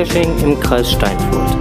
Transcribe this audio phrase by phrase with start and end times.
[0.00, 1.58] Geocaching im Kreis Steinfurt.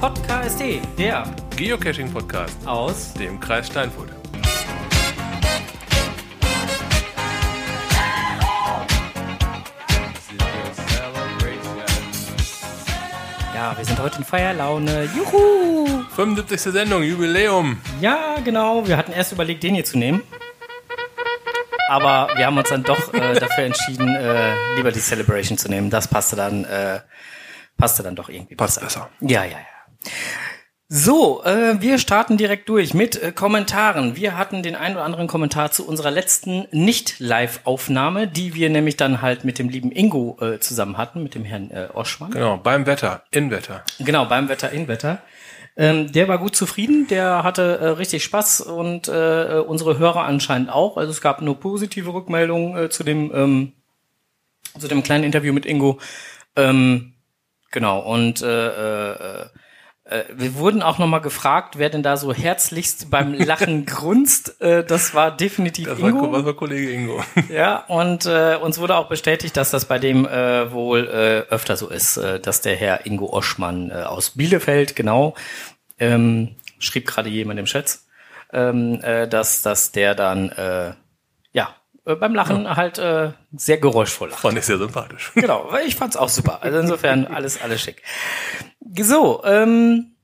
[0.00, 0.60] Podcast,
[0.96, 1.24] der
[1.56, 4.01] Geocaching-Podcast, aus dem Kreis Steinfurt.
[14.12, 15.08] Heute in Feierlaune.
[15.16, 15.86] Juhu!
[16.14, 16.60] 75.
[16.60, 17.80] Sendung, Jubiläum.
[18.02, 18.86] Ja, genau.
[18.86, 20.22] Wir hatten erst überlegt, den hier zu nehmen.
[21.88, 25.88] Aber wir haben uns dann doch äh, dafür entschieden, äh, lieber die Celebration zu nehmen.
[25.88, 27.00] Das passte dann, äh,
[27.78, 29.08] passte dann doch irgendwie Passt besser.
[29.20, 30.10] Ja, ja, ja.
[30.94, 34.14] So, äh, wir starten direkt durch mit äh, Kommentaren.
[34.14, 39.22] Wir hatten den ein oder anderen Kommentar zu unserer letzten Nicht-Live-Aufnahme, die wir nämlich dann
[39.22, 42.32] halt mit dem lieben Ingo äh, zusammen hatten, mit dem Herrn äh, Oschmann.
[42.32, 43.82] Genau, beim Wetter, in Wetter.
[44.00, 45.22] Genau, beim Wetter in Wetter.
[45.78, 50.68] Ähm, der war gut zufrieden, der hatte äh, richtig Spaß und äh, unsere Hörer anscheinend
[50.68, 50.98] auch.
[50.98, 53.72] Also es gab nur positive Rückmeldungen äh, zu dem ähm,
[54.78, 56.00] zu dem kleinen Interview mit Ingo.
[56.54, 57.14] Ähm,
[57.70, 59.46] genau und äh, äh,
[60.34, 64.60] wir wurden auch noch mal gefragt, wer denn da so herzlichst beim Lachen grunzt.
[64.60, 66.32] Äh, das war definitiv Das war, Ingo.
[66.32, 67.22] das war Kollege Ingo.
[67.48, 71.76] Ja, und äh, uns wurde auch bestätigt, dass das bei dem äh, wohl äh, öfter
[71.76, 75.34] so ist, äh, dass der Herr Ingo Oschmann äh, aus Bielefeld, genau,
[75.98, 78.00] ähm, schrieb gerade jemand im Chat,
[78.52, 80.94] ähm, äh, dass, dass der dann, äh,
[81.52, 84.40] ja, äh, beim Lachen halt äh, sehr geräuschvoll lacht.
[84.40, 85.30] Fand ich sehr sympathisch.
[85.36, 86.62] Genau, weil ich fand's auch super.
[86.62, 88.02] Also insofern alles, alles schick.
[88.98, 90.16] So, ähm,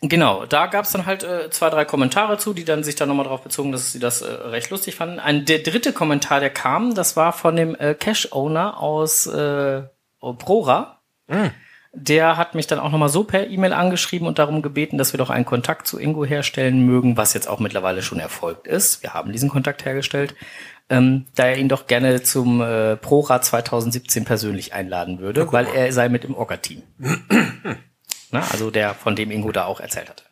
[0.00, 3.24] genau, da gab's dann halt äh, zwei, drei Kommentare zu, die dann sich dann nochmal
[3.24, 5.18] darauf bezogen, dass sie das äh, recht lustig fanden.
[5.18, 9.82] Ein, der dritte Kommentar, der kam, das war von dem äh, Cash-Owner aus äh,
[10.20, 10.98] Prora.
[11.94, 15.18] Der hat mich dann auch nochmal so per E-Mail angeschrieben und darum gebeten, dass wir
[15.18, 19.02] doch einen Kontakt zu Ingo herstellen mögen, was jetzt auch mittlerweile schon erfolgt ist.
[19.02, 20.34] Wir haben diesen Kontakt hergestellt.
[20.92, 25.90] Ähm, da er ihn doch gerne zum äh, ProRat 2017 persönlich einladen würde, weil er
[25.90, 26.82] sei mit im Orga-Team.
[28.30, 30.24] Na, also der, von dem Ingo da auch erzählt hatte.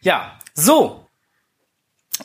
[0.00, 1.06] Ja, so.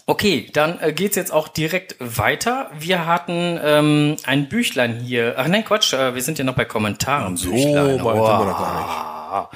[0.06, 2.70] Okay, dann äh, geht's jetzt auch direkt weiter.
[2.78, 5.34] Wir hatten ähm, ein Büchlein hier.
[5.36, 7.36] Ach nein, Quatsch, äh, wir sind ja noch bei Kommentaren.
[7.36, 7.98] So, Büchlein.
[7.98, 8.46] sind wir gar
[9.32, 9.50] Ah.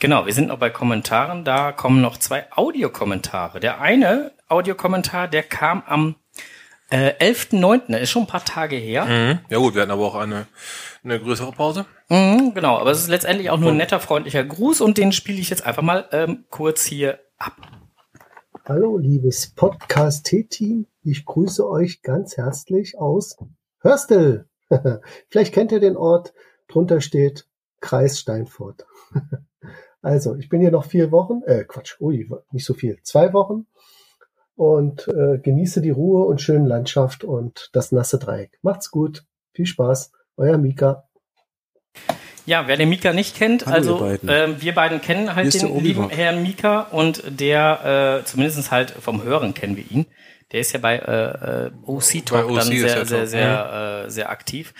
[0.00, 1.44] Genau, wir sind noch bei Kommentaren.
[1.44, 3.60] Da kommen noch zwei Audiokommentare.
[3.60, 6.16] Der eine Audiokommentar, der kam am
[6.94, 9.04] äh, 11.9., ist schon ein paar Tage her.
[9.04, 9.40] Mhm.
[9.50, 10.46] Ja gut, wir hatten aber auch eine,
[11.02, 11.86] eine größere Pause.
[12.08, 15.40] Mhm, genau, aber es ist letztendlich auch nur ein netter, freundlicher Gruß und den spiele
[15.40, 17.56] ich jetzt einfach mal ähm, kurz hier ab.
[18.64, 20.86] Hallo, liebes Podcast-T-Team.
[21.02, 23.36] Ich grüße euch ganz herzlich aus
[23.80, 24.48] Hörstel.
[25.28, 26.32] Vielleicht kennt ihr den Ort.
[26.68, 27.48] Drunter steht
[27.80, 28.86] Kreis Steinfurt.
[30.00, 33.66] also, ich bin hier noch vier Wochen, äh, Quatsch, ui, nicht so viel, zwei Wochen
[34.56, 38.58] und äh, genieße die Ruhe und schöne Landschaft und das nasse Dreieck.
[38.62, 39.24] Macht's gut.
[39.52, 40.12] Viel Spaß.
[40.36, 41.04] Euer Mika.
[42.46, 44.28] Ja, wer den Mika nicht kennt, Hallo, also beiden.
[44.28, 49.22] ähm, wir beiden kennen halt den lieben Herrn Mika und der, äh, zumindest halt vom
[49.22, 50.06] Hören kennen wir ihn.
[50.52, 54.04] Der ist ja bei äh, äh, OC Talk Bei OC dann ist sehr, sehr, sehr,
[54.04, 54.74] äh, sehr aktiv.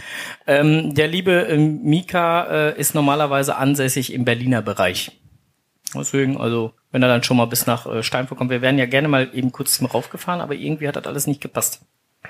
[0.47, 5.13] Ähm, der liebe ähm, Mika äh, ist normalerweise ansässig im Berliner Bereich.
[5.95, 8.87] Deswegen, also, wenn er dann schon mal bis nach äh, Steinfurt kommt, wir wären ja
[8.87, 11.81] gerne mal eben kurz zum raufgefahren, aber irgendwie hat das alles nicht gepasst.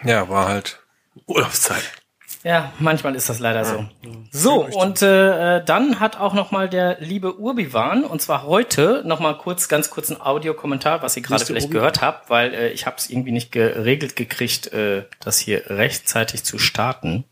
[0.03, 0.81] Ja, war halt
[1.27, 1.83] Urlaubszeit.
[2.45, 3.85] Ja, manchmal ist das leider so.
[4.31, 9.21] So, und äh, dann hat auch noch mal der liebe Urbiwan, und zwar heute, noch
[9.21, 11.81] mal kurz, ganz kurz ein Audiokommentar, was ihr gerade vielleicht Urbiwan?
[11.81, 16.43] gehört habt, weil äh, ich habe es irgendwie nicht geregelt gekriegt, äh, das hier rechtzeitig
[16.43, 17.25] zu starten,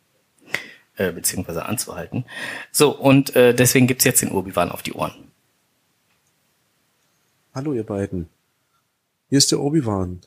[0.99, 2.27] äh, beziehungsweise anzuhalten.
[2.71, 5.32] So, und äh, deswegen gibt's jetzt den Urbiwan auf die Ohren.
[7.55, 8.31] Hallo ihr beiden.
[9.29, 10.23] Hier ist der Obi-Wan.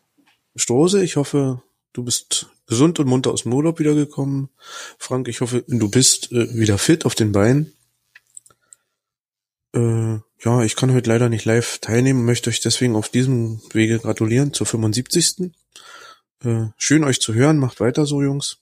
[0.55, 4.49] Strose, ich hoffe, du bist gesund und munter aus dem Urlaub wiedergekommen.
[4.99, 7.73] Frank, ich hoffe, du bist äh, wieder fit auf den Beinen.
[9.73, 13.97] Äh, ja, ich kann heute leider nicht live teilnehmen, möchte euch deswegen auf diesem Wege
[13.97, 15.51] gratulieren zur 75.
[16.43, 18.59] Äh, schön euch zu hören, macht weiter so, Jungs.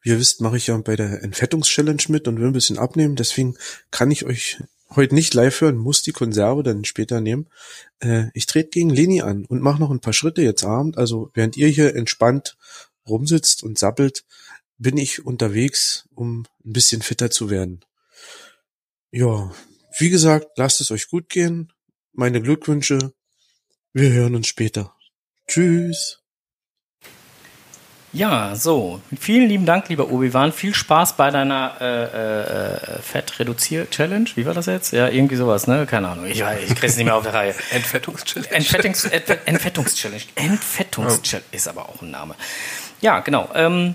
[0.00, 3.14] Wie ihr wisst, mache ich ja bei der Entfettungs-Challenge mit und will ein bisschen abnehmen,
[3.14, 3.56] deswegen
[3.92, 4.58] kann ich euch
[4.96, 7.48] heute nicht live hören, muss die Konserve dann später nehmen.
[8.00, 10.98] Äh, ich trete gegen Leni an und mache noch ein paar Schritte jetzt Abend.
[10.98, 12.56] Also während ihr hier entspannt
[13.06, 14.24] rumsitzt und sappelt,
[14.78, 17.84] bin ich unterwegs, um ein bisschen fitter zu werden.
[19.10, 19.52] Ja,
[19.98, 21.72] wie gesagt, lasst es euch gut gehen.
[22.12, 23.12] Meine Glückwünsche.
[23.92, 24.94] Wir hören uns später.
[25.46, 26.21] Tschüss.
[28.14, 29.00] Ja, so.
[29.18, 30.52] Vielen lieben Dank, lieber Obi-Wan.
[30.52, 34.26] Viel Spaß bei deiner äh, äh, Fett-Reduzier-Challenge.
[34.34, 34.92] Wie war das jetzt?
[34.92, 35.86] Ja, irgendwie sowas, ne?
[35.86, 36.26] Keine Ahnung.
[36.26, 37.54] Ich, ich krieg's nicht mehr auf der Reihe.
[37.70, 38.50] Entfettungschallenge.
[38.54, 40.22] Entfettungs Entfe- Entfettungschallenge.
[40.34, 42.34] Entfettungschallenge ist aber auch ein Name.
[43.00, 43.48] Ja, genau.
[43.54, 43.94] Ähm,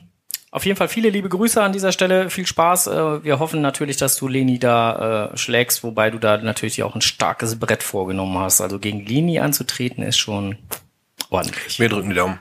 [0.50, 2.32] auf jeden Fall viele liebe Grüße an dieser Stelle.
[2.32, 2.88] Viel Spaß.
[2.88, 6.96] Äh, wir hoffen natürlich, dass du Leni da äh, schlägst, wobei du da natürlich auch
[6.96, 8.62] ein starkes Brett vorgenommen hast.
[8.62, 10.58] Also gegen Leni anzutreten ist schon
[11.30, 11.80] ordentlich.
[11.80, 12.40] Wir drücken die Daumen.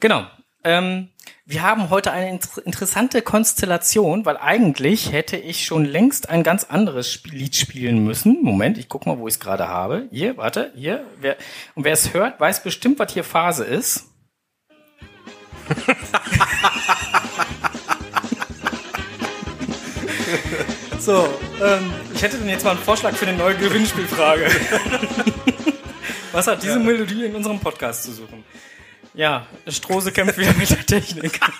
[0.00, 0.26] Genau.
[0.62, 1.08] Ähm,
[1.46, 6.64] wir haben heute eine inter interessante Konstellation, weil eigentlich hätte ich schon längst ein ganz
[6.64, 8.42] anderes Spiel Lied spielen müssen.
[8.42, 10.06] Moment, ich guck mal, wo ich es gerade habe.
[10.10, 11.04] Hier, warte, hier.
[11.20, 11.36] Wer,
[11.74, 14.06] und wer es hört, weiß bestimmt, was hier Phase ist.
[20.98, 21.28] so,
[21.62, 24.48] ähm, ich hätte dann jetzt mal einen Vorschlag für eine neue Gewinnspielfrage.
[26.32, 28.44] Was hat diese Melodie in unserem Podcast zu suchen?
[29.14, 31.40] Ja, Strose kämpft wieder mit der Technik.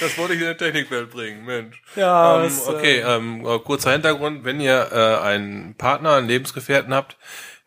[0.00, 1.82] Das wollte ich in der Technikwelt bringen, Mensch.
[1.94, 4.44] Ja, ähm, äh, okay, ähm, äh, kurzer Hintergrund.
[4.44, 7.18] Wenn ihr äh, einen Partner, einen Lebensgefährten habt,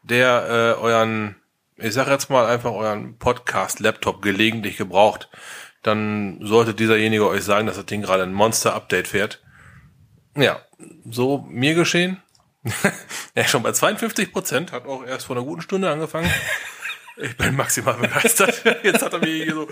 [0.02, 1.36] der äh, euren,
[1.78, 5.30] ich sag jetzt mal einfach euren Podcast-Laptop gelegentlich gebraucht,
[5.84, 9.44] dann sollte dieserjenige euch sagen, dass das Ding gerade ein Monster-Update fährt.
[10.36, 10.60] Ja,
[11.08, 12.20] so mir geschehen.
[13.36, 16.32] ja, schon bei 52 Prozent, hat auch erst vor einer guten Stunde angefangen.
[17.18, 18.64] Ich bin maximal begeistert.
[18.84, 19.68] Jetzt hat er mir hier so,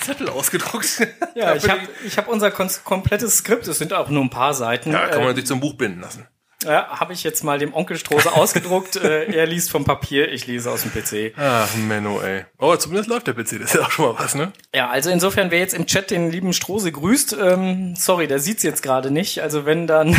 [0.00, 1.06] Zettel ausgedruckt.
[1.34, 4.92] Ja, ich habe ich hab unser komplettes Skript, es sind auch nur ein paar Seiten.
[4.92, 6.26] Ja, kann man sich zum Buch binden lassen.
[6.64, 8.96] ja, habe ich jetzt mal dem Onkel Strose ausgedruckt.
[9.04, 11.34] äh, er liest vom Papier, ich lese aus dem PC.
[11.36, 12.46] Ach, Menno, ey.
[12.58, 14.52] Oh, zumindest läuft der PC, das ist ja auch schon mal was, ne?
[14.74, 18.62] Ja, also insofern, wer jetzt im Chat den lieben Strose grüßt, ähm, sorry, der sieht's
[18.62, 19.42] jetzt gerade nicht.
[19.42, 20.16] Also wenn, dann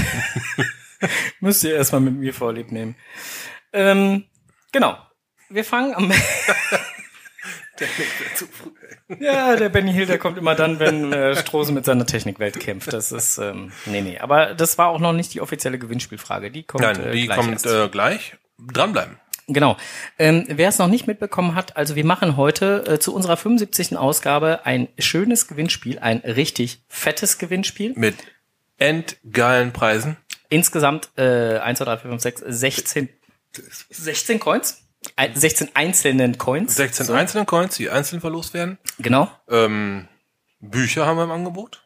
[1.40, 2.95] müsst ihr erstmal mit mir Vorlieb nehmen.
[3.74, 4.25] Ähm,
[4.72, 4.98] genau.
[5.49, 6.11] Wir fangen am
[9.19, 12.91] Ja, der Benny Hill, der kommt immer dann, wenn äh, Strose mit seiner Technikwelt kämpft.
[12.91, 14.17] Das ist, ähm, nee, nee.
[14.19, 16.51] Aber das war auch noch nicht die offizielle Gewinnspielfrage.
[16.51, 18.35] Die kommt, Nein, äh, die gleich kommt äh, gleich.
[18.59, 19.17] Dranbleiben.
[19.47, 19.77] Genau.
[20.19, 23.95] Ähm, Wer es noch nicht mitbekommen hat, also wir machen heute äh, zu unserer 75.
[23.95, 27.94] Ausgabe ein schönes Gewinnspiel, ein richtig fettes Gewinnspiel.
[27.95, 28.15] Mit
[28.77, 30.17] endgeilen Preisen.
[30.49, 33.09] Insgesamt äh, 1, 2, 3, 4, 5, 6, 16,
[33.89, 34.87] 16 Coins.
[35.18, 36.75] Ein, 16 einzelnen Coins.
[36.75, 37.14] 16 So.
[37.14, 38.78] einzelne Coins, die einzeln verlost werden.
[39.00, 39.30] Genau.
[39.50, 40.08] Ähm,
[40.62, 41.84] Bücher haben wir im Angebot.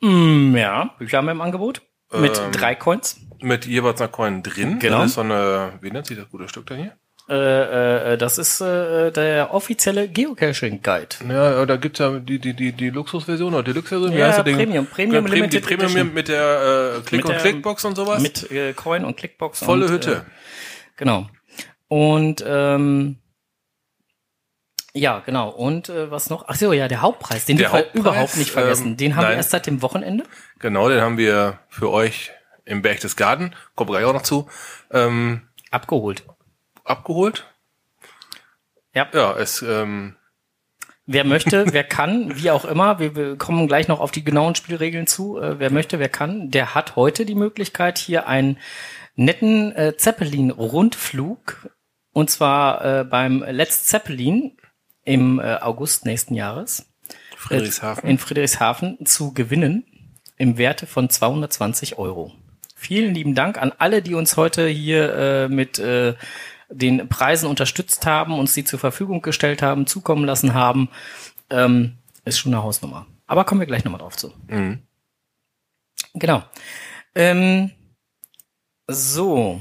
[0.00, 1.82] Mm, ja, Bücher haben wir im Angebot.
[2.12, 3.20] Mit Ähm, drei Coins.
[3.40, 4.78] Mit jeweils einer Coin drin.
[4.80, 4.98] Genau.
[4.98, 6.96] Das ist so eine, wie nennt sich das gute Stück da hier?
[7.28, 11.08] Äh, äh, das ist äh, der offizielle Geocaching Guide.
[11.28, 14.12] Ja, da gibt's ja die, die, die, die Luxusversion oder Deluxe-Version.
[14.12, 14.42] Ja, heißt?
[14.42, 16.14] Premium, Premium Prem- Limited Die Premium Edition.
[16.14, 18.20] mit der äh, Click- Mit und Clickbox und sowas.
[18.20, 19.60] Mit äh, Coin und Clickbox.
[19.62, 20.12] Volle und, Hütte.
[20.26, 20.30] Äh,
[20.96, 21.28] genau.
[21.90, 23.18] Und ähm,
[24.94, 25.50] ja, genau.
[25.50, 26.44] Und äh, was noch?
[26.46, 28.86] Ach so, ja, der Hauptpreis, den Der wir Hauptpreis, überhaupt nicht vergessen.
[28.90, 29.38] ähm, den haben wir nein.
[29.38, 30.22] erst seit dem Wochenende.
[30.60, 32.30] Genau, den haben wir für euch
[32.64, 33.56] im Berchtesgaden,
[33.90, 34.48] wir gleich auch noch zu,
[34.92, 36.24] ähm, Abgeholt.
[36.84, 37.44] abgeholt.
[38.94, 39.08] Ja.
[39.12, 40.14] Ja, es, ähm,
[41.06, 44.54] Wer möchte, wer kann, wie auch immer, wir, wir kommen gleich noch auf die genauen
[44.54, 45.38] Spielregeln zu.
[45.38, 48.58] Äh, wer möchte, wer kann, der hat heute die Möglichkeit, hier einen
[49.16, 51.68] netten äh, Zeppelin-Rundflug
[52.12, 54.56] und zwar äh, beim Let's Zeppelin
[55.04, 56.90] im äh, August nächsten Jahres
[57.36, 58.08] Friedrichshafen.
[58.08, 59.84] in Friedrichshafen zu gewinnen
[60.36, 62.32] im Werte von 220 Euro.
[62.74, 66.14] Vielen lieben Dank an alle, die uns heute hier äh, mit äh,
[66.70, 70.88] den Preisen unterstützt haben, uns die zur Verfügung gestellt haben, zukommen lassen haben.
[71.50, 73.06] Ähm, ist schon eine Hausnummer.
[73.26, 74.32] Aber kommen wir gleich nochmal drauf zu.
[74.48, 74.82] Mhm.
[76.14, 76.42] Genau.
[77.14, 77.70] Ähm,
[78.86, 79.60] so.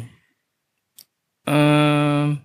[1.50, 2.42] Ähm,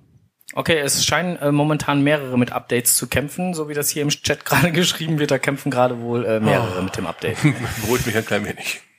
[0.54, 4.08] okay, es scheinen äh, momentan mehrere mit Updates zu kämpfen, so wie das hier im
[4.08, 5.30] Chat gerade geschrieben wird.
[5.30, 7.36] Da kämpfen gerade wohl äh, mehrere mit dem Update.
[7.82, 8.80] Beruhigt mich ein klein wenig.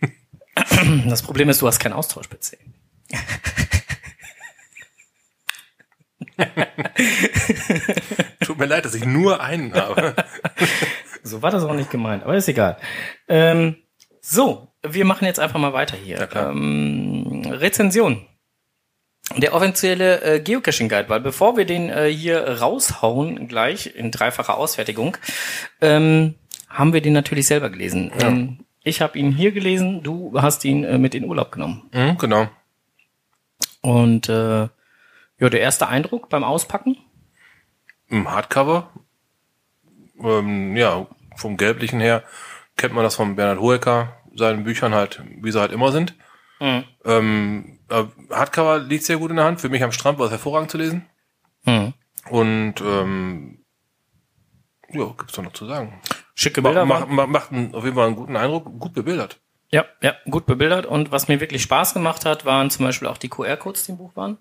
[1.10, 2.58] Das Problem ist, du hast keinen Austausch-PC.
[8.40, 10.16] Tut mir leid, dass ich nur einen habe.
[11.24, 12.78] So war das auch nicht gemeint, aber ist egal.
[13.28, 13.76] Ähm,
[14.22, 16.30] so, wir machen jetzt einfach mal weiter hier.
[16.34, 16.50] Ja.
[16.50, 18.26] Ähm, Rezension.
[19.38, 24.58] Der offizielle äh, Geocaching Guide, weil bevor wir den äh, hier raushauen, gleich in dreifacher
[24.58, 25.17] Ausfertigung,
[25.82, 26.36] ähm,
[26.70, 28.12] haben wir den natürlich selber gelesen.
[28.20, 31.89] Ähm, ich habe ihn hier gelesen, du hast ihn äh, mit in Urlaub genommen.
[31.91, 32.48] Mhm, genau.
[33.82, 34.67] Und äh,
[35.39, 36.98] ja, der erste Eindruck beim Auspacken?
[38.08, 38.89] Im Hardcover.
[40.22, 42.24] Ähm, ja, vom Gelblichen her
[42.77, 46.13] kennt man das von Bernhard Hoeker, seinen Büchern halt, wie sie halt immer sind.
[46.62, 49.62] Ähm, äh, Hardcover liegt sehr gut in der Hand.
[49.62, 51.06] Für mich am Strand war es hervorragend zu lesen.
[51.65, 51.94] Hm.
[52.30, 53.60] Und ähm,
[54.92, 56.00] Ja, gibt's doch noch zu sagen.
[56.36, 56.86] Schicke Bilder.
[56.86, 59.39] macht, waren- macht, macht einen, auf jeden Fall einen guten Eindruck, gut bebildert.
[59.72, 60.86] Ja, ja, gut bebildert.
[60.86, 63.98] Und was mir wirklich Spaß gemacht hat, waren zum Beispiel auch die QR-Codes, die im
[63.98, 64.38] Buch waren.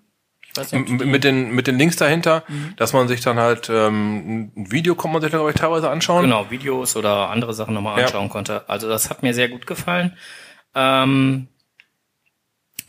[0.47, 2.43] Ich weiß nicht, mit den mit den Links dahinter,
[2.77, 6.21] dass man sich dann halt ähm, ein Video kann man sich glaube ich teilweise anschauen.
[6.21, 8.05] genau, Videos oder andere Sachen nochmal Ja.
[8.05, 8.69] anschauen konnte.
[8.69, 10.15] Also das hat mir sehr gut gefallen.
[10.73, 11.47] Ähm,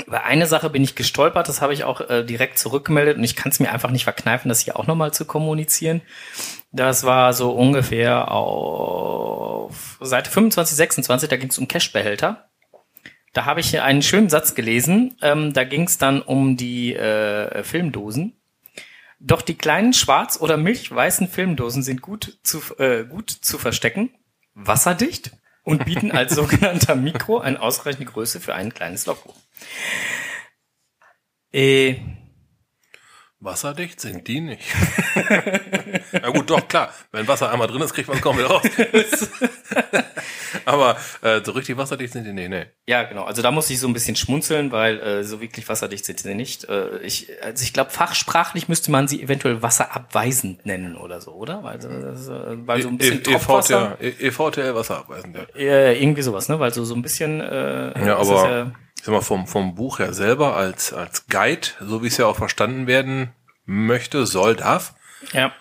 [0.04, 3.36] über eine Sache bin ich gestolpert, das habe ich auch äh, direkt zurückgemeldet und ich
[3.36, 6.02] kann es mir einfach nicht verkneifen, das hier auch nochmal zu kommunizieren.
[6.72, 12.48] Das war so ungefähr auf Seite 25, 26, da ging es um Cashbehälter.
[13.32, 15.16] Da habe ich hier einen schönen Satz gelesen.
[15.20, 18.32] Ähm, da ging es dann um die äh, Filmdosen.
[19.18, 24.10] Doch die kleinen schwarz- oder milchweißen Filmdosen sind gut zu, äh, gut zu verstecken,
[24.54, 25.32] wasserdicht
[25.64, 29.36] und bieten als sogenannter Mikro eine ausreichende Größe für ein kleines Logbuch.
[31.52, 31.96] Äh,
[33.38, 34.64] Wasserdicht sind die nicht.
[36.12, 36.92] Na gut, doch, klar.
[37.12, 38.62] Wenn Wasser einmal drin ist, kriegt man es kaum wieder raus.
[40.64, 42.66] Aber äh, so richtig wasserdicht sind die nicht, nee.
[42.86, 43.24] ja, genau.
[43.24, 46.34] Also da muss ich so ein bisschen schmunzeln, weil äh, so wirklich wasserdicht sind sie
[46.34, 46.64] nicht.
[46.64, 51.62] Äh, ich, also ich glaube, fachsprachlich müsste man sie eventuell wasserabweisend nennen oder so, oder?
[51.62, 53.34] Weil, das, äh, weil so ein bisschen E-.
[53.34, 55.62] EVTL, EVTL Wasserabweisend, ja.
[55.62, 56.58] Ja, irgendwie sowas, ne?
[56.58, 57.40] Weil so, so ein bisschen.
[57.40, 58.72] Äh, Ja, ist aber
[59.06, 62.36] sag mal, vom, vom Buch her selber als, als Guide, so wie es ja auch
[62.36, 63.30] verstanden werden
[63.64, 64.94] möchte, soll, darf,
[65.32, 65.52] ja,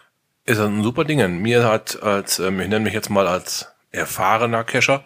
[0.45, 1.41] ist das ein super Ding.
[1.41, 5.03] Mir hat als, ähm, ich nenne mich jetzt mal als erfahrener Cacher,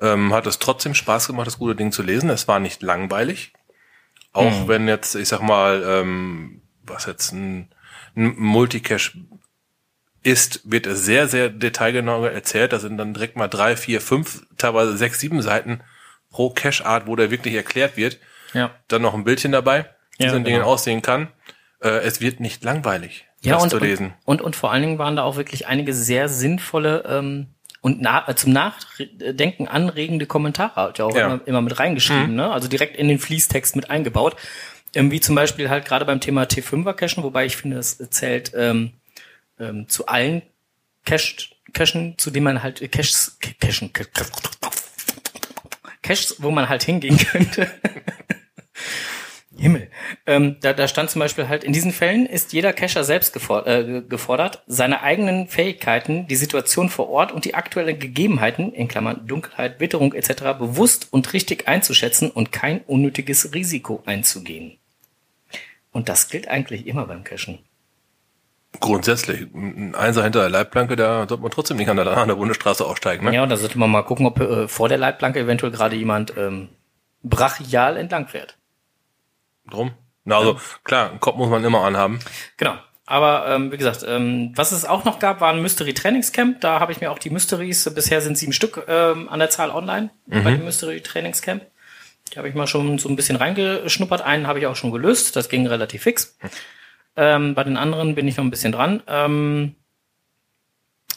[0.00, 2.30] ähm, hat es trotzdem Spaß gemacht, das gute Ding zu lesen.
[2.30, 3.52] Es war nicht langweilig.
[4.32, 7.68] Auch wenn jetzt, ich sag mal, ähm, was jetzt ein,
[8.14, 9.18] ein Multicache
[10.22, 12.72] ist, wird es sehr, sehr detailgenau erzählt.
[12.72, 15.80] Da sind dann direkt mal drei, vier, fünf, teilweise sechs, sieben Seiten
[16.30, 18.18] pro Cache-Art, wo der wirklich erklärt wird.
[18.54, 18.70] ja.
[18.88, 19.86] Dann noch ein Bildchen dabei,
[20.18, 20.66] wie Ja, so ein Ding genau.
[20.66, 21.28] aussehen kann.
[21.82, 24.14] Äh, es wird nicht langweilig, Ja, das und, zu lesen.
[24.24, 27.46] Und, und, und vor allen Dingen waren da auch wirklich einige sehr sinnvolle ähm,
[27.80, 31.26] und na, äh, zum Nachdenken anregende Kommentare halt ja auch Ja.
[31.26, 32.50] immer, immer mit reingeschrieben, ne?
[32.52, 34.36] Also direkt in den Fließtext mit eingebaut.
[34.94, 38.52] Ähm, wie zum Beispiel halt gerade beim Thema T5er Cachen, wobei ich finde, es zählt
[38.54, 38.92] ähm,
[39.58, 40.42] ähm, zu allen
[41.06, 41.36] Cache,
[41.72, 43.92] Cachen, zu denen man halt äh, Caches, Cachen,
[46.02, 47.70] Caches, wo man halt hingehen könnte.
[49.60, 49.90] Himmel.
[50.26, 53.66] Ähm, da, da stand zum Beispiel halt, in diesen Fällen ist jeder Cacher selbst gefor
[53.66, 59.26] äh, gefordert, seine eigenen Fähigkeiten, die Situation vor Ort und die aktuellen Gegebenheiten, in Klammern
[59.26, 64.78] Dunkelheit, Witterung etc., bewusst und richtig einzuschätzen und kein unnötiges Risiko einzugehen.
[65.92, 67.58] Und das gilt eigentlich immer beim Cachen.
[68.78, 72.36] Grundsätzlich, ein Einser hinter der Leitplanke, da sollte man trotzdem nicht an der, an der
[72.36, 73.26] Bundesstraße aussteigen.
[73.26, 73.34] Ne?
[73.34, 76.34] Ja, und da sollte man mal gucken, ob äh, vor der Leitplanke eventuell gerade jemand
[76.36, 76.68] ähm,
[77.22, 78.56] brachial entlang fährt.
[79.68, 79.92] Drum.
[80.24, 82.20] Na, also klar, einen Kopf muss man immer anhaben.
[82.56, 82.74] Genau.
[83.06, 86.60] Aber ähm, wie gesagt, ähm, was es auch noch gab, war ein Mystery Trainingscamp.
[86.60, 89.70] Da habe ich mir auch die Mysteries, bisher sind sieben Stück ähm, an der Zahl
[89.70, 91.64] online bei dem Mystery Trainingscamp.
[92.32, 94.22] Die habe ich mal schon so ein bisschen reingeschnuppert.
[94.22, 95.34] Einen habe ich auch schon gelöst.
[95.34, 96.36] Das ging relativ fix.
[97.22, 99.02] Ähm, bei den anderen bin ich noch ein bisschen dran.
[99.06, 99.74] Ähm,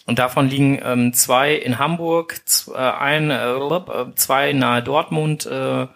[0.06, 5.88] und davon liegen ähm, zwei in Hamburg, z- äh, ein, äh, zwei nahe Dortmund, äh,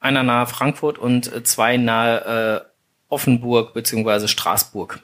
[0.00, 2.68] einer nahe Frankfurt und äh, zwei nahe äh,
[3.08, 4.98] Offenburg beziehungsweise Straßburg.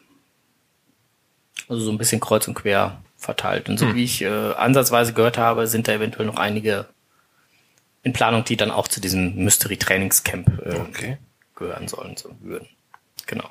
[1.68, 3.68] Also so ein bisschen kreuz und quer verteilt.
[3.68, 6.86] Und so wie ich äh, ansatzweise gehört habe, sind da eventuell noch einige
[8.02, 11.18] in Planung, die dann auch zu diesem Mystery Trainingscamp äh, Okay.
[11.54, 12.66] gehören sollen, so würden.
[13.26, 13.50] Genau.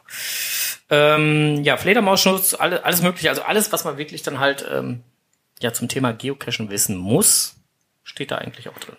[0.90, 5.04] Ähm, ja, Fledermausschutz, alle, alles mögliche, also alles, was man wirklich dann halt ähm,
[5.60, 7.56] ja zum Thema Geocachen wissen muss,
[8.04, 8.96] steht da eigentlich auch drin.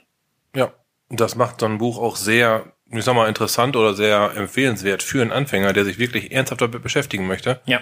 [0.54, 0.72] Ja,
[1.08, 5.22] das macht so ein Buch auch sehr, ich sag mal, interessant oder sehr empfehlenswert für
[5.22, 7.60] einen Anfänger, der sich wirklich ernsthaft damit beschäftigen möchte.
[7.64, 7.80] Ja.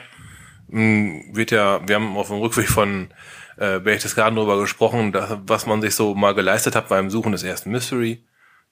[0.68, 3.12] Mm, Wird ja, wir haben auf dem Rückweg von
[3.56, 7.42] äh, Berchtesgaden darüber gesprochen, dass, was man sich so mal geleistet hat beim Suchen des
[7.42, 8.24] ersten Mystery.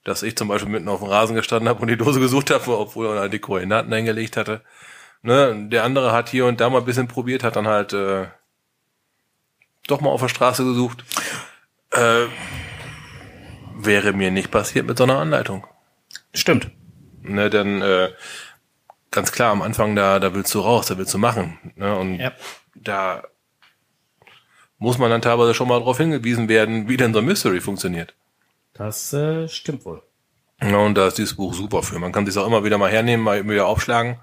[0.03, 2.77] Dass ich zum Beispiel mitten auf dem Rasen gestanden habe und die Dose gesucht habe,
[2.77, 4.61] obwohl er die Koordinaten eingelegt hatte.
[5.25, 8.27] Ne, der andere hat hier und da mal ein bisschen probiert, hat dann halt äh,
[9.87, 11.03] doch mal auf der Straße gesucht.
[11.91, 12.27] Äh,
[13.75, 15.65] wäre mir nicht passiert mit so einer Anleitung.
[16.31, 16.69] Stimmt.
[17.23, 18.11] Ne, dann äh,
[19.09, 21.57] ganz klar, am Anfang da, da willst du raus, da willst du machen.
[21.75, 22.31] Ne, und Ja.
[22.75, 23.23] da
[24.77, 28.13] muss man dann teilweise schon mal darauf hingewiesen werden, wie denn so ein Mystery funktioniert.
[28.73, 30.03] Das äh, stimmt wohl.
[30.61, 31.97] Ja, und da ist dieses Buch super für.
[31.97, 34.19] Man kann sich auch immer wieder mal hernehmen, mal wieder aufschlagen,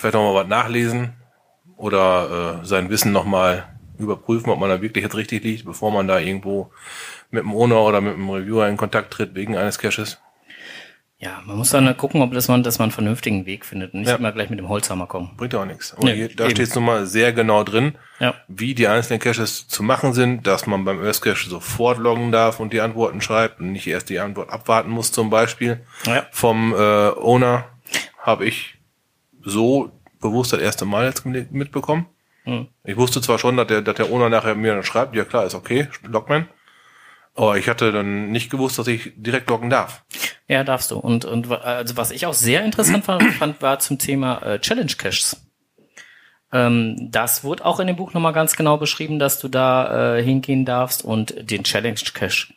[0.00, 1.12] vielleicht mal was nachlesen
[1.76, 3.66] oder äh, sein Wissen noch mal
[3.98, 6.70] überprüfen, ob man da wirklich jetzt richtig liegt, bevor man da irgendwo
[7.30, 10.18] mit dem Owner oder mit dem Reviewer in Kontakt tritt wegen eines Caches.
[11.22, 14.00] Ja, man muss dann gucken, ob das man, dass man einen vernünftigen Weg findet und
[14.00, 14.16] nicht Ja.
[14.16, 15.32] immer gleich mit dem Holzhammer kommen.
[15.36, 15.92] Bringt auch nichts.
[15.92, 18.32] Aber Nee, hier, da steht es nun mal sehr genau drin, Ja.
[18.48, 22.58] wie die einzelnen Caches zu machen sind, dass man beim Earth Cache sofort loggen darf
[22.58, 25.82] und die Antworten schreibt und nicht erst die Antwort abwarten muss zum Beispiel.
[26.06, 26.24] Ja.
[26.30, 27.66] Vom äh, Owner
[28.18, 28.78] habe ich
[29.44, 32.06] so bewusst das erste Mal jetzt mit- mitbekommen.
[32.44, 32.68] Hm.
[32.84, 35.44] Ich wusste zwar schon, dass der, dass der Owner nachher mir dann schreibt, ja klar,
[35.46, 36.48] ist okay, Logman.
[37.34, 40.04] Aber ich hatte dann nicht gewusst, dass ich direkt loggen darf.
[40.48, 40.98] Ja, darfst du.
[40.98, 44.92] Und, und also was ich auch sehr interessant fand, fand war zum Thema äh, Challenge
[44.98, 45.40] Caches.
[46.52, 50.22] Ähm, das wurde auch in dem Buch nochmal ganz genau beschrieben, dass du da äh,
[50.22, 52.52] hingehen darfst und den Challenge Cache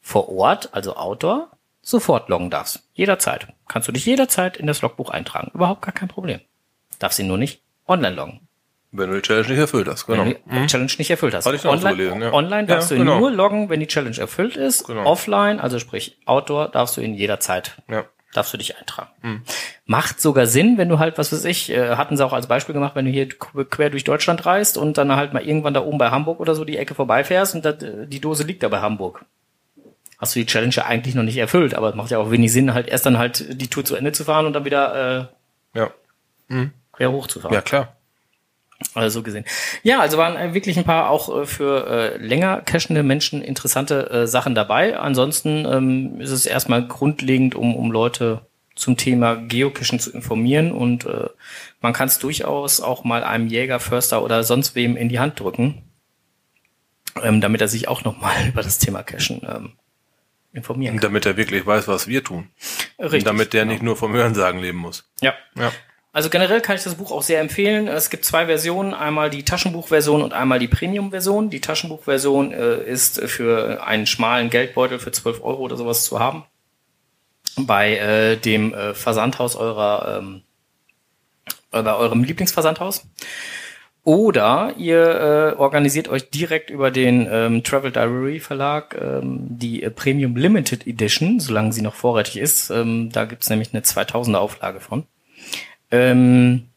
[0.00, 1.50] vor Ort, also Outdoor,
[1.84, 2.82] sofort loggen darfst.
[2.94, 3.46] Jederzeit.
[3.68, 5.50] Kannst du dich jederzeit in das Logbuch eintragen.
[5.54, 6.40] Überhaupt gar kein Problem.
[6.98, 8.40] Darfst ihn nur nicht online loggen.
[8.96, 10.24] Wenn du die Challenge nicht erfüllt hast, genau.
[10.24, 11.46] Wenn du die Challenge nicht erfüllt hast.
[11.46, 12.32] Hatte ich online, gelesen, ja.
[12.32, 13.18] online darfst Ja, du ihn genau.
[13.18, 14.86] nur loggen, wenn die Challenge erfüllt ist.
[14.86, 15.04] Genau.
[15.04, 18.04] Offline, also sprich Outdoor, darfst du ihn jederzeit Ja.
[18.34, 19.42] darfst du dich eintragen.
[19.84, 22.72] Macht sogar Sinn, wenn du halt, was weiß ich, äh, hatten sie auch als Beispiel
[22.72, 25.82] gemacht, wenn du hier qu- quer durch Deutschland reist und dann halt mal irgendwann da
[25.84, 27.66] oben bei Hamburg oder so die Ecke vorbeifährst und
[28.12, 29.24] die Dose liegt da bei Hamburg.
[30.18, 32.52] Hast du die Challenge ja eigentlich noch nicht erfüllt, aber es macht ja auch wenig
[32.52, 35.30] Sinn, halt erst dann halt die Tour zu Ende zu fahren und dann wieder
[35.74, 35.90] Ja.
[36.50, 37.54] äh, quer hochzufahren.
[37.54, 37.96] Ja, klar.
[38.94, 39.44] Also so gesehen.
[39.82, 44.10] Ja, also waren äh, wirklich ein paar auch äh, für äh, länger cachende Menschen interessante
[44.10, 44.98] äh, Sachen dabei.
[44.98, 48.42] Ansonsten ähm, ist es erstmal grundlegend, um, um Leute
[48.74, 51.28] zum Thema Geocachen zu informieren und äh,
[51.80, 55.38] man kann es durchaus auch mal einem Jäger, Förster oder sonst wem in die Hand
[55.38, 55.82] drücken,
[57.22, 59.72] ähm, damit er sich auch nochmal über das Thema Cachen ähm,
[60.54, 61.02] informieren kann.
[61.02, 62.48] damit er wirklich weiß, was wir tun.
[62.98, 63.72] Richtig, und damit der genau.
[63.72, 65.10] nicht nur vom Hörensagen leben muss.
[65.20, 65.34] Ja.
[65.58, 65.72] Ja.
[66.12, 67.88] Also generell kann ich das Buch auch sehr empfehlen.
[67.88, 71.50] Es gibt zwei Versionen, einmal die Taschenbuchversion und einmal die Premium-Version.
[71.50, 76.44] Die Taschenbuchversion äh, ist für einen schmalen Geldbeutel für 12 Euro oder sowas zu haben.
[77.56, 80.42] Bei äh, dem äh, Versandhaus eurer, ähm,
[81.72, 83.08] äh, bei eurem Lieblingsversandhaus.
[84.04, 89.90] Oder ihr äh, organisiert euch direkt über den ähm, Travel Diary Verlag ähm, die äh,
[89.90, 92.68] Premium Limited Edition, solange sie noch vorrätig ist.
[92.68, 95.04] Ähm, da gibt's nämlich eine 2000er Auflage von.
[95.90, 96.68] Ähm,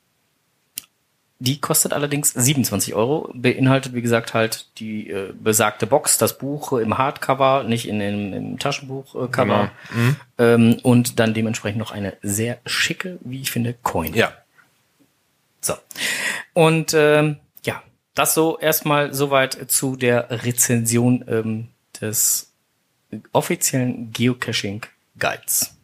[1.39, 6.71] die kostet allerdings 27 Euro, beinhaltet wie gesagt halt die äh, besagte Box, das Buch
[6.73, 9.69] im Hardcover, nicht in dem im Taschenbuchcover Genau.
[10.39, 14.13] ähm, und dann dementsprechend noch eine sehr schicke, wie ich finde, Coin.
[14.15, 14.31] Ja.
[15.61, 15.73] So.
[16.53, 21.67] Und ähm, ja, das so erstmal soweit zu der Rezension ähm,
[21.99, 22.53] des
[23.31, 24.85] offiziellen Geocaching
[25.17, 25.77] Guides.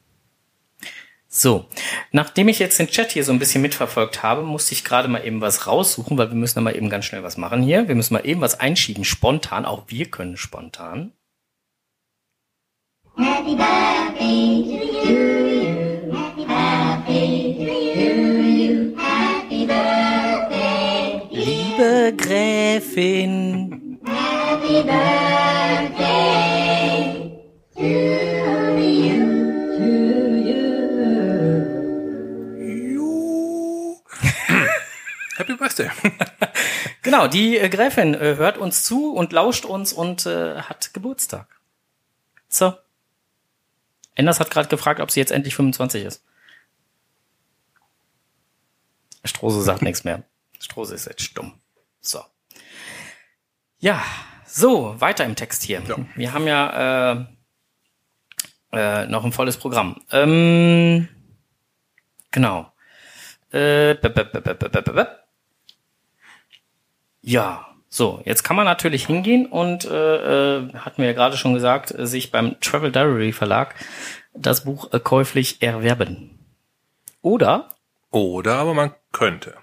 [1.36, 1.66] So,
[2.12, 5.26] nachdem ich jetzt den Chat hier so ein bisschen mitverfolgt habe, musste ich gerade mal
[5.26, 7.88] eben was raussuchen, weil wir müssen da mal eben ganz schnell was machen hier.
[7.88, 9.66] Wir müssen mal eben was einschieben, spontan.
[9.66, 11.12] Auch wir können spontan.
[13.18, 14.93] Happy birthday
[22.94, 26.14] Gräfin, Happy birthday
[27.76, 27.82] to
[28.80, 29.26] you.
[29.78, 29.88] To
[32.88, 33.98] you.
[35.38, 35.90] Happy Birthday.
[37.02, 41.48] Genau, die äh, Gräfin äh, hört uns zu und lauscht uns und äh, hat Geburtstag.
[42.48, 42.78] So.
[44.16, 46.24] Enders hat gerade gefragt, ob sie jetzt endlich 25 ist.
[49.26, 50.24] Strose sagt nichts mehr.
[50.60, 51.60] Strose ist jetzt stumm.
[52.00, 52.24] So.
[53.84, 54.02] Ja,
[54.46, 55.82] so, weiter im Text hier.
[55.86, 55.98] Ja.
[56.16, 57.26] Wir haben ja äh,
[58.72, 60.00] äh, noch ein volles Programm.
[60.10, 61.10] Ähm,
[62.32, 62.72] genau.
[63.52, 65.08] Äh, b -b -b
[67.24, 71.54] ja, so, jetzt kann man natürlich hingehen und, äh, äh, hatten wir ja gerade schon
[71.54, 73.76] gesagt, äh, sich beim Travel Diary Verlag
[74.34, 76.40] das Buch äh, käuflich erwerben.
[77.22, 77.76] Oder
[78.12, 79.56] Oder aber man könnte.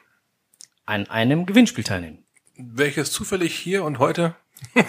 [0.85, 2.27] an einem Gewinnspiel teilnehmen.
[2.73, 4.35] Welches zufällig hier und heute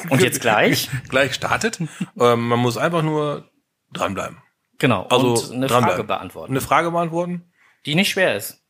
[0.10, 0.90] Und jetzt gleich?
[1.10, 1.80] gleich startet.
[2.20, 3.50] ähm, man muss einfach nur
[3.94, 4.38] dranbleiben.
[4.80, 5.70] Genau, Also und eine.
[5.70, 7.52] Frage beantworten, Eine Frage beantworten.
[7.86, 8.62] die nicht schwer ist.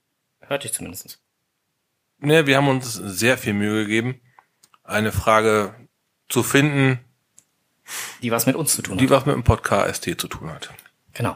[0.41, 1.21] Hörte ich zumindest.
[2.19, 4.19] Ne, wir haben uns sehr viel Mühe gegeben,
[4.83, 5.73] eine Frage
[6.29, 6.99] zu finden,
[8.21, 9.01] Die was mit uns zu tun hat.
[9.01, 10.69] die was mit dem Podcast ST zu tun hat.
[11.13, 11.35] Genau.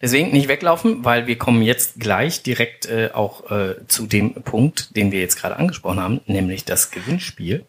[0.00, 4.96] Deswegen nicht weglaufen, weil wir kommen jetzt gleich direkt äh, auch äh, zu dem Punkt,
[4.96, 7.66] den wir jetzt gerade angesprochen haben, nämlich das Gewinnspiel,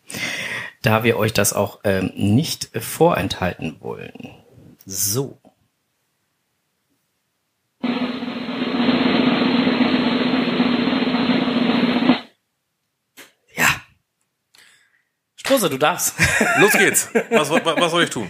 [0.83, 4.29] da wir euch das auch ähm, nicht vorenthalten wollen.
[4.85, 5.39] So.
[13.55, 13.81] Ja.
[15.35, 16.13] Strose, du darfst.
[16.59, 17.09] Los geht's.
[17.31, 18.29] Was, was, was soll ich tun?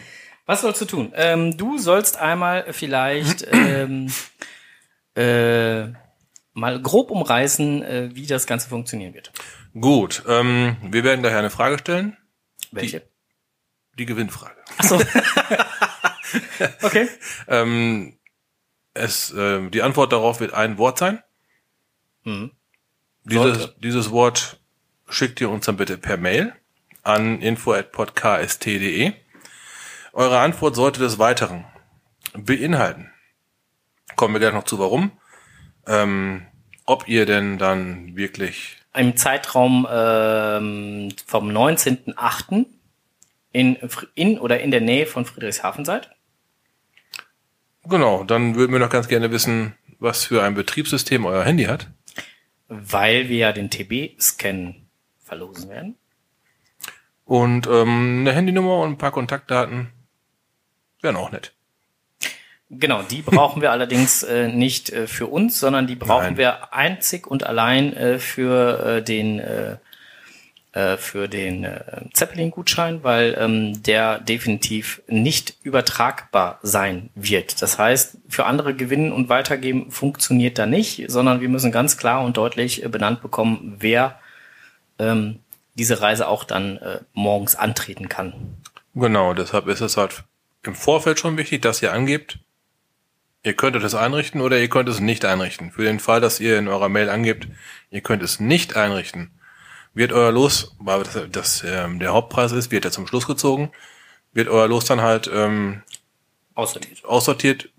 [0.49, 1.13] Was sollst du tun?
[1.15, 4.11] Ähm, du sollst einmal vielleicht ähm,
[5.15, 5.83] äh,
[6.53, 9.31] mal grob umreißen, äh, wie das Ganze funktionieren wird.
[9.79, 12.17] Gut, ähm, wir werden gleich eine Frage stellen.
[12.71, 13.07] Welche?
[13.99, 14.55] Die Gewinnfrage.
[14.79, 14.99] Achso.
[16.81, 17.07] okay.
[17.47, 18.17] Ähm,
[18.95, 21.21] es, äh, die Antwort darauf wird ein Wort sein.
[22.23, 22.53] Mhm.
[23.23, 24.59] Dieses, dieses Wort
[25.07, 26.55] schickt ihr uns dann bitte per Mail
[27.03, 29.13] an info.podcast.de.
[30.19, 31.63] Eure Antwort sollte des Weiteren
[32.33, 33.09] beinhalten.
[34.17, 35.11] Kommen wir gleich noch zu, warum.
[35.87, 36.45] Ähm,
[36.85, 42.65] ob ihr denn dann wirklich Im Zeitraum ähm, vom 19.8.
[43.53, 43.77] In,
[44.13, 46.11] in oder in der Nähe von Friedrichshafen seid.
[47.85, 51.87] Genau, dann würden wir noch ganz gerne wissen, was für ein Betriebssystem euer Handy hat.
[52.67, 54.85] Weil wir ja den TB-Scan
[55.23, 55.95] verlosen werden.
[57.23, 59.93] Und ähm, eine Handynummer und ein paar Kontaktdaten
[61.01, 61.53] wären auch nett.
[62.69, 66.37] Genau, die brauchen wir allerdings äh, nicht äh, für uns, sondern die brauchen Nein.
[66.37, 69.77] wir einzig und allein äh, für äh, den äh,
[70.73, 71.67] äh, für den
[72.13, 77.63] Zeppelin-Gutschein, weil ähm, der definitiv nicht übertragbar sein wird.
[77.63, 82.23] Das heißt, für andere gewinnen und weitergeben funktioniert da nicht, sondern wir müssen ganz klar
[82.23, 84.19] und deutlich benannt bekommen, wer
[84.99, 85.39] ähm,
[85.73, 86.79] diese Reise auch dann
[87.13, 88.33] morgens antreten kann.
[88.93, 90.23] Genau, deshalb ist es halt
[90.63, 92.39] im Vorfeld schon wichtig, dass ihr angebt,
[93.43, 95.71] ihr könntet es einrichten oder ihr könnt es nicht einrichten.
[95.71, 97.47] Für den Fall, dass ihr in eurer Mail angebt,
[97.89, 99.31] ihr könnt es nicht einrichten,
[99.93, 103.71] wird euer Los, weil das, das ähm, der Hauptpreis ist, wird ja zum Schluss gezogen,
[104.33, 105.83] wird euer Los dann halt ähm,
[106.55, 107.05] Aussortiert.
[107.05, 107.69] aussortiert,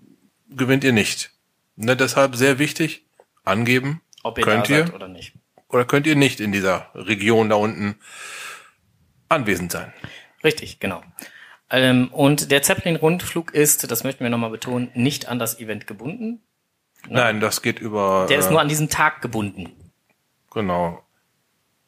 [0.49, 1.31] gewinnt ihr nicht.
[1.75, 3.05] Ne, deshalb sehr wichtig,
[3.43, 5.33] angeben, Ob ihr könnt ihr oder nicht.
[5.69, 7.95] oder könnt ihr nicht in dieser Region da unten
[9.29, 9.93] anwesend sein.
[10.43, 11.03] Richtig, genau.
[11.71, 16.41] Ähm, und der Zeppelin-Rundflug ist, das möchten wir nochmal betonen, nicht an das Event gebunden.
[17.07, 19.71] Nein, das geht über Der ist äh, nur an diesen Tag gebunden.
[20.53, 21.01] genau.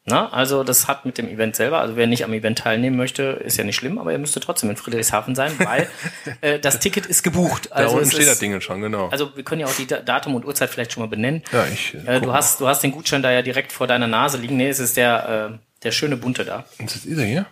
[0.05, 3.23] Na, also das hat mit dem Event selber, also wer nicht am Event teilnehmen möchte,
[3.23, 5.87] ist ja nicht schlimm, aber er müsste trotzdem in Friedrichshafen sein, weil
[6.41, 7.69] äh, das Ticket ist gebucht.
[7.71, 9.07] Da Also, unten es steht das ist, Ding schon, genau.
[9.07, 11.41] also wir können ja auch die Da- Datum und Uhrzeit vielleicht schon mal benennen.
[11.53, 11.95] ja, ich.
[12.05, 14.57] Äh, du hast, du hast den Gutschein da ja direkt vor deiner Nase liegen.
[14.57, 16.65] Nee, es ist der, äh, der schöne bunte da.
[16.79, 17.45] Das ist dieser hier?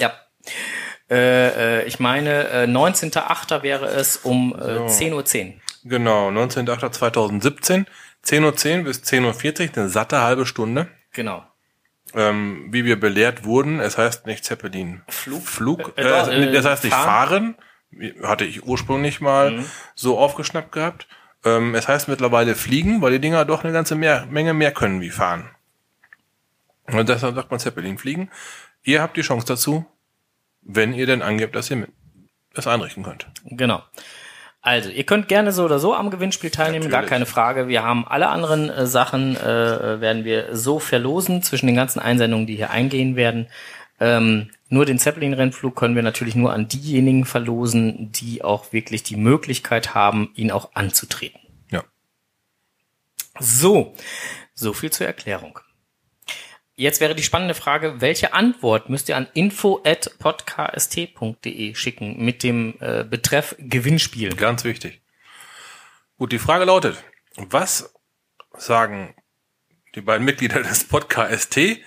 [0.00, 0.12] Ja.
[1.10, 3.62] Äh, äh, ich meine, äh, 19.8.
[3.62, 5.24] wäre es um äh, 10.10 Uhr.
[5.24, 5.60] 10.
[5.84, 7.86] Genau, 19.08.2017,
[8.24, 10.88] 10.10 Uhr bis 10.40 Uhr, eine satte halbe Stunde.
[11.12, 11.44] Genau.
[12.14, 15.02] Ähm, wie wir belehrt wurden, es heißt nicht Zeppelin.
[15.08, 15.46] Flug.
[15.46, 15.92] Flug.
[15.96, 17.54] Äh, Äh, doch, äh, das heißt nicht fahren.
[17.90, 18.22] fahren.
[18.22, 19.64] Hatte ich ursprünglich mal Mhm.
[19.94, 21.06] so aufgeschnappt gehabt.
[21.44, 25.00] Ähm, es heißt mittlerweile fliegen, weil die Dinger doch eine ganze mehr, Menge mehr können
[25.00, 25.48] wie fahren.
[26.86, 28.30] Und deshalb sagt man Zeppelin fliegen.
[28.82, 29.86] Ihr habt die Chance dazu,
[30.62, 31.88] wenn ihr denn angebt, dass ihr
[32.54, 33.26] das einrichten könnt.
[33.44, 33.82] Genau.
[34.60, 37.10] Also, ihr könnt gerne so oder so am Gewinnspiel teilnehmen, gar Natürlich.
[37.10, 37.68] keine Frage.
[37.68, 42.46] Wir haben alle anderen äh, Sachen, äh, werden wir so verlosen zwischen den ganzen Einsendungen,
[42.46, 43.46] die hier eingehen werden.
[44.00, 49.16] Ähm, nur den Zeppelin-Rennflug können wir natürlich nur an diejenigen verlosen, die auch wirklich die
[49.16, 51.40] Möglichkeit haben, ihn auch anzutreten.
[51.70, 51.84] Ja.
[53.38, 53.94] So,
[54.54, 55.60] so viel zur Erklärung.
[56.78, 63.02] Jetzt wäre die spannende Frage, welche Antwort müsst ihr an info@podkst.de schicken mit dem äh,
[63.02, 64.36] Betreff Gewinnspiel?
[64.36, 65.02] Ganz wichtig.
[66.18, 67.02] Gut, die Frage lautet,
[67.34, 67.92] was
[68.56, 69.12] sagen
[69.96, 71.80] die beiden Mitglieder des Podcast ST,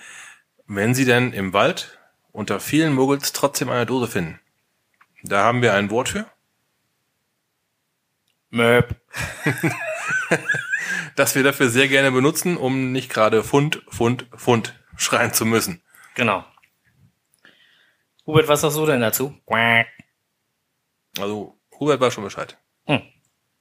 [0.66, 1.98] wenn sie denn im Wald
[2.30, 4.40] unter vielen Muggels trotzdem eine Dose finden?
[5.22, 6.26] Da haben wir ein Wort für,
[8.50, 8.94] Möp.
[11.16, 15.82] das wir dafür sehr gerne benutzen, um nicht gerade Pfund, Pfund, Pfund schreien zu müssen.
[16.14, 16.44] Genau.
[18.26, 19.34] Hubert, was sagst du denn dazu?
[21.18, 22.56] Also, Hubert war schon Bescheid.
[22.86, 23.02] Hm.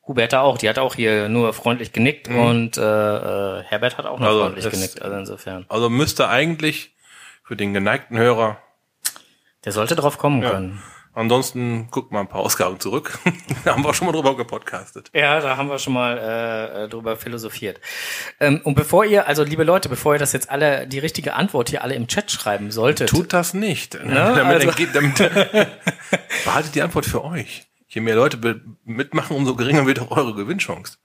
[0.08, 2.82] Huberta auch, die hat auch hier nur freundlich genickt und äh,
[3.60, 4.36] äh, Herbert hat auch nur Mhm.
[4.36, 5.66] Also, freundlich genickt, also insofern.
[5.70, 6.96] Also müsste eigentlich
[7.44, 8.58] für den geneigten Hörer,
[9.64, 10.50] Der sollte drauf kommen Ja.
[10.52, 10.82] können.
[11.14, 13.20] Ansonsten guckt mal ein paar Ausgaben zurück.
[13.66, 15.10] da haben wir schon mal drüber gepodcastet.
[15.14, 17.80] Ja, da haben wir schon mal äh, drüber philosophiert.
[18.40, 21.70] Ähm, und bevor ihr, also liebe Leute, bevor ihr das jetzt alle, die richtige Antwort
[21.70, 23.96] hier alle im Chat schreiben solltet, Tut das nicht.
[23.96, 25.18] damit, also- damit,
[26.46, 27.68] behaltet die Antwort für euch.
[27.88, 30.98] Je mehr Leute mitmachen, umso geringer wird auch eure Gewinnchance.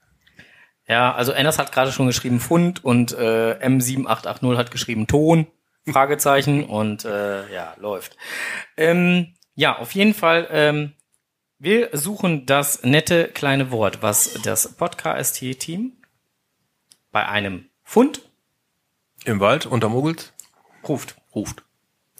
[0.87, 5.47] Ja, also Enders hat gerade schon geschrieben Pfund und äh, M7880 hat geschrieben Ton,
[5.91, 8.15] Fragezeichen und äh, ja, läuft.
[8.77, 10.93] Ähm, ja, auf jeden Fall, ähm,
[11.57, 15.93] wir suchen das nette kleine Wort, was das Podcast-Team
[17.11, 18.21] bei einem Fund
[19.25, 20.31] Im Wald unter Muggels
[20.87, 21.15] ruft.
[21.33, 21.63] ruft.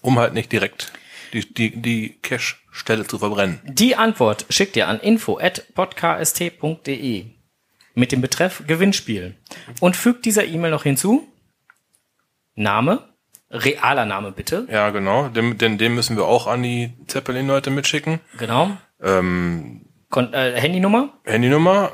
[0.01, 0.91] Um halt nicht direkt
[1.31, 3.61] die, die, die Cache-Stelle zu verbrennen.
[3.65, 7.25] Die Antwort schickt ihr an info@podkst.de
[7.93, 9.35] mit dem Betreff Gewinnspiel
[9.79, 11.31] und fügt dieser E-Mail noch hinzu
[12.55, 13.07] Name,
[13.51, 15.29] realer Name bitte, Ja, genau.
[15.29, 18.19] Den, denn den müssen wir auch an die Zeppelin-Leute mitschicken.
[18.37, 21.91] genau, Ähm, Kon äh, Handynummer, Handynummer,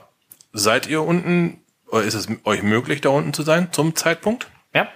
[0.52, 4.48] seid ihr unten, oder ist es euch möglich, da unten zu sein zum Zeitpunkt?
[4.74, 4.88] ja.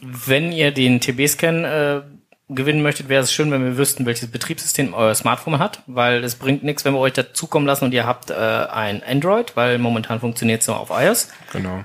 [0.00, 2.02] Wenn ihr den TB-Scan äh,
[2.48, 6.36] gewinnen möchtet, wäre es schön, wenn wir wüssten, welches Betriebssystem euer Smartphone hat, weil es
[6.36, 10.20] bringt nichts, wenn wir euch dazukommen lassen und ihr habt äh, ein Android, weil momentan
[10.20, 11.30] funktioniert es nur auf iOS.
[11.52, 11.84] Genau.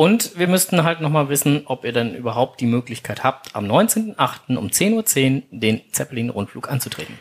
[0.00, 4.56] Und wir müssten halt nochmal wissen, ob ihr dann überhaupt die Möglichkeit habt, am 19.08.
[4.56, 7.18] um 10.10 Uhr den Zeppelin-Rundflug anzutreten.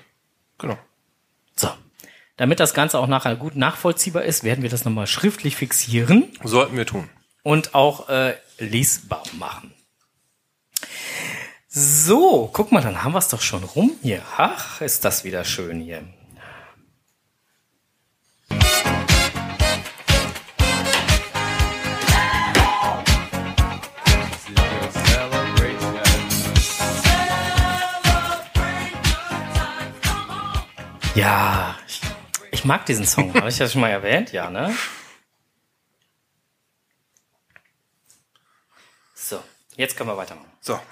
[0.58, 0.78] Genau.
[1.58, 1.68] So.
[2.38, 6.78] Damit das Ganze auch nachher gut nachvollziehbar ist, werden wir das nochmal schriftlich fixieren Sollten
[6.78, 7.10] wir tun.
[7.44, 9.74] und auch äh, lesbar machen.
[11.68, 14.22] So, guck mal, dann haben wir es doch schon rum hier.
[14.38, 16.02] Ach, ist das wieder schön hier.
[31.20, 32.00] Ja, ich,
[32.52, 33.34] ich mag diesen Song.
[33.34, 34.32] Habe ich das schon mal erwähnt?
[34.32, 34.74] Ja, ne?
[39.14, 39.44] So,
[39.76, 40.50] jetzt können wir weitermachen.
[40.62, 40.80] So.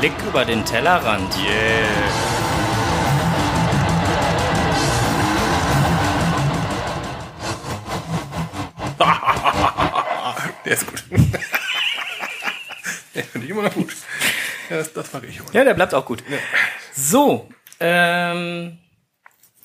[0.00, 1.36] Blick über den Tellerrand.
[1.36, 2.08] Yeah.
[10.64, 11.04] Der ist gut.
[13.14, 13.94] Der finde ich immer noch gut.
[14.72, 15.52] Ja, das, das mag ich immer.
[15.52, 16.24] Ja, der bleibt auch gut.
[16.94, 18.78] So, ähm,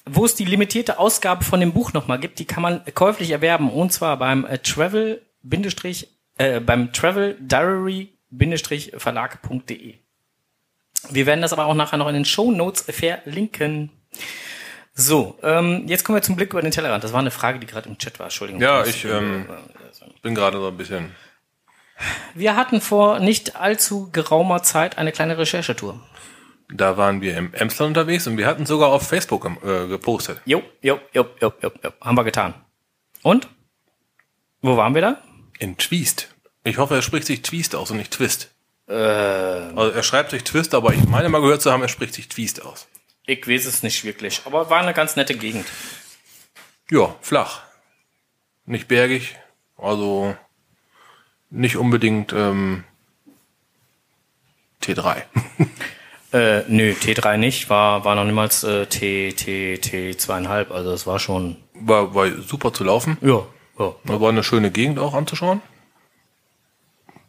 [0.05, 3.71] wo es die limitierte Ausgabe von dem Buch nochmal gibt, die kann man käuflich erwerben.
[3.71, 8.13] Und zwar beim äh, Travel, Bindestrich, äh, beim Travel Diary
[8.97, 9.95] Verlag.de.
[11.09, 13.91] Wir werden das aber auch nachher noch in den Show Notes verlinken.
[14.93, 17.03] So, ähm, jetzt kommen wir zum Blick über den Tellerrand.
[17.03, 18.25] Das war eine Frage, die gerade im Chat war.
[18.25, 18.61] Entschuldigung.
[18.61, 19.45] Ja, ich ähm,
[20.21, 21.15] bin gerade so ein bisschen.
[22.35, 25.99] Wir hatten vor nicht allzu geraumer Zeit eine kleine Recherchetour.
[26.69, 30.41] Da waren wir im Emsland unterwegs und wir hatten sogar auf Facebook äh, gepostet.
[30.45, 31.91] Jo, jo, jo, jo, jo, jo.
[32.01, 32.53] Haben wir getan.
[33.23, 33.47] Und?
[34.61, 35.21] Wo waren wir da?
[35.59, 36.35] In Twist.
[36.63, 38.51] Ich hoffe, er spricht sich Twist aus und nicht Twist.
[38.89, 42.29] Also er schreibt sich Twist, aber ich meine mal gehört zu haben, er spricht sich
[42.29, 42.87] Twist aus.
[43.25, 45.65] Ich weiß es nicht wirklich, aber war eine ganz nette Gegend.
[46.89, 47.63] Ja, flach.
[48.65, 49.35] Nicht bergig,
[49.77, 50.37] also
[51.49, 52.83] nicht unbedingt ähm,
[54.83, 55.23] T3.
[56.33, 61.07] Äh, nö, T3 nicht, war, war noch niemals äh, T, T, T zweieinhalb, also es
[61.07, 63.17] war schon, War, war super zu laufen.
[63.21, 63.43] ja,
[63.79, 63.95] ja.
[64.03, 65.61] Da war eine schöne Gegend auch anzuschauen.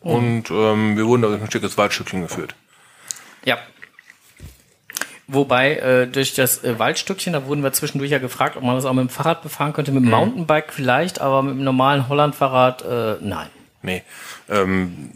[0.01, 2.57] Und ähm, wir wurden da durch ein Stück des Waldstückchen geführt.
[3.45, 3.59] Ja.
[5.29, 8.85] Wobei, äh, durch das äh, Waldstückchen, da wurden wir zwischendurch ja gefragt, ob man das
[8.85, 12.83] auch mit dem Fahrrad befahren könnte, mit dem Mountainbike vielleicht, aber mit dem normalen Hollandfahrrad,
[12.83, 13.49] äh, nein.
[13.83, 14.03] Nee.
[14.49, 15.13] Ähm,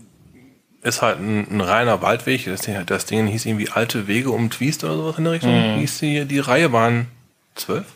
[0.83, 2.45] ist halt ein, ein reiner Waldweg.
[2.47, 5.79] Das Ding, das Ding hieß irgendwie Alte Wege um Twist oder sowas in der Richtung.
[5.79, 7.07] Hieß die, die Reihe waren
[7.55, 7.87] zwölf?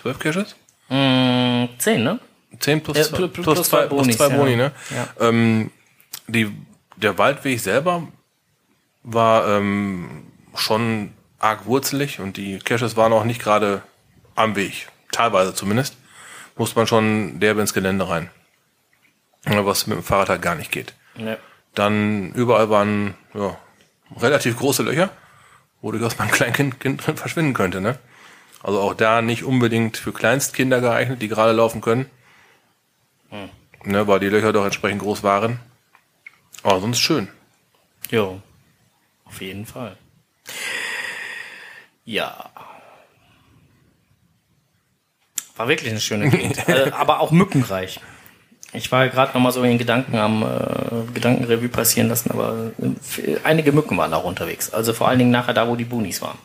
[0.00, 0.54] Zwölf Caches?
[0.88, 2.18] Mm, zehn, ne?
[2.58, 4.36] Zehn plus, Ja, zwei, pl- plus, plus zwei, zwei plus Bonis, zwei ja.
[4.36, 4.72] Boni, ne?
[4.90, 5.28] Ja.
[5.28, 5.70] Ähm,
[6.28, 6.50] die,
[6.96, 8.06] der Waldweg selber
[9.02, 13.82] war ähm, schon arg wurzelig und die Caches waren auch nicht gerade
[14.36, 14.88] am Weg.
[15.10, 15.96] Teilweise zumindest.
[16.56, 18.30] Muss man schon derbe ins Gelände rein.
[19.44, 20.94] Was mit dem Fahrrad halt gar nicht geht.
[21.16, 21.36] Ja.
[21.74, 23.56] Dann überall waren ja,
[24.16, 25.10] relativ große Löcher,
[25.80, 27.80] wo durchaus mal ein Kleinkind kind drin verschwinden könnte.
[27.80, 27.98] Ne?
[28.62, 32.10] Also auch da nicht unbedingt für Kleinstkinder geeignet, die gerade laufen können.
[33.84, 35.60] Ne, weil die Löcher doch entsprechend groß waren.
[36.62, 37.28] Aber sonst schön.
[38.10, 38.42] Jo,
[39.24, 39.96] auf jeden Fall.
[42.04, 42.50] Ja.
[45.56, 48.00] War wirklich eine schöne Gegend, äh, aber auch mückenreich.
[48.72, 53.36] Ich war gerade noch mal so in Gedanken am äh, Gedankenrevue passieren lassen, aber äh,
[53.42, 54.72] einige Mücken waren auch unterwegs.
[54.72, 56.38] Also vor allen Dingen nachher da, wo die Boonies waren.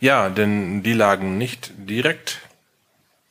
[0.00, 2.40] Ja, denn die lagen nicht direkt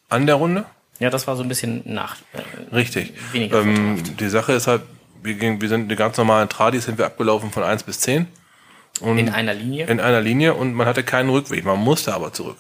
[0.08, 0.65] an der Runde.
[0.99, 2.17] Ja, das war so ein bisschen nach.
[2.34, 3.13] Äh, Richtig.
[3.34, 4.84] Weniger ähm, die Sache ist halt,
[5.21, 8.28] wir, gingen, wir sind die ganz normalen Tradis sind wir abgelaufen von 1 bis 10.
[9.02, 9.86] Und in einer Linie.
[9.88, 11.63] in einer Linie und man hatte keinen Rückweg.
[11.65, 12.58] Man musste aber zurück.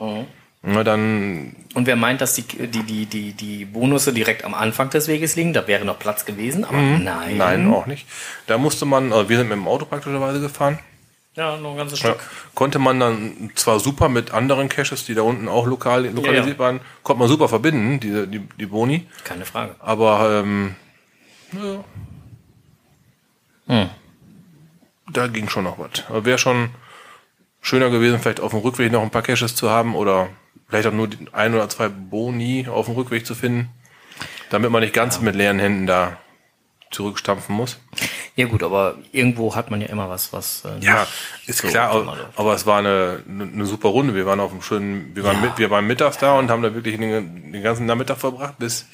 [0.00, 0.26] Mhm.
[0.66, 4.88] Na, dann, Und wer meint, dass die, die, die, die, die Bonusse direkt am Anfang
[4.88, 7.36] des Weges liegen, da wäre noch Platz gewesen, aber nein.
[7.36, 8.06] nein, auch nicht.
[8.46, 10.78] Da musste man, also wir sind mit dem Auto praktischerweise gefahren.
[11.34, 12.20] Ja, noch ein ganzes Ja, Stück.
[12.54, 16.58] konnte man dann zwar super mit anderen Caches, die da unten auch lokal lokalisiert Ja,
[16.58, 19.06] waren, konnte man super verbinden, diese, die, die Boni.
[19.24, 19.74] Keine Frage.
[19.80, 20.76] Aber ähm,
[21.52, 21.84] naja,
[25.12, 26.24] Da ging schon noch was.
[26.24, 26.70] Wäre schon
[27.60, 30.28] schöner gewesen, vielleicht auf dem Rückweg noch ein paar Caches zu haben oder
[30.68, 33.68] vielleicht auch nur ein oder zwei Boni auf dem Rückweg zu finden,
[34.50, 36.18] damit man nicht ganz mit leeren Händen da
[36.90, 37.78] zurückstampfen muss.
[38.36, 40.64] Ja gut, aber irgendwo hat man ja immer was, was.
[40.64, 41.06] Äh, Ja,
[41.46, 44.14] ist so klar, aber, aber es war eine, eine, super Runde.
[44.14, 45.42] Wir waren auf einem schönen, wir waren, Ja.
[45.48, 48.86] mit, wir waren mittags da und haben da wirklich den, den ganzen Nachmittag verbracht bis,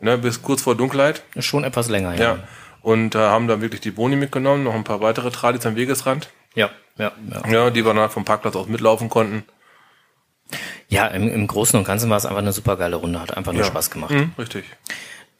[0.00, 1.22] ne, bis kurz vor Dunkelheit.
[1.38, 2.20] Schon etwas länger, Ja.
[2.20, 2.38] ja.
[2.82, 6.28] Und äh, haben dann wirklich die Boni mitgenommen, noch ein paar weitere Tradis am Wegesrand.
[6.54, 7.50] Ja, ja, ja.
[7.50, 9.44] Ja, die wir dann vom Parkplatz aus mitlaufen konnten.
[10.88, 13.52] Ja, im, im Großen und Ganzen war es einfach eine super geile Runde, hat einfach
[13.52, 13.66] nur Ja.
[13.68, 14.10] Spaß gemacht.
[14.12, 14.64] Mhm, richtig.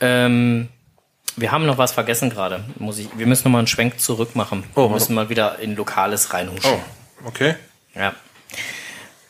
[0.01, 0.69] Ähm,
[1.37, 2.65] wir haben noch was vergessen gerade.
[2.79, 4.65] Muss ich, wir müssen noch mal einen Schwenk zurück machen.
[4.75, 6.71] Oh, wir müssen mal wieder in Lokales reinhuschen.
[6.73, 7.55] Oh, okay.
[7.95, 8.15] Ja.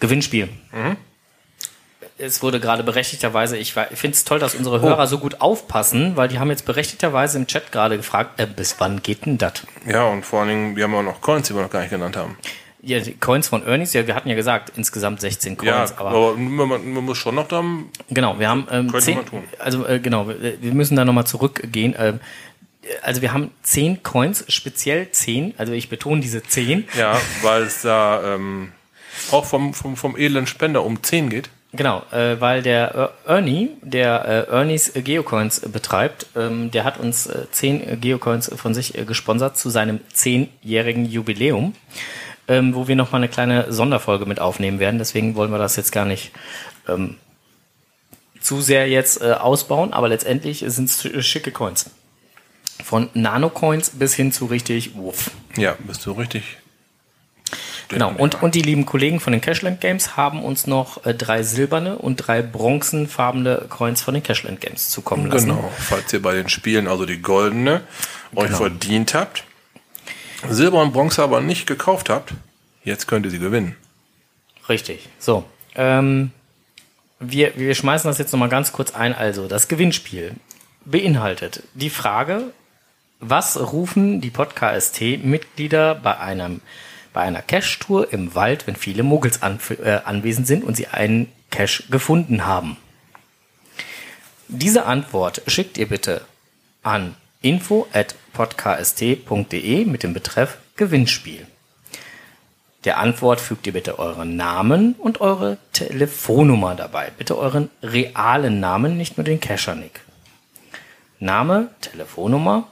[0.00, 0.48] Gewinnspiel.
[0.72, 0.96] Mhm.
[2.16, 4.58] Es wurde gerade berechtigterweise, ich, ich finde es toll, dass Oh.
[4.58, 8.46] unsere Hörer so gut aufpassen, weil die haben jetzt berechtigterweise im Chat gerade gefragt, äh,
[8.46, 9.54] bis wann geht denn das?
[9.86, 11.90] Ja, und vor allen Dingen, wir haben auch noch Coins, die wir noch gar nicht
[11.90, 12.36] genannt haben.
[12.84, 16.10] Ja, die Coins von Ernies, ja, wir hatten ja gesagt, insgesamt 16 Ja, Coins, aber,
[16.10, 17.64] aber, man, man, muss schon noch da,
[18.10, 19.18] genau, wir haben ähm, zehn,
[19.58, 21.94] also äh, genau, wir wir müssen da nochmal zurückgehen.
[21.98, 22.20] Ähm,
[23.02, 26.84] also wir haben 10 Coins, speziell 10, also ich betone diese 10.
[26.98, 28.72] ja, weil es da ähm,
[29.30, 31.50] auch vom, vom, vom edlen Spender um 10 geht.
[31.72, 36.84] Genau, äh, weil der Er- Ernie, der äh, Ernies äh, Geocoins äh, betreibt, ähm, der
[36.84, 41.74] hat uns äh, 10 äh, Geocoins von sich äh, gesponsert zu seinem 10-jährigen Jubiläum,
[42.48, 44.98] ähm, wo wir nochmal eine kleine Sonderfolge mit aufnehmen werden.
[44.98, 46.32] Deswegen wollen wir das jetzt gar nicht
[46.88, 47.16] ähm,
[48.40, 51.90] zu sehr jetzt äh, ausbauen, aber letztendlich sind es schicke Coins.
[52.84, 55.30] Von Nano-Coins bis hin zu richtig Wuff.
[55.56, 56.58] Ja, bist du richtig.
[57.88, 61.42] Genau, und, und die lieben Kollegen von den Cashland Games haben uns noch äh, drei
[61.42, 65.50] silberne und drei bronzenfarbene Coins von den Cashland Games zukommen lassen.
[65.50, 67.82] Genau, falls ihr bei den Spielen also die goldene
[68.34, 68.56] euch Genau.
[68.58, 69.44] verdient habt,
[70.48, 72.34] Silber und Bronze aber nicht gekauft habt,
[72.84, 73.76] jetzt könnt ihr sie gewinnen.
[74.68, 75.08] Richtig.
[75.18, 75.44] So.
[75.74, 76.30] Ähm,
[77.20, 79.14] wir, wir schmeißen das jetzt nochmal ganz kurz ein.
[79.14, 80.34] Also, das Gewinnspiel
[80.84, 82.52] beinhaltet die Frage,
[83.20, 86.60] was rufen die Pod-KST-Mitglieder bei einem
[87.12, 91.30] bei einer Cache-Tour im Wald, wenn viele Muggels an, äh, anwesend sind und sie einen
[91.50, 92.76] Cache gefunden haben?
[94.48, 96.22] Diese Antwort schickt ihr bitte
[96.82, 101.46] an info at podkst.de mit dem Betreff Gewinnspiel.
[102.84, 107.10] Der Antwort fügt ihr bitte euren Namen und eure Telefonnummer dabei.
[107.16, 110.00] Bitte euren realen Namen, nicht nur den Cacher-Nick.
[111.18, 112.66] Name, Telefonnummer.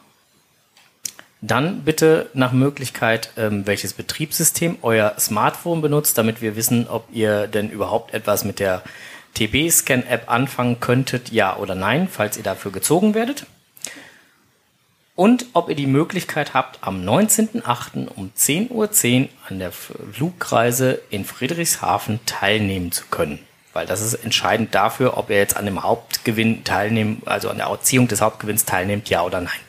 [1.41, 7.47] Dann bitte nach Möglichkeit, ähm, welches Betriebssystem euer Smartphone benutzt, damit wir wissen, ob ihr
[7.47, 8.83] denn überhaupt etwas mit der
[9.35, 13.47] TB-Scan-App anfangen könntet, ja oder nein, falls ihr dafür gezogen werdet.
[15.15, 18.09] Und ob ihr die Möglichkeit habt, am 19.08.
[18.09, 23.39] um 10.10 Uhr an der Flugreise in Friedrichshafen teilnehmen zu können.
[23.75, 27.67] Weil das ist entscheidend dafür, ob ihr jetzt an dem Hauptgewinn teilnehmt, also an der
[27.67, 29.61] Erziehung des Hauptgewinns teilnehmt, ja oder nein.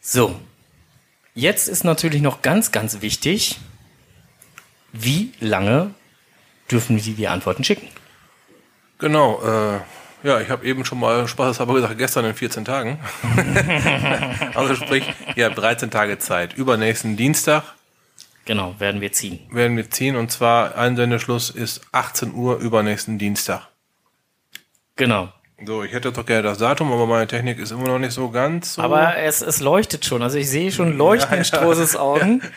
[0.00, 0.34] So.
[1.34, 3.58] Jetzt ist natürlich noch ganz, ganz wichtig,
[4.92, 5.94] wie lange
[6.70, 7.88] dürfen wir die Antworten schicken?
[8.98, 9.80] Genau, äh,
[10.26, 12.98] ja, ich habe eben schon mal spaßeshalber gesagt, gestern in 14 Tagen.
[14.54, 15.04] also sprich,
[15.36, 16.54] ihr habt 13 Tage Zeit.
[16.54, 17.62] Übernächsten Dienstag
[18.44, 19.40] Genau, werden wir ziehen.
[19.50, 23.62] werden wir ziehen und zwar Einsendeschluss ist 18 Uhr übernächsten Dienstag.
[24.96, 25.32] Genau.
[25.64, 28.30] So, ich hätte doch gerne das Datum, aber meine Technik ist immer noch nicht so
[28.30, 28.82] ganz so.
[28.82, 30.22] Aber es, es leuchtet schon.
[30.22, 31.58] Also ich sehe schon Leuchten in Ja, ja.
[31.58, 32.42] Strohses Augen.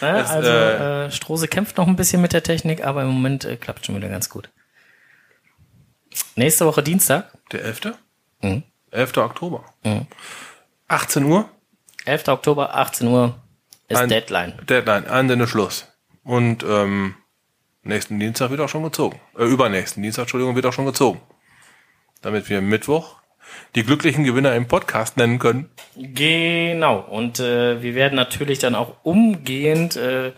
[0.00, 0.14] Ne?
[0.14, 3.44] Das, also äh, äh, Strose kämpft noch ein bisschen mit der Technik, aber im Moment
[3.44, 4.50] äh, klappt schon wieder ganz gut.
[6.36, 7.80] Nächste Woche Dienstag, der 11.
[8.42, 8.62] Mhm.
[8.90, 9.16] 11.
[9.18, 9.64] Oktober.
[10.88, 11.48] 18 Uhr,
[12.04, 12.28] 11.
[12.28, 13.34] Oktober, 18 Uhr
[13.88, 14.54] ist Ein- Deadline.
[14.68, 15.88] Deadline, Einsendeschluss.
[16.24, 17.14] Und ähm,
[17.82, 19.20] nächsten Dienstag wird auch schon gezogen.
[19.38, 21.20] Äh, übernächsten Dienstag, Entschuldigung, wird auch schon gezogen.
[22.20, 23.16] Damit wir Mittwoch
[23.74, 25.68] die glücklichen Gewinner im Podcast nennen können.
[25.96, 27.00] Genau.
[27.00, 30.32] Und äh, wir werden natürlich dann auch umgehend äh,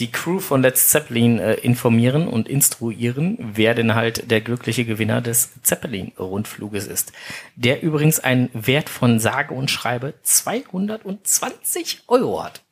[0.00, 5.20] die Crew von Let's Zeppelin äh, informieren und instruieren, wer denn halt der glückliche Gewinner
[5.20, 7.12] des Zeppelin-Rundfluges ist.
[7.54, 12.62] Der übrigens einen Wert von sage und schreibe 220 Euro hat.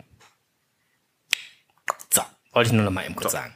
[2.11, 2.23] So,
[2.53, 3.55] wollte ich nur noch mal eben kurz sagen.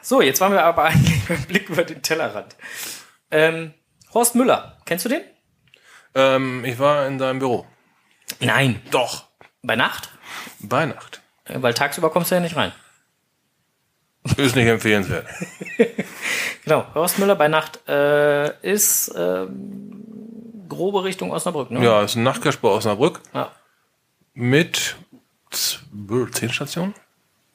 [0.00, 2.54] So, jetzt waren wir aber eigentlich beim Blick über den Tellerrand.
[3.32, 3.74] Ähm,
[4.14, 5.22] Horst Müller, kennst du den?
[6.14, 7.66] Ähm, ich war in seinem Büro.
[8.38, 8.80] Nein.
[8.92, 9.26] Doch.
[9.62, 10.10] Bei Nacht?
[10.60, 11.20] Bei Nacht.
[11.44, 12.72] Äh, Weil tagsüber kommst du ja nicht rein.
[14.36, 15.26] Ist nicht empfehlenswert.
[16.66, 20.02] Genau, Horst Müller bei Nacht äh, ist ähm,
[20.68, 21.80] grobe Richtung Osnabrück, ne?
[21.84, 23.52] Ja, ist ein Nachtcache bei Osnabrück ja.
[24.34, 24.96] mit
[25.50, 26.92] zehn Stationen?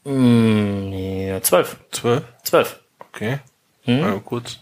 [0.05, 1.75] Mm, nee, zwölf.
[1.91, 2.23] Zwölf?
[2.43, 2.79] Zwölf.
[2.99, 3.39] Okay.
[3.83, 3.99] Hm?
[3.99, 4.59] Mal kurz.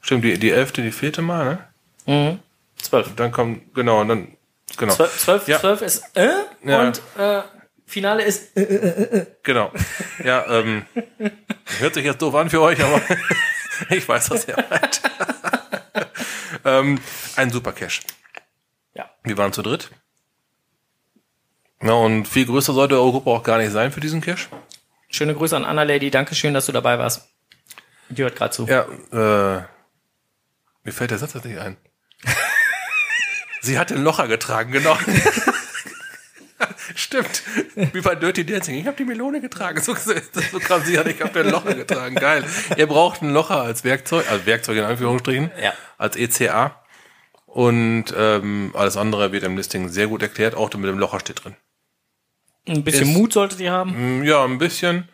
[0.00, 1.58] Stimmt, die, die elfte, die vierte Mal, ne?
[2.06, 2.38] Mhm.
[2.80, 3.14] Zwölf.
[3.16, 4.28] Dann kommt, genau, und dann,
[4.76, 4.94] genau.
[4.94, 5.58] Zwölf, zwölf, Ja.
[5.60, 6.28] zwölf ist äh
[6.64, 6.80] Ja.
[6.82, 7.42] und äh,
[7.86, 9.72] Finale ist äh, Genau.
[10.24, 10.84] Ja, ähm,
[11.78, 13.00] hört sich jetzt doof an für euch, aber
[13.90, 15.00] ich weiß, was ihr meint.
[16.64, 16.98] ähm,
[17.36, 18.00] ein super Cache.
[18.94, 19.08] ja.
[19.22, 19.90] Wir waren zu dritt.
[21.82, 24.48] Ja, und viel größer sollte eure Gruppe auch gar nicht sein für diesen Cache.
[25.10, 26.10] Schöne Grüße an Anna Lady.
[26.10, 27.28] Dankeschön, dass du dabei warst.
[28.08, 28.66] Die hört gerade zu.
[28.66, 29.62] Ja, äh,
[30.84, 31.76] mir fällt der Satz jetzt nicht ein.
[33.66, 34.96] Sie hat den Locher getragen, genau.
[36.94, 37.42] Stimmt.
[37.92, 38.76] Wie bei Dirty Dancing.
[38.76, 39.80] Ich habe die Melone getragen.
[39.82, 40.12] So, so,
[40.52, 42.14] so kam sie an, ich habe den Locher getragen.
[42.14, 42.44] Geil.
[42.76, 45.74] Ihr braucht einen Locher als Werkzeug, als Werkzeug in Anführungsstrichen, Ja.
[45.98, 46.80] als ECA.
[47.46, 50.54] Und ähm, alles andere wird im Listing sehr gut erklärt.
[50.54, 51.56] Auch mit dem Locher steht drin.
[52.68, 54.20] Ein bisschen Ist- Mut solltet ihr haben.
[54.20, 55.08] Mm, Ja, ein bisschen.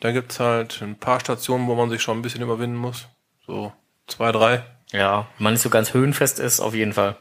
[0.00, 3.06] Da gibt's halt ein paar Stationen, wo man sich schon ein bisschen überwinden muss.
[3.46, 3.72] So
[4.06, 4.64] zwei, drei.
[4.92, 7.16] Ja, wenn man nicht so ganz höhenfest ist, auf jeden Fall.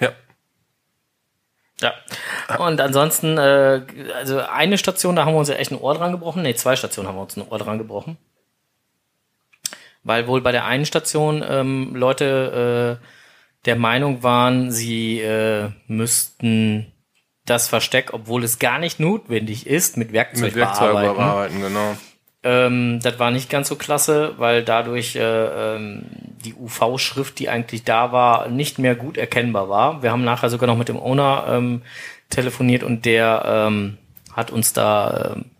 [0.00, 0.10] Ja.
[1.80, 1.94] Ja.
[2.58, 3.82] Und ansonsten, äh,
[4.14, 6.42] also eine Station, da haben wir uns ja echt ein Ohr dran gebrochen.
[6.42, 8.18] Nee, zwei Stationen haben wir uns ein Ohr dran gebrochen.
[10.02, 13.06] Weil wohl bei der einen Station ähm, Leute äh,
[13.66, 16.92] der Meinung waren, sie äh, müssten
[17.44, 21.16] das Versteck, obwohl es gar nicht notwendig ist, mit Werkzeug, Mit Werkzeug bearbeiten.
[21.16, 21.96] bearbeiten, genau.
[22.42, 26.06] Ähm, das war nicht ganz so klasse, weil dadurch äh, ähm,
[26.44, 30.02] die UV-Schrift, die eigentlich da war, nicht mehr gut erkennbar war.
[30.02, 31.82] Wir haben nachher sogar noch mit dem Owner ähm,
[32.30, 33.98] telefoniert und der ähm,
[34.32, 35.50] hat uns da ähm,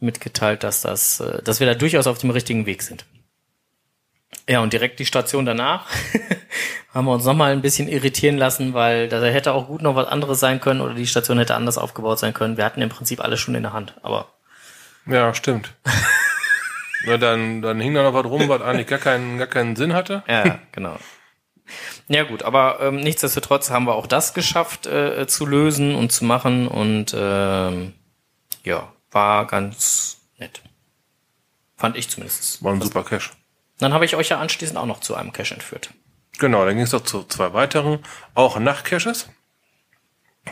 [0.00, 3.04] mitgeteilt, dass das, äh, dass wir da durchaus auf dem richtigen Weg sind.
[4.48, 5.86] Ja, und direkt die Station danach
[6.94, 10.08] haben wir uns nochmal ein bisschen irritieren lassen, weil da hätte auch gut noch was
[10.08, 12.56] anderes sein können oder die Station hätte anders aufgebaut sein können.
[12.56, 14.35] Wir hatten im Prinzip alles schon in der Hand, aber
[15.06, 15.74] Ja, stimmt.
[17.06, 19.94] ja, dann, dann hing da noch was rum, was eigentlich gar keinen, gar keinen Sinn
[19.94, 20.22] hatte.
[20.28, 20.98] Ja, genau.
[22.08, 26.24] Ja gut, aber ähm, nichtsdestotrotz haben wir auch das geschafft äh, zu lösen und zu
[26.24, 27.94] machen und ähm,
[28.62, 30.62] ja, war ganz nett.
[31.76, 32.62] Fand ich zumindest.
[32.62, 33.30] War ein super Cache.
[33.78, 35.90] Dann habe ich euch ja anschließend auch noch zu einem Cache entführt.
[36.38, 38.00] Genau, dann ging es doch zu zwei weiteren,
[38.34, 39.28] auch Nachtcaches,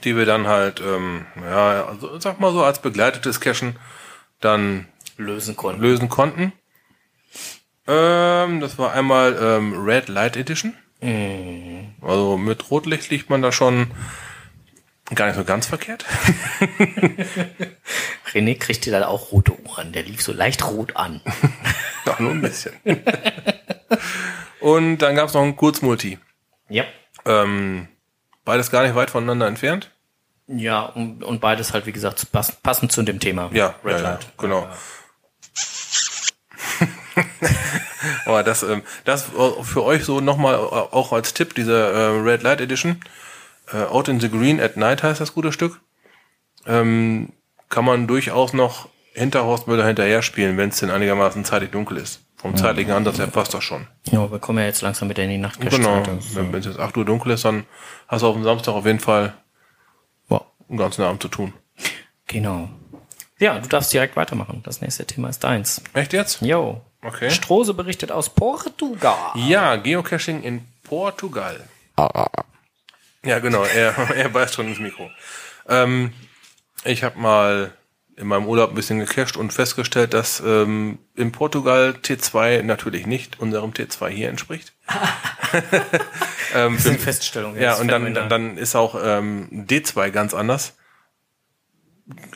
[0.03, 3.77] die wir dann halt, ähm, ja, also, sag mal so, als begleitetes Cachen
[4.45, 4.86] dann
[5.16, 5.82] Lösen konnten.
[5.82, 6.53] lösen konnten.
[7.86, 10.74] Ähm, das war einmal ähm, Red Light Edition.
[12.01, 13.90] Also mit Rotlicht liegt man da schon
[15.14, 16.05] gar nicht so ganz verkehrt.
[18.32, 19.92] René kriegte dann auch rote Ohren.
[19.92, 21.20] Der lief so leicht rot an.
[22.07, 22.72] Doch, nur ein bisschen.
[24.61, 26.18] Und dann gab es noch ein Kurzmulti.
[26.68, 26.84] ja.
[27.26, 27.88] Ähm,
[28.45, 29.90] beides gar nicht weit voneinander entfernt.
[30.47, 33.51] Ja, und, und beides halt, wie gesagt, pass, passend zu dem Thema.
[33.53, 34.26] Ja, Red ja, ja, Light.
[34.36, 34.68] genau.
[38.26, 39.24] Aber das, ähm, das
[39.62, 43.01] für euch so nochmal auch als Tipp, diese äh, Red Light Edition.
[43.72, 45.80] Äh, Out in the Green at Night heißt das gute Stück.
[46.66, 47.32] Ähm,
[47.70, 52.20] kann man durchaus noch hinter Horstmüller hinterher spielen, wenn es denn einigermaßen zeitig dunkel ist.
[52.36, 53.86] Vom zeitlichen Ansatz her passt das schon.
[54.11, 55.61] Ja, wir kommen ja jetzt langsam wieder in die Nacht.
[55.61, 56.03] Genau.
[56.34, 57.64] Wenn es jetzt 8 Uhr dunkel ist, dann
[58.07, 59.32] hast du auf dem Samstag auf jeden Fall
[60.69, 61.53] Einen ganzen Abend zu tun.
[62.27, 62.69] Genau.
[63.39, 64.62] Ja, du darfst direkt weitermachen.
[64.65, 65.83] Das nächste Thema ist deins.
[65.93, 66.41] Echt jetzt?
[66.41, 66.81] Jo.
[67.03, 67.31] Okay.
[67.31, 69.33] Strose berichtet aus Portugal.
[69.35, 71.61] Ja, Geocaching in Portugal.
[73.25, 75.11] Ja, genau, er, er beißt schon ins Mikro.
[75.69, 76.12] Ähm,
[76.85, 77.73] ich habe mal
[78.17, 83.39] in meinem Urlaub ein bisschen gecached und festgestellt, dass ähm, in Portugal T2 natürlich nicht
[83.41, 84.73] unserem T2 hier entspricht.
[86.55, 87.57] ähm, Das ist eine Feststellung.
[87.57, 90.77] ja, und dann, dann ist auch ähm, D2 ganz anders.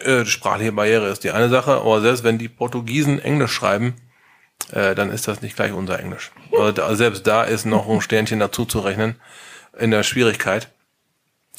[0.00, 3.96] Äh, sprachliche Barriere ist die eine Sache, aber selbst wenn die Portugiesen Englisch schreiben,
[4.72, 6.30] äh, dann ist das nicht gleich unser Englisch.
[6.52, 9.16] Also da, selbst da ist noch ein Sternchen dazu zu rechnen
[9.78, 10.70] in der Schwierigkeit.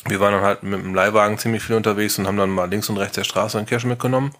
[0.06, 2.90] Wir waren dann halt mit dem Leihwagen ziemlich viel unterwegs und haben dann mal links
[2.90, 4.34] und rechts der Straße einen Cash mitgenommen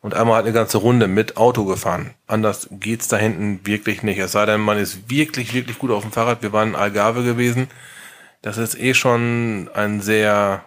[0.00, 2.14] und einmal halt eine ganze Runde mit Auto gefahren.
[2.26, 4.18] Anders geht's da hinten wirklich nicht.
[4.18, 6.42] Es sei denn, man ist wirklich, wirklich gut auf dem Fahrrad.
[6.42, 7.68] Wir waren in Algarve gewesen.
[8.42, 10.64] Das ist eh schon ein sehr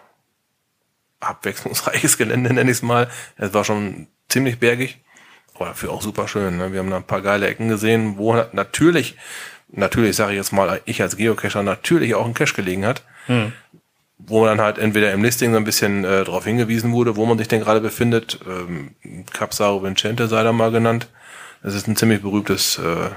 [1.20, 3.08] abwechslungsreiches Gelände, nenne ich es mal.
[3.36, 5.00] Es war schon ziemlich bergig,
[5.54, 6.58] aber dafür auch super schön.
[6.58, 6.72] Ne?
[6.72, 9.16] Wir haben da ein paar geile Ecken gesehen, wo natürlich,
[9.68, 13.02] natürlich sage ich jetzt mal, ich als Geocacher natürlich auch ein Cache gelegen hat
[14.26, 17.26] wo man dann halt entweder im Listing so ein bisschen äh, darauf hingewiesen wurde, wo
[17.26, 18.38] man sich denn gerade befindet.
[18.46, 18.94] Ähm,
[19.32, 21.08] Capsaro Vincente sei da mal genannt.
[21.62, 23.10] Das ist ein ziemlich berühmtes, äh,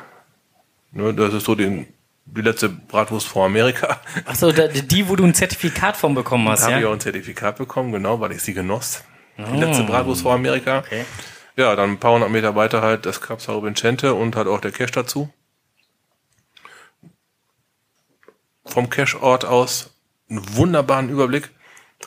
[0.92, 1.88] ne, das ist so die
[2.28, 4.02] die letzte Bratwurst vor Amerika.
[4.26, 6.90] Achso, die, wo du ein Zertifikat von bekommen hast, Da habe ich ja?
[6.90, 9.04] auch ein Zertifikat bekommen, genau, weil ich sie genoss.
[9.38, 10.80] Die letzte Bratwurst vor Amerika.
[10.80, 11.06] Okay.
[11.58, 14.72] Ja, dann ein paar hundert Meter weiter halt das Capsaro Vincente und halt auch der
[14.72, 15.30] Cache dazu.
[18.66, 19.95] Vom Cache-Ort aus
[20.30, 21.50] einen wunderbaren Überblick.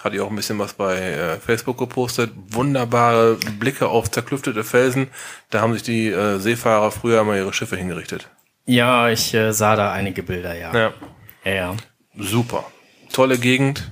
[0.02, 2.30] Hatte ich auch ein bisschen was bei äh, Facebook gepostet.
[2.50, 5.08] Wunderbare Blicke auf zerklüftete Felsen.
[5.50, 8.28] Da haben sich die äh, Seefahrer früher mal ihre Schiffe hingerichtet.
[8.66, 10.72] Ja, ich äh, sah da einige Bilder, ja.
[10.74, 10.92] Ja,
[11.44, 11.76] Ja, ja.
[12.16, 12.64] super.
[13.12, 13.90] Tolle Gegend,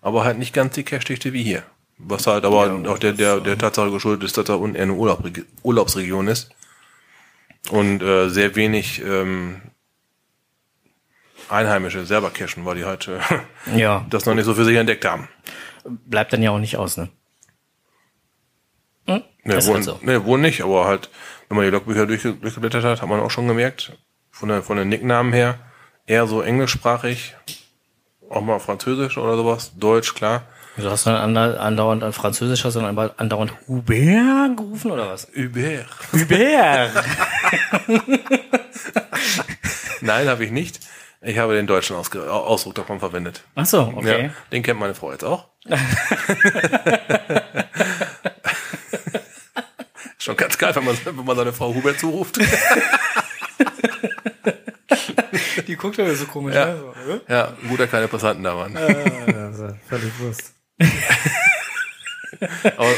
[0.00, 1.62] aber halt nicht ganz die Cache-Dichte wie hier.
[1.98, 4.94] Was halt aber auch der, der, der Tatsache geschuldet ist, dass da unten eher eine
[4.94, 5.22] Urlaub,
[5.62, 6.50] Urlaubsregion ist.
[7.70, 9.60] Und äh, sehr wenig ähm,
[11.48, 13.08] Einheimische selber cashen, weil die halt
[13.72, 15.28] äh, Ja, das noch nicht so für sich entdeckt haben.
[15.84, 17.08] bleibt dann ja auch nicht aus, ne?
[19.06, 19.22] Hm?
[19.44, 19.98] Ne, Ist wohl, halt so.
[20.02, 21.10] ne, wohl nicht, aber halt,
[21.48, 23.92] wenn man die Logbücher durchge durchgeblättert hat, hat man auch schon gemerkt,
[24.30, 25.58] von, der, von den Nicknamen her,
[26.06, 27.34] eher so englischsprachig,
[28.30, 30.44] auch mal Französisch oder sowas, Deutsch, klar.
[30.76, 35.28] Du hast dann andauernd an Französisch, hast du dann andauernd Hubert gerufen oder was?
[35.36, 35.86] Hubert.
[36.12, 36.90] Hubert!
[40.00, 40.80] Nein, habe ich nicht.
[41.24, 43.42] Ich habe den deutschen Ausge Au- Ausdruck davon verwendet.
[43.54, 44.24] Ach so, okay.
[44.24, 45.48] Ja, den kennt meine Frau jetzt auch.
[50.18, 52.38] Schon ganz geil, wenn man, wenn man seine Frau Hubert zuruft.
[55.66, 56.66] Die guckt ja so komisch, Ja.
[56.66, 56.92] ne?
[57.06, 58.76] So, Ja, gut, dass keine Passanten da waren.
[58.76, 60.54] also, völlig Wurst.
[62.76, 62.90] Aber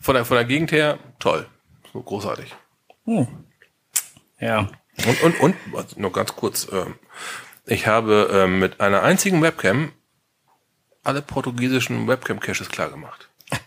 [0.00, 1.46] von der, von der Gegend her, toll.
[1.92, 2.54] So großartig.
[4.38, 4.68] Ja.
[5.06, 6.94] Und, und, und, also noch ganz kurz, ähm,
[7.66, 9.92] ich habe ähm, mit einer einzigen Webcam
[11.02, 13.28] alle portugiesischen Webcam-Caches klar gemacht.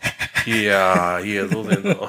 [0.46, 2.08] Ja, hier, so sehen sie aus.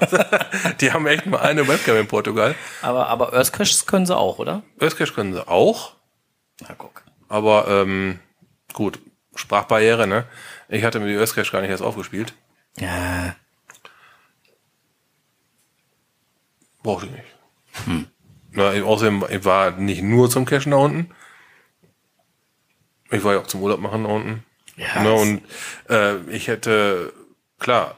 [0.79, 2.55] Die haben echt nur eine Webcam in Portugal.
[2.81, 4.63] Aber, aber Earthcaches können sie auch, oder?
[4.79, 5.95] Earthcache können sie auch,
[6.61, 7.03] Na, guck.
[7.27, 8.19] aber ähm,
[8.71, 8.99] gut,
[9.35, 10.25] Sprachbarriere, ne?
[10.69, 12.33] Ich hatte mir die Earthcache gar nicht erst aufgespielt.
[12.77, 13.35] Ja.
[16.81, 18.07] Brauchte ich nicht.
[18.51, 21.13] Na, außerdem, ich war nicht nur zum Cashen da unten.
[23.11, 24.43] Ich war ja auch zum Urlaub machen da unten.
[24.77, 25.41] Ja, ne, und
[25.89, 27.13] äh, ich hätte,
[27.59, 27.97] klar,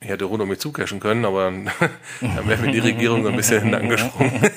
[0.00, 1.70] ich hätte rund um mich zucashen können, aber dann,
[2.20, 4.40] dann wäre mir die Regierung ein bisschen in den Nacken gesprungen.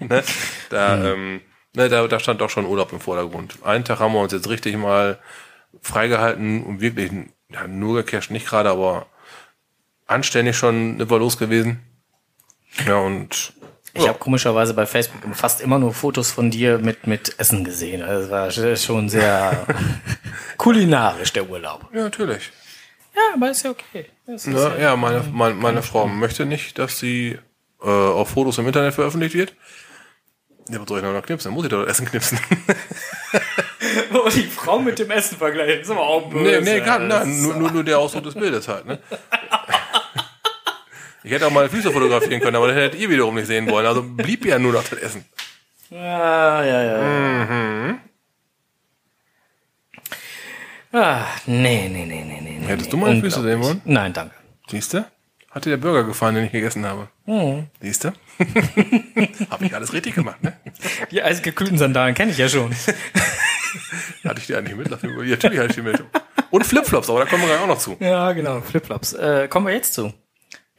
[0.00, 0.22] ne?
[0.68, 1.40] Da, ähm,
[1.74, 3.58] ne, da, da stand doch schon Urlaub im Vordergrund.
[3.64, 5.18] Einen Tag haben wir uns jetzt richtig mal
[5.80, 7.10] freigehalten und wirklich
[7.50, 9.06] ja, nur gecasht, nicht gerade, aber
[10.06, 11.80] anständig schon war los gewesen.
[12.86, 13.54] Ja, und
[13.98, 18.02] Ich habe komischerweise bei Facebook fast immer nur Fotos von dir mit, mit Essen gesehen.
[18.02, 19.66] Also es war sch- schon sehr
[20.56, 21.86] kulinarisch, der Urlaub.
[21.92, 22.50] ja, natürlich.
[23.14, 24.06] Ja, aber ist ja okay.
[24.26, 27.38] Das ist Ja, ja meine, meine, meine Frau möchte nicht, dass sie
[27.82, 29.54] äh, auf Fotos im Internet veröffentlicht wird.
[30.68, 31.48] Ja, was soll ich noch knipsen?
[31.50, 32.38] Dann muss ich doch das Essen knipsen.
[34.12, 35.80] Oh, die Frau mit dem Essen vergleichen.
[35.82, 37.08] ist aber auch nee, nee, gar nicht.
[37.08, 38.98] Nein, nur, nur, nur der Ausdruck des Bildes halt, ne?
[41.24, 43.86] Ich hätte auch meine Füße fotografieren können, aber das hättet ihr wiederum nicht sehen wollen.
[43.86, 45.24] Also blieb ja nur noch das Essen.
[45.90, 47.98] Ja, ja, ja.
[50.92, 52.66] Ah, nee, nee, nee, nee, nee.
[52.66, 53.80] Hättest du meine Füße sehen wollen?
[53.84, 54.34] Nein, danke.
[54.70, 55.04] Siehst du?
[55.50, 57.08] Hat dir der Burger gefallen, den ich gegessen habe?
[57.80, 58.12] Siehst du?
[59.50, 60.52] habe ich alles richtig gemacht, ne?
[61.10, 62.74] Die eisgekühlten Sandalen kenne ich ja schon.
[64.24, 64.90] Hatte ich dir eigentlich mit?
[64.90, 66.02] Natürlich hatte ich die mit.
[66.50, 67.96] Und Flipflops, aber da kommen wir gleich auch noch zu.
[68.00, 68.60] Ja, genau.
[68.60, 69.12] Flipflops.
[69.14, 70.12] Äh, kommen wir jetzt zu.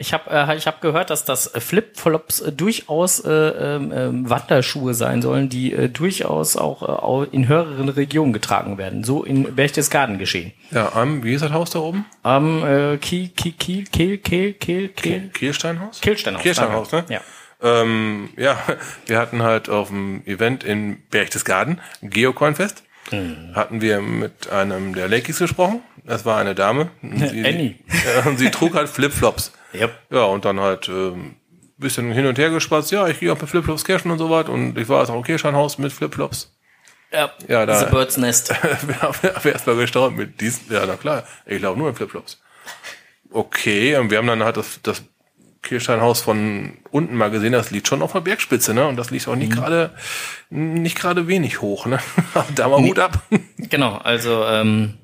[0.02, 4.94] Ich habe äh, ich hab gehört, dass das Flipflops äh, durchaus äh, ähm, ähm, Wanderschuhe
[4.94, 9.04] sein sollen, die äh, durchaus auch äh, in höheren Regionen getragen werden.
[9.04, 10.54] So in Berchtesgaden geschehen.
[10.72, 12.06] Ja, am, wie ist das Haus da oben?
[12.24, 16.00] Am äh, Kiel, Kiel, Kiel, Kiel, Kiel, Kiel, Kiel, Kehlsteinhaus?
[16.00, 16.44] Kehlsteinhaus.
[16.44, 17.04] Kehlsteinhaus, ne?
[17.10, 17.20] Ja.
[17.62, 18.58] Ähm, ja,
[19.06, 23.56] wir hatten halt auf dem Event in Berchtesgaden, Geocoin-Fest, Mhm.
[23.56, 25.82] hatten wir mit einem der Lakeys gesprochen.
[26.06, 26.90] Das war eine Dame.
[27.02, 27.76] Sie, Annie.
[28.26, 29.52] Und sie trug halt Flipflops.
[29.74, 29.92] Yep.
[30.12, 31.36] Ja, und dann halt ähm,
[31.78, 32.92] bisschen hin und her gespatzt.
[32.92, 34.48] Ja, ich gehe auch mit Flipflops cashen und so was.
[34.50, 36.54] Und ich war jetzt auch im Kehlsteinhaus mit Flipflops.
[37.12, 38.50] Ja, Ja, da- The Bird's Nest.
[38.88, 40.72] Wir haben wir erstmal gestaunt mit diesen.
[40.74, 42.42] Ja, na klar, ich laufe nur in Flipflops.
[43.32, 45.04] Okay, und wir haben dann halt das, das
[45.62, 48.88] Kirchsteinhaus von unten mal gesehen, das liegt schon auf der Bergspitze, ne?
[48.88, 49.92] Und das liegt auch nicht gerade
[50.50, 52.00] nicht gerade wenig hoch, ne?
[52.56, 53.22] da mal Hut ab.
[53.58, 54.96] Genau, also ähm,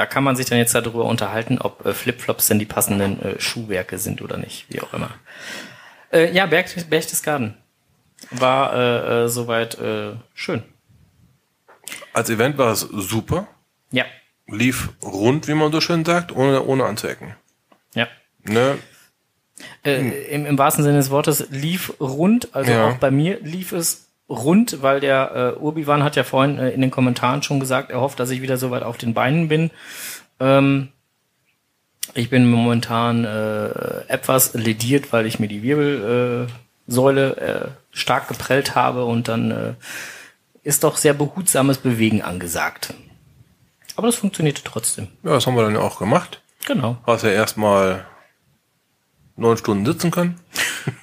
[0.00, 3.38] da kann man sich dann jetzt darüber unterhalten, ob äh, Flipflops denn die passenden äh,
[3.38, 5.10] Schuhwerke sind oder nicht, wie auch immer.
[6.10, 7.54] Äh, ja, Berg, Berchtesgaden
[8.30, 10.62] war äh, äh, soweit äh, schön.
[12.14, 13.46] Als Event war es super,
[13.90, 14.06] Ja,
[14.46, 17.34] lief rund, wie man so schön sagt, ohne ohne anzuecken.
[17.92, 18.08] ja.
[18.44, 18.78] Ne?
[19.84, 20.00] Äh,
[20.34, 22.88] im, Im wahrsten Sinne des Wortes lief rund, also Ja.
[22.88, 26.80] auch bei mir lief es rund, weil der äh, Urbiwan hat ja vorhin äh, in
[26.80, 29.70] den Kommentaren schon gesagt, er hofft, dass ich wieder soweit auf den Beinen bin.
[30.38, 30.88] Ähm,
[32.14, 36.52] ich bin momentan äh, etwas lediert, weil ich mir die Wirbelsäule äh,
[36.86, 39.74] Säule, äh, stark geprellt habe und dann äh,
[40.62, 42.94] ist doch sehr behutsames Bewegen angesagt.
[43.96, 45.08] Aber das funktionierte trotzdem.
[45.22, 46.40] Ja, das haben wir dann ja auch gemacht.
[46.66, 46.98] Genau.
[47.06, 48.06] Hast ja erstmal
[49.36, 50.40] neun Stunden sitzen können.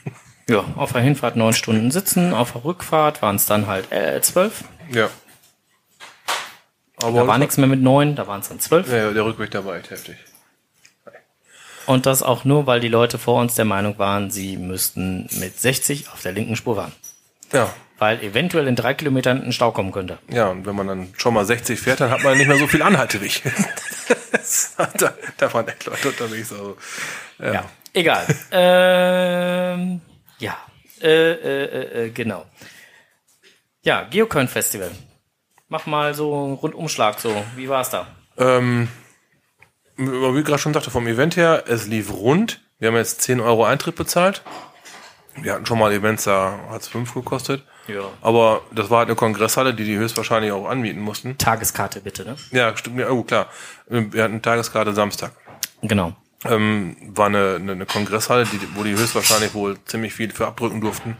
[0.49, 4.21] Ja, auf der Hinfahrt neun Stunden sitzen, auf der Rückfahrt waren es dann halt äh,
[4.21, 4.63] zwölf.
[4.89, 5.09] Ja.
[7.01, 8.91] Aber Da war nichts mehr mit neun, da waren es dann zwölf.
[8.91, 10.15] Ja, der Rückweg da war echt heftig.
[11.85, 15.59] Und das auch nur, weil die Leute vor uns der Meinung waren, sie müssten mit
[15.59, 16.91] 60 auf der linken Spur fahren.
[17.53, 17.73] Ja.
[17.97, 20.17] Weil eventuell in drei Kilometern ein Stau kommen könnte.
[20.29, 22.67] Ja, und wenn man dann schon mal 60 fährt, dann hat man nicht mehr so
[22.67, 23.41] viel Anhalteweg.
[24.97, 26.51] da, da waren echt Leute unterwegs.
[26.51, 26.77] Also,
[27.39, 27.53] ja.
[27.53, 28.25] Ja, egal.
[28.51, 30.01] ähm,
[30.39, 30.57] ja,
[31.01, 32.45] äh, äh, äh, äh, genau.
[33.81, 34.91] Ja, Geocoin Festival.
[35.69, 37.43] Mach mal so einen Rundumschlag so.
[37.55, 38.07] Wie war's da?
[38.37, 38.87] Ähm,
[39.97, 42.61] wie ich gerade schon sagte, vom Event her, es lief rund.
[42.79, 44.43] Wir haben jetzt 10 Euro Eintritt bezahlt.
[45.35, 47.63] Wir hatten schon mal Events, da hat es 5 gekostet.
[47.87, 48.11] Ja.
[48.21, 51.37] Aber das war halt eine Kongresshalle, die die höchstwahrscheinlich auch anmieten mussten.
[51.37, 52.35] Tageskarte bitte, ne?
[52.51, 52.99] Ja, stimmt.
[52.99, 53.47] Ja, oh, klar.
[53.87, 55.31] Wir hatten Tageskarte Samstag.
[55.81, 56.13] Genau.
[56.45, 60.81] Ähm, war eine, eine, eine Kongresshalle, die, wo die höchstwahrscheinlich wohl ziemlich viel für abdrücken
[60.81, 61.17] durften.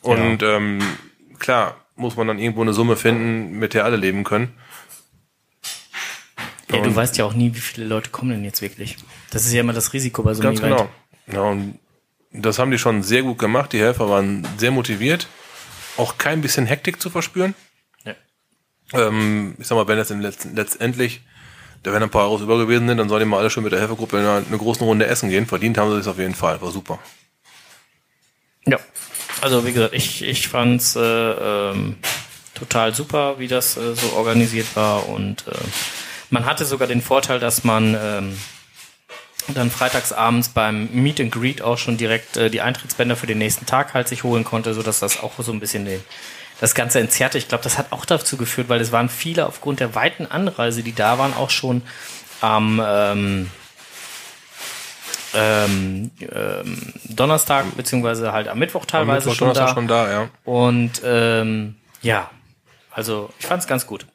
[0.00, 0.78] Und ähm,
[1.38, 4.54] klar, muss man dann irgendwo eine Summe finden, mit der alle leben können.
[6.70, 8.96] Ja, du weißt ja auch nie, wie viele Leute kommen denn jetzt wirklich.
[9.30, 10.90] Das ist ja immer das Risiko bei so einem Ganz Event.
[11.26, 11.42] genau.
[11.44, 11.78] Ja, und
[12.30, 13.72] das haben die schon sehr gut gemacht.
[13.72, 15.28] Die Helfer waren sehr motiviert.
[15.96, 17.54] Auch kein bisschen Hektik zu verspüren.
[18.04, 18.14] Ja.
[18.92, 21.22] Ähm, ich sag mal, wenn letzt, letztendlich,
[21.82, 23.72] da werden ein paar Euros über gewesen sind, dann sollen die mal alle schon mit
[23.72, 25.46] der Helfergruppe in einer großen Runde essen gehen.
[25.46, 26.60] Verdient haben sie sich auf jeden Fall.
[26.60, 26.98] War super.
[28.66, 28.78] Ja,
[29.40, 31.96] also wie gesagt, ich, ich fand's äh, ähm,
[32.54, 35.54] total super, wie das äh, so organisiert war und äh,
[36.30, 38.38] man hatte sogar den Vorteil, dass man ähm,
[39.54, 43.66] dann freitagsabends beim Meet and Greet auch schon direkt äh, die Eintrittsbänder für den nächsten
[43.66, 46.00] Tag halt sich holen konnte, so dass das auch so ein bisschen den,
[46.60, 47.38] das Ganze entzerrte.
[47.38, 50.82] Ich glaube, das hat auch dazu geführt, weil es waren viele aufgrund der weiten Anreise,
[50.82, 51.82] die da waren, auch schon
[52.40, 53.50] am ähm,
[55.34, 59.74] ähm, ähm, Donnerstag beziehungsweise halt am Mittwoch Am teilweise Mittwoch, schon Donnerstag da.
[59.74, 60.28] schon da, ja.
[60.44, 62.30] Und ähm, ja,
[62.90, 64.06] also ich fand es ganz gut.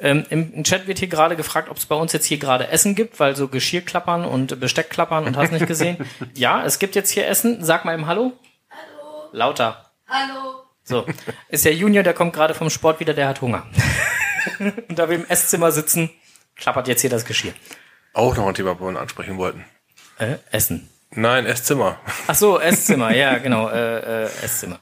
[0.00, 2.94] Ähm, im, Chat wird hier gerade gefragt, ob es bei uns jetzt hier gerade Essen
[2.94, 5.98] gibt, weil so Geschirrklappern und Besteckklappern und hast nicht gesehen.
[6.34, 7.64] ja, es gibt jetzt hier Essen.
[7.64, 8.32] Sag mal im Hallo.
[8.70, 9.28] Hallo.
[9.32, 9.92] Lauter.
[10.08, 10.63] Hallo.
[10.84, 11.06] So,
[11.48, 13.66] ist der Junior, der kommt gerade vom Sport wieder, der hat Hunger.
[14.88, 16.10] und da wir im Esszimmer sitzen,
[16.56, 17.54] klappert jetzt hier das Geschirr.
[18.12, 19.64] Auch noch ein Thema, wo wir ansprechen wollten.
[20.18, 20.90] Äh, Essen.
[21.10, 21.98] Nein, Esszimmer.
[22.26, 24.78] Ach so, Esszimmer, ja, genau, äh, äh, Esszimmer.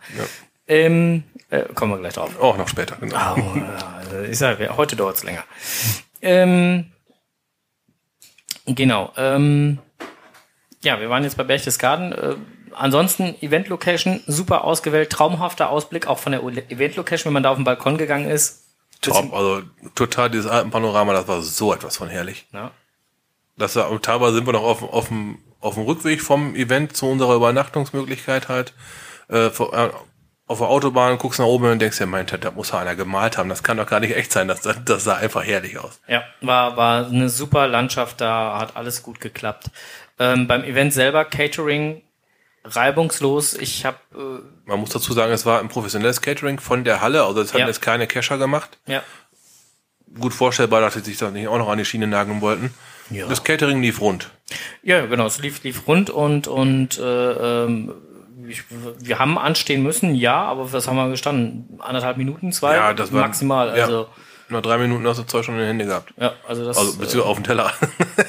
[0.67, 2.39] Ähm, äh, kommen wir gleich drauf.
[2.41, 3.37] Auch noch später, genau.
[3.37, 5.45] Oh, ja, also ich sage, heute dauert's länger.
[6.21, 6.91] Ähm,
[8.67, 9.13] genau.
[9.17, 9.79] Ähm,
[10.83, 12.13] ja, wir waren jetzt bei Berchtesgaden.
[12.13, 12.37] Äh,
[12.75, 17.65] ansonsten Event-Location super ausgewählt, traumhafter Ausblick auch von der Event-Location, wenn man da auf den
[17.65, 18.65] Balkon gegangen ist.
[19.01, 19.63] Top, also
[19.95, 22.47] total dieses Alpenpanorama, das war so etwas von herrlich.
[22.53, 22.71] Ja,
[23.57, 27.07] Das war, teilweise sind wir noch auf, auf, dem, auf dem Rückweg vom Event zu
[27.07, 28.75] unserer Übernachtungsmöglichkeit halt.
[29.29, 29.91] Äh, äh,
[30.53, 33.39] auf der Autobahn guckst nach oben und denkst dir, mein Gott, da muss einer gemalt
[33.39, 33.49] haben.
[33.49, 34.49] Das kann doch gar nicht echt sein.
[34.49, 36.01] Das, das, das sah einfach herrlich aus.
[36.07, 39.71] ja war, war eine super Landschaft da, hat alles gut geklappt.
[40.19, 42.03] Ähm, beim Event selber, Catering,
[42.65, 43.55] reibungslos.
[43.55, 47.25] Ich habe äh, Man muss dazu sagen, es war ein professionelles Catering von der Halle.
[47.25, 47.67] Also es hatten Ja.
[47.67, 48.79] jetzt keine Kescher gemacht.
[48.87, 49.03] ja,
[50.21, 52.75] Gut vorstellbar, dass sie sich das nicht auch noch an die Schiene nageln wollten.
[53.11, 53.27] Ja.
[53.29, 54.29] Das Catering lief rund.
[54.83, 57.95] Ja, genau, es lief, lief rund und, und äh, ähm,
[58.47, 58.63] ich,
[58.99, 61.79] wir haben anstehen müssen, ja, aber was haben wir gestanden?
[61.81, 62.77] Anderthalb Minuten, zwei?
[62.77, 63.69] Ja, das war maximal.
[63.77, 63.85] ja.
[63.85, 64.07] Also
[64.51, 66.13] Nach drei Minuten hast du Zeug schon in den Händen gehabt.
[66.19, 67.73] ja, also das Also äh, beziehungsweise auf dem Teller.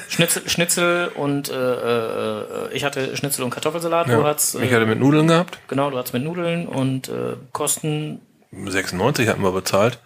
[0.08, 4.08] Schnitzel, Schnitzel und äh, äh, ich hatte Schnitzel und Kartoffelsalat.
[4.08, 4.24] Du Ja.
[4.24, 5.58] hattest Ich äh, hatte mit Nudeln gehabt.
[5.68, 8.20] genau, du hattest mit Nudeln und äh, Kosten
[8.52, 9.98] 96 hatten wir bezahlt.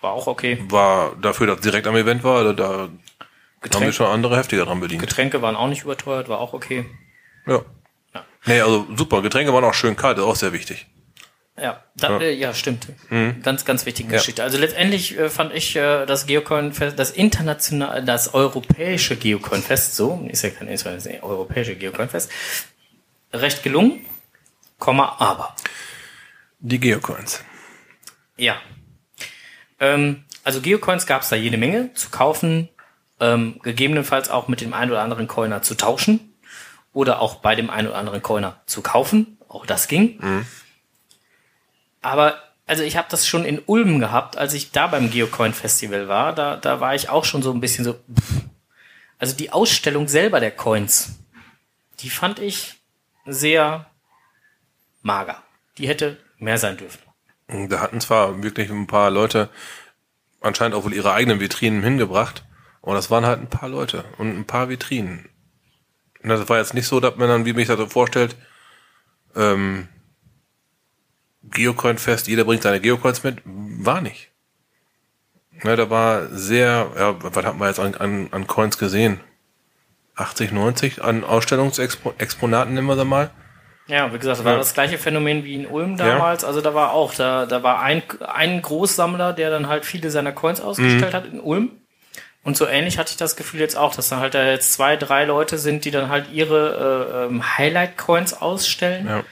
[0.00, 0.58] war auch okay.
[0.68, 2.98] War dafür, dass direkt am Event war, da haben
[3.62, 5.00] Getränk- wir schon andere heftiger dran bedient.
[5.00, 6.86] Getränke waren auch nicht überteuert, war auch okay.
[7.46, 7.60] Ja.
[8.14, 8.24] Ja.
[8.44, 9.22] Nee, also super.
[9.22, 10.86] Getränke waren auch schön kalt, ist auch sehr wichtig.
[11.58, 12.20] Ja, da, Ja.
[12.20, 12.86] Äh, ja stimmt.
[13.42, 14.18] Ganz, ganz wichtige Ja.
[14.18, 14.42] Geschichte.
[14.42, 20.42] Also letztendlich äh, fand ich äh, das Geocoin-Fest, das internationale, das europäische Geocoin-Fest, so, ist
[20.42, 22.30] ja kein ist ja das europäische Geocoin-Fest,
[23.32, 24.04] recht gelungen,
[24.78, 25.56] Komma, aber.
[26.58, 27.42] Die Geocoins.
[28.36, 28.56] Ja.
[29.80, 32.68] Ähm, also Geocoins gab es da jede Menge zu kaufen,
[33.20, 36.34] ähm, gegebenenfalls auch mit dem einen oder anderen Coiner zu tauschen
[36.92, 39.38] oder auch bei dem einen oder anderen Coiner zu kaufen.
[39.48, 40.18] Auch das ging.
[42.06, 46.06] Aber also ich habe das schon in Ulm gehabt, als ich da beim Geocoin Festival
[46.06, 46.32] war.
[46.32, 47.94] Da, da war ich auch schon so ein bisschen so.
[47.94, 48.44] pff.
[49.18, 51.18] Also die Ausstellung selber der Coins,
[51.98, 52.76] die fand ich
[53.24, 53.86] sehr
[55.02, 55.42] mager.
[55.78, 57.00] Die hätte mehr sein dürfen.
[57.48, 59.48] Da hatten zwar wirklich ein paar Leute
[60.40, 62.44] anscheinend auch wohl ihre eigenen Vitrinen hingebracht,
[62.82, 65.28] aber das waren halt ein paar Leute und ein paar Vitrinen.
[66.22, 68.36] Und das war jetzt nicht so, dass man dann, wie mich das so vorstellt,
[69.34, 69.88] ähm,
[71.50, 74.30] Geocoin-Fest, jeder bringt seine Geocoins mit, war nicht.
[75.62, 79.20] Ne, da war sehr, ja, was haben wir jetzt an, an, an Coins gesehen?
[80.16, 83.30] 80, 90 an Ausstellungsexponaten, nennen wir sie mal.
[83.86, 84.58] Ja, wie gesagt, das war Ja.
[84.58, 86.42] das gleiche Phänomen wie in Ulm damals.
[86.44, 90.32] Also da war auch, da, da war ein, ein Großsammler, der dann halt viele seiner
[90.32, 91.16] Coins ausgestellt Mhm.
[91.16, 91.70] hat in Ulm.
[92.42, 94.96] Und so ähnlich hatte ich das Gefühl jetzt auch, dass da halt da jetzt zwei,
[94.96, 99.06] drei Leute sind, die dann halt ihre äh, ähm, Highlight-Coins ausstellen.
[99.06, 99.22] Ja.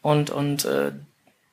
[0.00, 0.92] Und, und äh,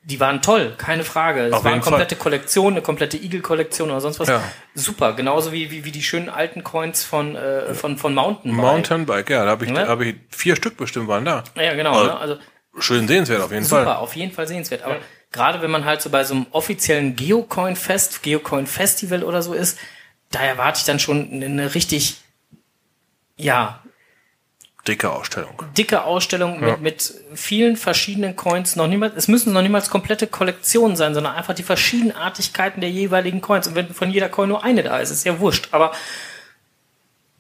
[0.04, 1.46] die waren toll, keine Frage.
[1.46, 1.92] Es war eine jeden Fall.
[1.92, 4.30] komplette Kollektion, eine komplette Eagle-Kollektion oder sonst was.
[4.30, 4.42] Ja.
[4.74, 8.54] Super, genauso wie, wie, wie die schönen alten Coins von, äh, von, von Mountain.
[8.54, 9.82] Mountainbike, ja, da habe ich, Ne?
[9.82, 11.44] da hab ich vier Stück bestimmt waren da.
[11.56, 11.92] Ja, genau.
[11.94, 12.18] Also, ne?
[12.18, 12.38] Also
[12.80, 13.96] Schön sehenswert auf jeden Super, Fall.
[13.98, 14.84] auf jeden Fall sehenswert.
[14.84, 14.98] Aber
[15.32, 19.78] gerade wenn man halt so bei so einem offiziellen Geocoin-Fest, Geocoin-Festival oder so ist,
[20.32, 22.22] da erwarte ich dann schon eine richtig,
[23.36, 23.84] ja,
[24.88, 25.62] Dicke Ausstellung.
[25.78, 26.72] dicke Ausstellung Ja.
[26.72, 28.76] mit, mit vielen verschiedenen Coins.
[28.76, 33.42] Noch niemals, es müssen noch niemals komplette Kollektionen sein, sondern einfach die Verschiedenartigkeiten der jeweiligen
[33.42, 33.68] Coins.
[33.68, 35.68] Und wenn von jeder Coin nur eine da ist, ist ja wurscht.
[35.72, 35.92] Aber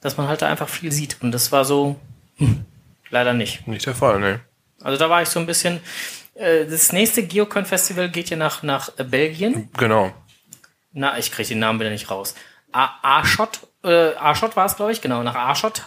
[0.01, 1.17] dass man halt da einfach viel sieht.
[1.21, 1.99] Und das war so,
[2.37, 2.65] hm,
[3.09, 3.67] leider nicht.
[3.67, 4.41] Nicht der Fall, ne.
[4.81, 5.79] Also da war ich so ein bisschen.
[6.35, 9.69] Äh, das nächste Geocoin Festival geht ja nach, nach äh, Belgien.
[9.77, 10.13] Genau.
[10.93, 12.35] Na, ich kriege den Namen wieder nicht raus.
[12.71, 15.83] Arschot, äh, Arschot war es, glaube ich, genau, nach Arschot.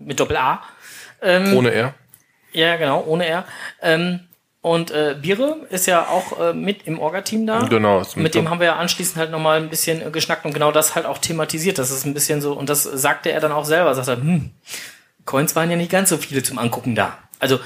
[0.00, 0.62] Mit Doppel A.
[1.22, 1.94] Ähm, Ohne R.
[2.52, 3.44] Ja, genau, ohne R.
[3.80, 4.20] Ähm,
[4.62, 7.60] und äh, Bire ist ja auch äh, mit im Orga-Team da.
[7.60, 10.52] Genau, Mit, mit dem haben wir ja anschließend halt nochmal ein bisschen äh, geschnackt und
[10.52, 11.78] genau das halt auch thematisiert.
[11.78, 14.50] Das ist ein bisschen so, und das sagte er dann auch selber, sagt er, hm,
[15.24, 17.18] Coins waren ja nicht ganz so viele zum Angucken da.
[17.38, 17.58] Also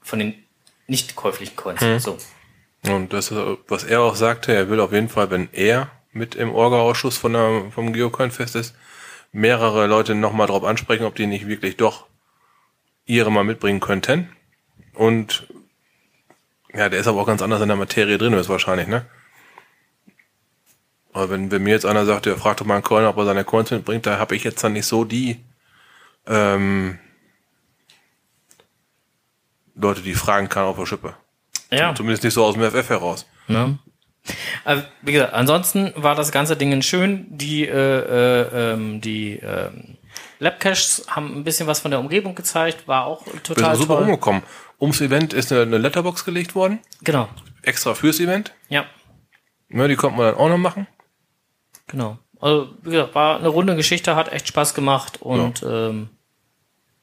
[0.00, 0.34] von den
[0.86, 1.80] nicht käuflichen Coins.
[1.80, 1.98] Hm.
[1.98, 2.16] So.
[2.88, 3.32] Und das
[3.68, 7.32] was er auch sagte, er will auf jeden Fall, wenn er mit im Orga-Ausschuss von
[7.34, 8.74] der, vom Geocoin-Fest ist,
[9.32, 12.06] mehrere Leute nochmal drauf ansprechen, ob die nicht wirklich doch
[13.06, 14.30] ihre mal mitbringen könnten.
[14.94, 15.48] Und
[16.74, 19.06] ja, der ist aber auch ganz anders in der Materie drin, ist wahrscheinlich, ne?
[21.12, 23.26] Aber wenn, wenn mir jetzt einer sagt, der fragt doch mal einen Coin, ob er
[23.26, 25.38] seine Coins mitbringt, da habe ich jetzt dann nicht so die
[26.26, 26.98] ähm,
[29.74, 31.14] Leute, die fragen kann auf der Schippe.
[31.70, 31.94] Ja.
[31.94, 33.26] Zumindest nicht so aus dem FF heraus.
[33.46, 33.78] Ne?
[34.64, 37.26] Also, wie gesagt, ansonsten war das ganze Ding schön.
[37.30, 39.98] Die, äh, äh, ähm, die ähm,
[40.38, 43.94] Labcaches haben ein bisschen was von der Umgebung gezeigt, war auch Wir total sind super
[43.96, 44.04] toll.
[44.04, 44.42] rumgekommen.
[44.80, 47.28] Ums Event ist eine, eine Letterbox gelegt worden, Genau,
[47.62, 48.52] extra fürs Event.
[48.68, 48.84] ja,
[49.70, 50.86] Ja, die konnten wir dann auch noch machen.
[51.86, 52.18] genau.
[52.40, 56.08] Also, wie gesagt, war eine runde Geschichte, hat echt Spaß gemacht und ähm,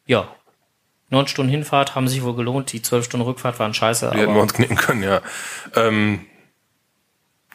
[0.05, 0.28] ja,
[1.09, 4.34] neun Stunden Hinfahrt haben sich wohl gelohnt, die zwölf Stunden Rückfahrt waren scheiße, Die hätten
[4.36, 5.22] wir uns knicken können, ja.
[5.78, 6.26] Ähm,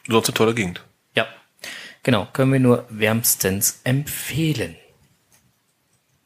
[0.07, 0.85] sonst eine tolle Gegend.
[1.15, 1.27] ja,
[2.03, 4.77] genau, können wir nur wärmstens empfehlen.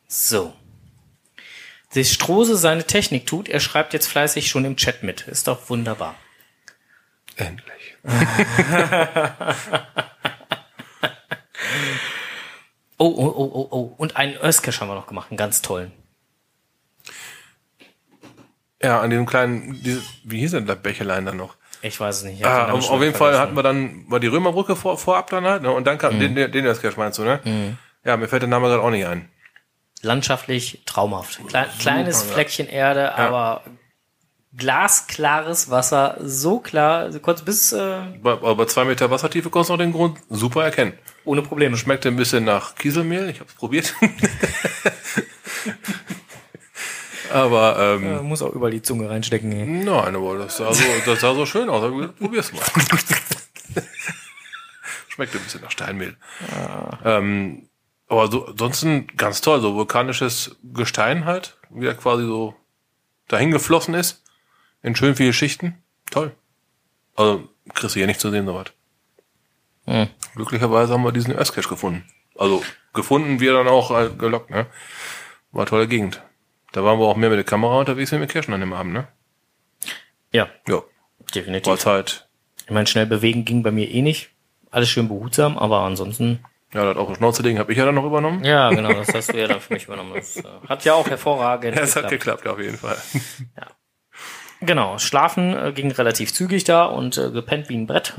[0.07, 0.55] So.
[1.95, 5.23] Dass Strose seine Technik tut, er schreibt jetzt fleißig schon im Chat mit.
[5.23, 6.15] Ist doch wunderbar.
[7.37, 7.97] Endlich.
[13.01, 13.95] Oh, oh, oh, oh, oh.
[13.97, 15.93] Und einen Earthcache haben wir noch gemacht, einen ganz tollen.
[18.83, 19.81] Ja, an dem kleinen,
[20.25, 21.57] wie hieß denn das Bächelein dann noch?
[21.83, 22.45] Ich weiß es nicht.
[22.45, 25.63] Ah, auf, auf jeden Fall hatten wir dann, war die Römerbrücke vor, vorab dann halt,
[25.63, 25.71] ne?
[25.71, 26.21] Und dann kam, Mhm.
[26.21, 27.77] den, den, den Earthcache meinst du, ne?
[28.05, 29.29] Ja, mir fällt der Name gerade auch nicht ein.
[30.03, 31.41] Landschaftlich traumhaft.
[31.49, 32.33] Klei kleines ja.
[32.33, 33.63] Fleckchen Erde, aber
[34.57, 39.71] glasklares Wasser, so klar, du konntest bis äh, Bei, aber bei zwei Meter Wassertiefe konntest
[39.71, 40.95] du auch den Grund super erkennen.
[41.25, 41.77] ohne Probleme.
[41.77, 43.95] Schmeckte ein bisschen nach Kieselmehl, ich hab's probiert.
[47.33, 49.53] aber, ähm, Ja, muss auch überall die Zunge reinstecken.
[49.53, 49.67] ey.
[49.67, 51.83] Nein, aber das sah so, das sah so schön aus.
[52.19, 52.63] Probier's mal.
[55.09, 56.17] Schmeckt ein bisschen nach Steinmehl.
[57.05, 57.69] Ähm,
[58.09, 62.55] aber so, ansonsten ganz toll, so vulkanisches Gestein halt, wie er quasi so
[63.27, 64.23] dahin geflossen ist,
[64.83, 65.83] in schön viele Schichten.
[66.11, 66.33] Toll.
[67.17, 68.73] Also, kriegst du hier nicht zu sehen, soweit.
[69.87, 70.09] Hm.
[70.37, 72.05] Glücklicherweise haben wir diesen Earthcache gefunden.
[72.37, 72.63] Also,
[72.95, 74.67] gefunden, wir dann auch halt gelockt, ne?
[75.51, 76.23] War eine tolle Gegend.
[76.73, 78.93] Da waren wir auch mehr mit der Kamera unterwegs wie mit Kirschen an dem Abend,
[78.93, 79.09] ne?
[80.33, 80.83] Ja, Ja.
[81.35, 81.85] definitiv.
[81.87, 82.29] War halt,
[82.65, 84.31] Ich meine, schnell bewegen ging bei mir eh nicht.
[84.71, 86.45] Alles schön behutsam, aber ansonsten.
[86.75, 88.45] ja, das auf der Schnauze legen habe ich ja dann noch übernommen.
[88.45, 90.13] Ja, genau, das hast du ja dann für mich übernommen.
[90.15, 92.47] Das äh, hat ja auch hervorragend Ja, es hat geklappt.
[92.47, 92.99] auf jeden Fall.
[94.61, 98.15] Genau, schlafen äh, ging relativ zügig da und äh, gepennt wie ein Brett.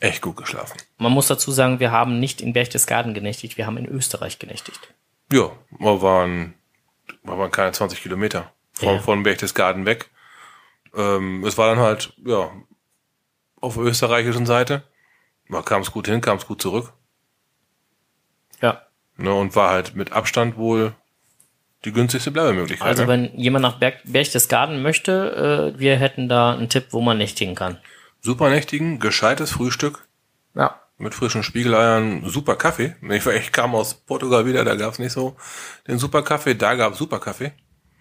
[0.00, 0.76] Echt gut geschlafen.
[0.98, 4.92] Man muss dazu sagen, wir haben nicht in Berchtesgaden genächtigt, wir haben in Österreich genächtigt.
[5.32, 6.54] Ja, wir waren,
[7.22, 8.98] wir waren keine 20 Kilometer von, Ja.
[9.00, 10.10] von Berchtesgaden weg.
[10.94, 12.50] Ähm, es war dann halt, ja,
[13.60, 14.82] auf der österreichischen Seite.
[15.48, 16.92] Man kam es gut hin, kam es gut zurück.
[18.60, 18.82] Ja.
[19.16, 20.94] Ne, und war halt mit Abstand wohl
[21.84, 22.88] die günstigste Bleibemöglichkeit.
[22.88, 23.08] Also ne?
[23.08, 27.54] wenn jemand nach Berg Berchtesgaden möchte, äh, wir hätten da einen Tipp, wo man nächtigen
[27.54, 27.78] kann.
[28.20, 30.06] Super nächtigen, gescheites Frühstück
[30.54, 30.80] Ja.
[30.98, 32.96] Mit frischen Spiegeleiern, super Kaffee.
[33.10, 35.36] Ich, war- ich kam aus Portugal wieder, da gab's nicht so
[35.86, 37.52] den super Kaffee, da gab's super Kaffee.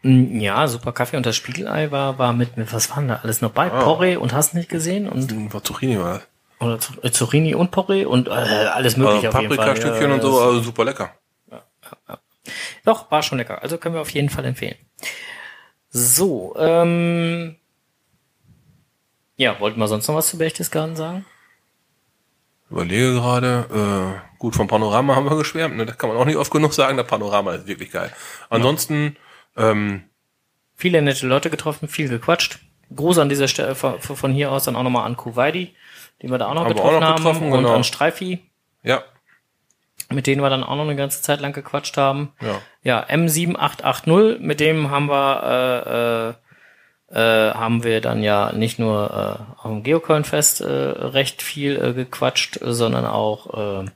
[0.03, 3.41] Mm, Ja, super Kaffee und das Spiegelei war, war mit, mit was waren da alles
[3.41, 3.69] noch bei?
[3.69, 6.27] Porree und hast nicht gesehen und Was Zucchini war das?
[6.59, 9.65] oder äh, Zucchini und Porree und äh, alles mögliche Also auf jeden Fall.
[9.65, 11.11] Paprikastückchen Ja, und so, also super lecker.
[12.85, 13.61] Doch, war schon lecker.
[13.61, 14.75] Also können wir auf jeden Fall empfehlen.
[15.89, 17.55] So, ähm,
[19.37, 21.25] ja, wollten wir sonst noch was zu Berchtesgaden sagen?
[22.70, 23.66] Überlege gerade,
[24.20, 25.86] äh, gut, vom Panorama haben wir geschwärmt, ne?
[25.86, 28.11] das kann man auch nicht oft genug sagen, der Panorama ist wirklich geil.
[28.49, 29.18] Ansonsten,
[29.55, 30.03] ähm,
[30.78, 32.59] Viele nette Leute getroffen, viel gequatscht.
[32.93, 35.74] Gruß an dieser Stelle von, hier aus dann auch nochmal an Kuwaiti,
[36.22, 37.16] den wir da auch noch Haben wir auch getroffen noch haben.
[37.24, 37.76] getroffen, und genau.
[37.76, 38.39] an Streifi,
[38.84, 39.03] ja,
[40.11, 42.34] mit denen wir dann auch noch eine ganze Zeit lang gequatscht haben.
[42.41, 42.61] ja.
[42.84, 46.34] Ja, M7880, mit dem haben wir, äh, äh,
[47.09, 51.93] äh, haben wir dann ja nicht nur äh, auf dem Geocoin-Fest äh, recht viel äh,
[51.93, 53.89] gequatscht, sondern auch äh,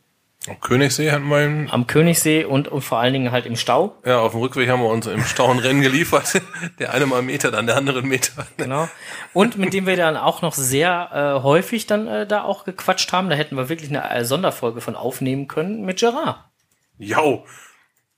[0.48, 3.98] Am Königssee hatten wir ihn, am Königssee und, und vor allen Dingen halt im Stau.
[4.06, 6.42] ja, auf dem Rückweg haben wir uns im Stau ein Rennen geliefert.
[6.80, 8.48] Der eine mal einen Meter, dann der andere einen Meter.
[8.56, 8.88] Genau.
[9.34, 13.12] Und mit dem wir dann auch noch sehr äh, häufig dann äh, da auch gequatscht
[13.12, 13.30] haben.
[13.30, 16.38] Da hätten wir wirklich eine äh, Sonderfolge von aufnehmen können mit Gerard.
[16.98, 17.46] Jau.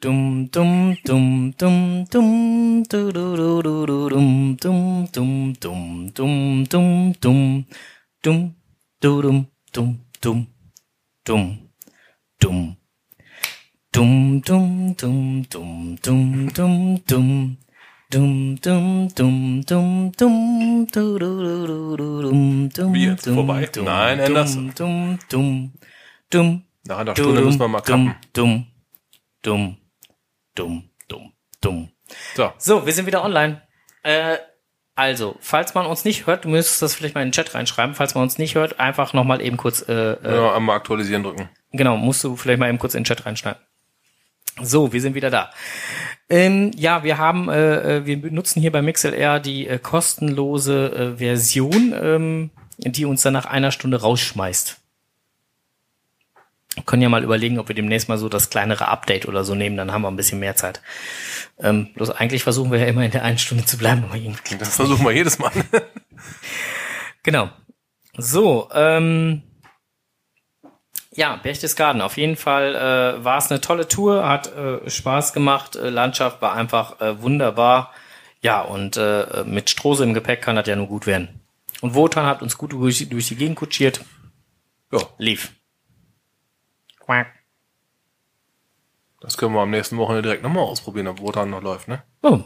[0.00, 6.64] dum dum dum dum dum do do do do do dum dum dum dum dum
[6.64, 7.64] dum dum
[8.22, 8.54] dum
[9.02, 10.46] do dum dum dum
[11.26, 11.58] dum
[12.40, 12.76] dum
[13.92, 17.56] dum dum dum dum dum dum dum
[18.08, 23.26] Dumm, dumm, dumm, dumm, dumm, du, du, du, du, du, dumm, dumm, Wie jetzt?
[23.28, 23.66] Vorbei?
[23.66, 24.72] dumm, Nein, dumm, Anderson.
[24.76, 25.72] dumm, dumm,
[26.30, 28.14] dumm, Nach einer Stunde müssen wir mal kappen.
[28.32, 28.66] dumm,
[29.42, 29.76] dumm,
[30.54, 31.88] dumm, dumm, dumm.
[32.36, 32.52] So.
[32.58, 33.62] So, wir sind wieder online.
[34.04, 34.36] Äh,
[34.94, 37.96] also, falls man uns nicht hört, du müsstest das vielleicht mal in den Chat reinschreiben.
[37.96, 41.48] Falls man uns nicht hört, einfach nochmal eben kurz, äh, äh, Ja, einmal aktualisieren drücken.
[41.72, 43.60] genau, musst du vielleicht mal eben kurz in den Chat reinschneiden.
[44.62, 45.50] So, wir sind wieder da.
[46.28, 51.18] Ähm, ja, wir haben, äh, äh, wir benutzen hier bei MixLR die äh, kostenlose äh,
[51.18, 54.78] Version, ähm, die uns dann nach einer Stunde rausschmeißt.
[56.74, 59.54] Wir können ja mal überlegen, ob wir demnächst mal so das kleinere Update oder so
[59.54, 60.82] nehmen, dann haben wir ein bisschen mehr Zeit.
[61.58, 64.42] Ähm, bloß eigentlich versuchen wir ja immer in der einen Stunde zu bleiben, aber irgendwie
[64.42, 65.52] klappt Das versuchen wir jedes Mal.
[67.22, 67.50] Genau.
[68.16, 69.42] So, ähm,
[71.16, 72.02] Ja, Berchtesgaden.
[72.02, 75.74] Auf jeden Fall äh, war es eine tolle Tour, hat äh, Spaß gemacht.
[75.74, 77.90] Äh, Landschaft war einfach äh, wunderbar.
[78.42, 81.40] Ja, und äh, mit Strose im Gepäck kann das ja nur gut werden.
[81.80, 84.04] Und Wotan hat uns gut durch, durch die Gegend kutschiert.
[84.92, 85.52] Ja, Lief.
[87.00, 87.28] Quack.
[89.20, 92.02] das können wir am nächsten Wochenende direkt nochmal ausprobieren, ob Wotan noch läuft, ne?
[92.22, 92.40] Oh,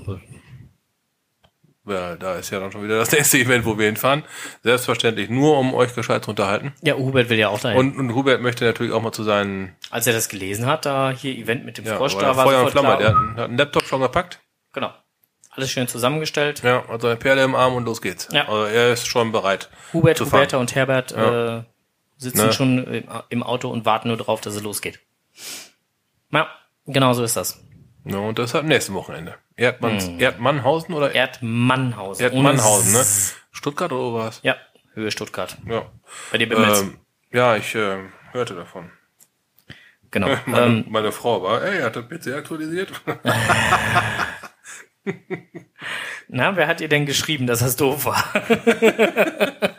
[1.90, 4.22] Weil da ist ja dann schon wieder das nächste Event, wo wir hinfahren.
[4.62, 6.72] Selbstverständlich nur, um euch gescheit zu unterhalten.
[6.82, 7.78] ja, Hubert will ja auch dahin.
[7.78, 11.10] Und, und Hubert möchte natürlich auch mal zu seinen Als er das gelesen hat, da
[11.10, 12.88] hier Event mit dem ja, Frosch, da war Feuer und Flamme.
[12.88, 12.98] klar.
[12.98, 14.40] Der hat, einen- hat einen Laptop schon gepackt.
[14.72, 14.92] Genau.
[15.52, 16.62] Alles schön zusammengestellt.
[16.62, 18.28] Ja, hat seine Perle im Arm und los geht's.
[18.32, 18.42] Ja.
[18.48, 19.68] Also er ist schon bereit.
[19.92, 20.26] Hubert, zu.
[20.26, 21.62] Huberta und Herbert äh,
[22.16, 22.52] sitzen Ne?
[22.52, 25.00] schon im, Auto und warten nur drauf, dass es losgeht.
[26.32, 26.48] Ja,
[26.86, 27.60] genau so ist das.
[28.04, 29.34] Ja, und das hat am nächsten Wochenende.
[29.60, 32.24] Erdmanns, Erdmannhausen oder Erdmannhausen.
[32.24, 33.04] Erdmannhausen, ne?
[33.50, 34.40] Stuttgart oder was?
[34.42, 34.56] Ja,
[34.94, 35.58] Höhe Stuttgart.
[35.68, 35.84] Ja.
[36.32, 36.50] Bei dir.
[36.50, 36.98] Ähm,
[37.30, 37.98] ja, ich äh,
[38.32, 38.90] hörte davon.
[40.10, 40.28] Genau.
[40.46, 42.90] Meine, ähm, meine Frau war, ey, hat der PC aktualisiert?
[46.28, 48.24] na, wer hat ihr denn geschrieben, dass das doof war?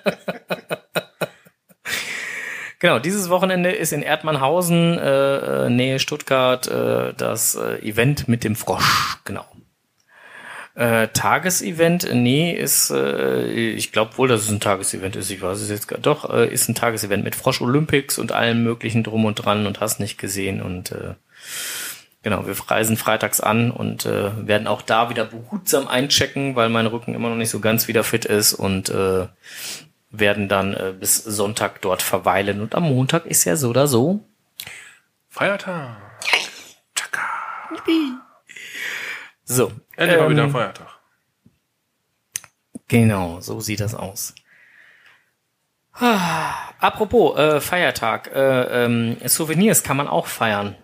[2.80, 8.44] genau, dieses Wochenende ist in Erdmannhausen, äh, äh, Nähe Stuttgart, äh, das äh, Event mit
[8.44, 9.18] dem Frosch.
[9.26, 9.46] Genau.
[10.74, 15.60] Äh, Tagesevent, nee, ist, äh, ich glaube wohl, dass es ein Tagesevent ist, ich weiß
[15.60, 19.26] es jetzt gar doch, äh, ist ein Tagesevent mit Frosch Olympics und allem möglichen drum
[19.26, 21.16] und dran und hast nicht gesehen und äh,
[22.24, 26.86] Genau, wir reisen freitags an und äh, werden auch da wieder behutsam einchecken, weil mein
[26.86, 29.28] Rücken immer noch nicht so ganz wieder fit ist und äh,
[30.12, 32.62] werden dann äh, bis Sonntag dort verweilen.
[32.62, 34.20] Und am Montag ist ja so oder so.
[35.30, 35.98] Feiertag.
[36.94, 37.22] Tschakka.
[39.44, 39.72] So.
[40.02, 40.88] Endlich mal ähm, wieder ein Feiertag.
[42.88, 44.36] Genau, so sieht das aus.
[45.94, 50.76] Ah, apropos äh, Feiertag, äh, ähm, Souvenirs kann man auch feiern.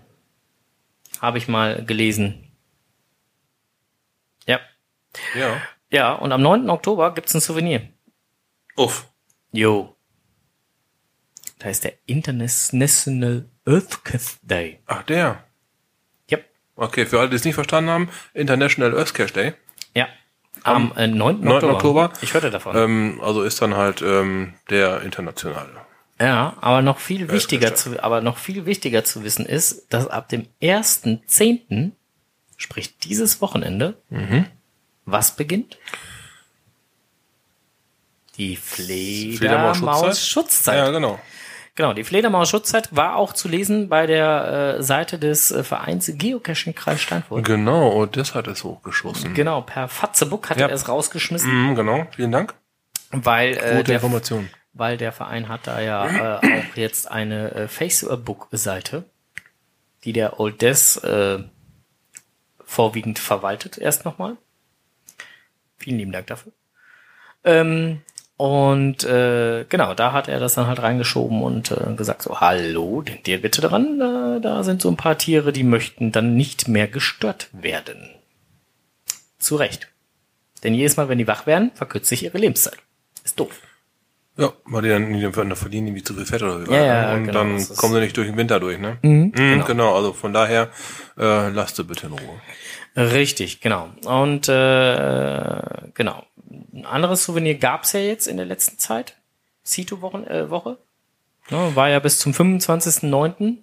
[1.21, 2.51] Habe ich mal gelesen.
[4.45, 4.59] Ja.
[5.33, 5.61] Ja.
[5.89, 6.69] Ja, und am 9.
[6.69, 7.87] Oktober gibt's ein Souvenir.
[8.75, 9.09] Uff.
[9.51, 9.95] Jo.
[11.59, 14.81] Da ist der International Earthquake Day.
[14.85, 15.46] Ach, der.
[16.77, 19.53] Okay, für alle, die es nicht verstanden haben, International Earth Cash Day.
[19.95, 20.07] Ja.
[20.63, 21.41] Am, äh, 9.
[21.41, 21.55] 9.
[21.55, 21.73] Oktober.
[21.73, 22.13] Oktober.
[22.21, 22.75] Ich hörte davon.
[22.75, 25.69] Ähm, also ist dann halt ähm, der internationale.
[26.19, 30.29] Ja, aber noch viel wichtiger zu, aber noch viel wichtiger zu wissen ist, dass ab
[30.29, 31.91] dem 1.10.,
[32.57, 34.01] sprich dieses Wochenende,
[35.05, 35.77] was beginnt?
[38.35, 40.77] Die Fledermaus-Schutzzeit.
[40.77, 41.19] Ja, genau.
[41.77, 46.73] Genau, die Fledermaus-Schutzzeit war auch zu lesen bei der äh, Seite des äh, Vereins Geocaching
[46.73, 47.45] Kreis Steinfurt.
[47.45, 49.35] Genau, und das hat es hochgeschossen.
[49.35, 50.67] Genau, per Fatzebook hat Ja.
[50.67, 52.55] er es rausgeschmissen, Mhm, genau, vielen Dank.
[53.11, 54.49] weil, äh, Gute der, Information.
[54.73, 59.03] weil der Verein hat da ja äh, auch jetzt eine äh, Facebook-Seite,
[60.03, 61.43] die der Old Des äh,
[62.65, 64.35] vorwiegend verwaltet, erst nochmal.
[65.77, 66.51] Vielen lieben Dank dafür.
[67.43, 68.01] Ähm,
[68.37, 73.01] und äh, genau, da hat er das dann halt reingeschoben und äh, gesagt so, hallo,
[73.01, 76.67] denkt ihr bitte dran, äh, da sind so ein paar Tiere, die möchten dann nicht
[76.67, 78.09] mehr gestört werden.
[79.39, 79.87] Zu Recht.
[80.63, 82.77] Denn jedes Mal, wenn die wach werden, verkürzt sich ihre Lebenszeit.
[83.23, 83.59] Ist doof.
[84.37, 87.13] Ja, weil die dann, die dann verdienen irgendwie zu viel Fett oder wie Ja, ja,
[87.15, 88.97] Und genau, dann kommen sie nicht durch den Winter durch, ne?
[89.01, 89.31] Mhm,
[89.65, 89.95] genau.
[89.95, 90.69] also von daher
[91.17, 92.39] äh, lasst sie bitte in Ruhe.
[92.97, 93.89] Richtig, genau.
[94.05, 95.61] Und äh,
[95.93, 96.25] genau.
[96.73, 99.15] Ein anderes Souvenir gab's ja jetzt in der letzten Zeit.
[99.63, 100.27] Cito-Woche.
[100.27, 100.79] Äh, Woche.
[101.49, 103.57] Ja, war ja bis zum 25.09.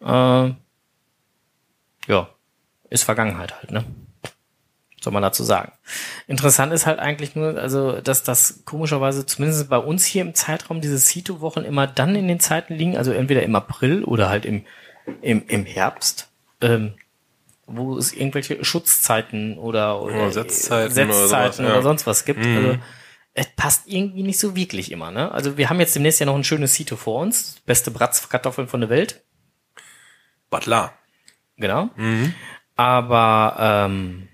[0.00, 0.54] Äh,
[2.08, 2.28] ja,
[2.90, 3.84] ist Vergangenheit halt, ne?
[5.00, 5.72] Soll man dazu sagen.
[6.26, 10.82] Interessant ist halt eigentlich nur, also, dass das komischerweise zumindest bei uns hier im Zeitraum
[10.82, 14.64] diese Cito-Wochen immer dann in den Zeiten liegen, also entweder im April oder halt im,
[15.22, 16.28] im, im Herbst,
[16.60, 16.94] ähm,
[17.66, 21.82] wo es irgendwelche Schutzzeiten oder, oder Ja, Setzzeiten oder sowas, Setzzeiten oder, ja.
[21.82, 22.44] sonst was gibt.
[22.44, 22.78] Also,
[23.34, 25.32] es passt irgendwie nicht so wirklich immer, ne?
[25.32, 27.60] Also wir haben jetzt demnächst ja noch ein schönes Cito vor uns.
[27.64, 29.22] Beste Bratzkartoffeln von der Welt.
[30.50, 30.92] Butler.
[31.56, 31.88] Genau.
[32.76, 33.56] Aber
[33.88, 34.28] ähm,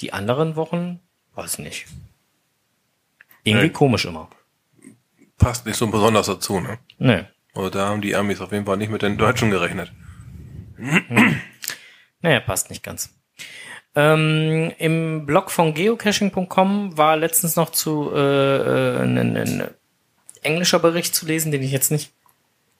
[0.00, 1.00] die anderen Wochen,
[1.34, 1.86] weiß nicht.
[3.44, 3.72] Irgendwie Nee.
[3.72, 4.28] komisch immer.
[5.38, 6.78] Passt nicht so besonders dazu, ne?
[6.98, 7.22] Nö.
[7.54, 9.92] Also da haben die Amis auf jeden Fall nicht mit den Deutschen gerechnet.
[12.20, 13.14] Naja, passt nicht ganz.
[13.94, 19.68] Ähm, Im Blog von geocaching.com war letztens noch zu äh, äh, ein, ein
[20.42, 22.12] englischer Bericht zu lesen, den ich jetzt nicht,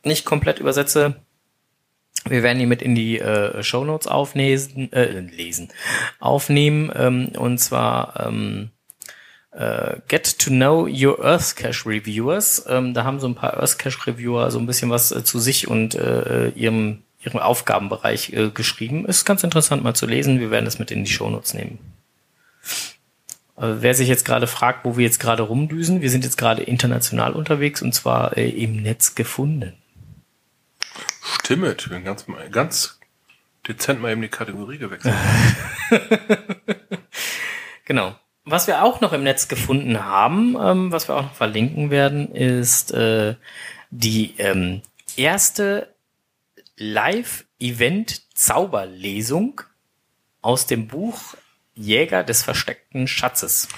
[0.05, 1.17] nicht komplett übersetze.
[2.25, 5.69] Wir werden ihn mit in die äh, Shownotes auflesen, äh, lesen,
[6.21, 6.93] aufnehmen.
[6.95, 8.71] Ähm, und zwar ähm,
[9.53, 12.65] äh, Get to Know Your Earth Cache Reviewers.
[12.69, 15.39] Ähm, da haben so ein paar Earth Cache Reviewer so ein bisschen was äh, zu
[15.39, 19.07] sich und äh, ihrem, ihrem Aufgabenbereich äh, geschrieben.
[19.07, 20.41] Ist ganz interessant mal zu lesen.
[20.41, 21.79] Wir werden das mit in die Shownotes nehmen.
[23.57, 26.63] Äh, wer sich jetzt gerade fragt, wo wir jetzt gerade rumdüsen, wir sind jetzt gerade
[26.63, 29.75] international unterwegs und zwar äh, im Netz gefunden.
[31.41, 32.99] Stimmt, ich bin ganz, ganz
[33.67, 35.15] dezent mal eben die Kategorie gewechselt.
[37.89, 38.15] Genau.
[38.45, 42.35] Was wir auch noch im Netz gefunden haben, ähm, was wir auch noch verlinken werden,
[42.35, 43.35] ist äh,
[43.91, 44.83] die ähm,
[45.17, 45.89] erste
[46.79, 49.61] Live-Event-Zauberlesung
[50.41, 51.35] aus dem Buch
[51.75, 53.69] Jäger des versteckten Schatzes.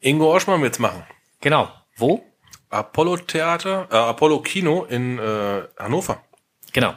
[0.00, 1.04] Ingo Oschmann wird's machen.
[1.40, 1.68] Genau.
[1.96, 2.24] Wo?
[2.70, 6.22] Apollo Theater, äh, Apollo Kino in äh, Hannover.
[6.72, 6.94] Genau.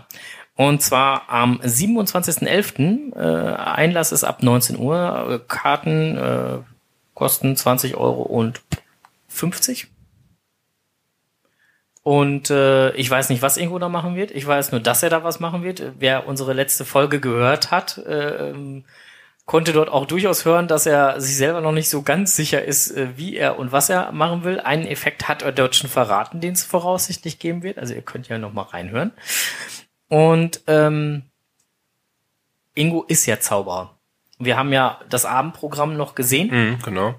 [0.55, 3.13] Und zwar am 27.11.
[3.13, 5.43] Äh, Einlass ist ab 19 Uhr.
[5.47, 6.59] Karten äh,
[7.13, 8.61] kosten 20 Euro und
[9.27, 9.89] 50.
[12.05, 14.29] Und äh, ich weiß nicht, was Ingo da machen wird.
[14.29, 15.81] Ich weiß nur, dass er da was machen wird.
[15.97, 18.53] Wer unsere letzte Folge gehört hat, äh,
[19.45, 22.91] konnte dort auch durchaus hören, dass er sich selber noch nicht so ganz sicher ist,
[22.91, 24.59] äh, wie er und was er machen will.
[24.59, 27.79] Einen Effekt hat er dort schon verraten, den es voraussichtlich geben wird.
[27.79, 29.11] Also ihr könnt ja noch mal reinhören.
[30.07, 31.23] Und ähm,
[32.75, 33.97] Ingo ist ja Zauberer.
[34.37, 36.49] Wir haben ja das Abendprogramm noch gesehen.
[36.51, 37.15] Mhm, genau.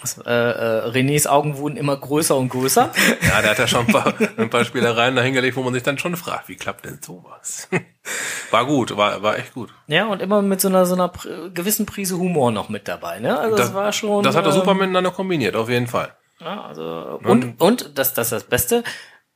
[0.00, 2.90] Das, äh, äh, Renés Augen wurden immer größer und größer.
[3.22, 5.98] Ja, der hat ja schon ein paar, ein paar Spielereien dahingelegt, wo man sich dann
[5.98, 7.68] schon fragt, wie klappt denn sowas?
[8.50, 9.70] War gut, war, war echt gut.
[9.86, 11.10] ja, und immer mit so einer, so einer
[11.54, 13.18] gewissen Prise Humor noch mit dabei.
[13.18, 13.36] Ne?
[13.36, 14.22] Also das, war schon.
[14.22, 16.14] Das hat er ähm, super miteinander kombiniert, auf jeden Fall.
[16.38, 18.84] Ja, also, und, und das, das ist das Beste,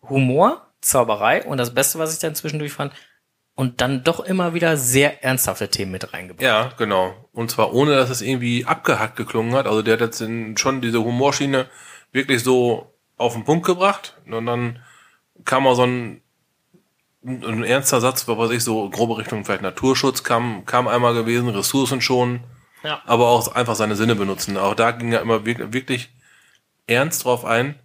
[0.02, 2.92] Humor, Zauberei und das Beste, was ich dann zwischendurch fand,
[3.54, 6.42] und dann doch immer wieder sehr ernsthafte Themen mit reingebracht.
[6.44, 7.27] Ja, genau.
[7.38, 9.68] Und zwar ohne, dass es irgendwie abgehackt geklungen hat.
[9.68, 10.24] Also der hat jetzt
[10.58, 11.66] schon diese Humorschiene
[12.10, 14.16] wirklich so auf den Punkt gebracht.
[14.26, 14.80] Und dann
[15.44, 16.20] kam auch so ein,
[17.24, 21.48] ein ernster Satz, was weiß ich, so grobe Richtung vielleicht Naturschutz kam, kam einmal gewesen,
[21.50, 22.40] Ressourcen schon,
[22.82, 23.02] Ja.
[23.06, 24.56] aber auch einfach seine Sinne benutzen.
[24.56, 26.10] Auch da ging er immer wirklich
[26.88, 27.76] ernst drauf ein.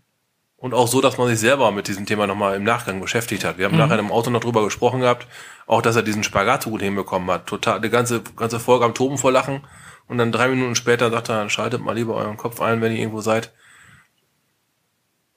[0.63, 3.57] Und auch so, dass man sich selber mit diesem Thema nochmal im Nachgang beschäftigt hat.
[3.57, 5.27] Wir haben nachher im Auto noch drüber gesprochen gehabt,
[5.67, 7.47] auch dass er diesen Spagat so gut hinbekommen hat.
[7.47, 9.67] Total, die ganze, ganze Folge am Toben vor Lachen.
[10.07, 12.99] Und dann drei Minuten später sagt er, schaltet mal lieber euren Kopf ein, wenn ihr
[12.99, 13.51] irgendwo seid.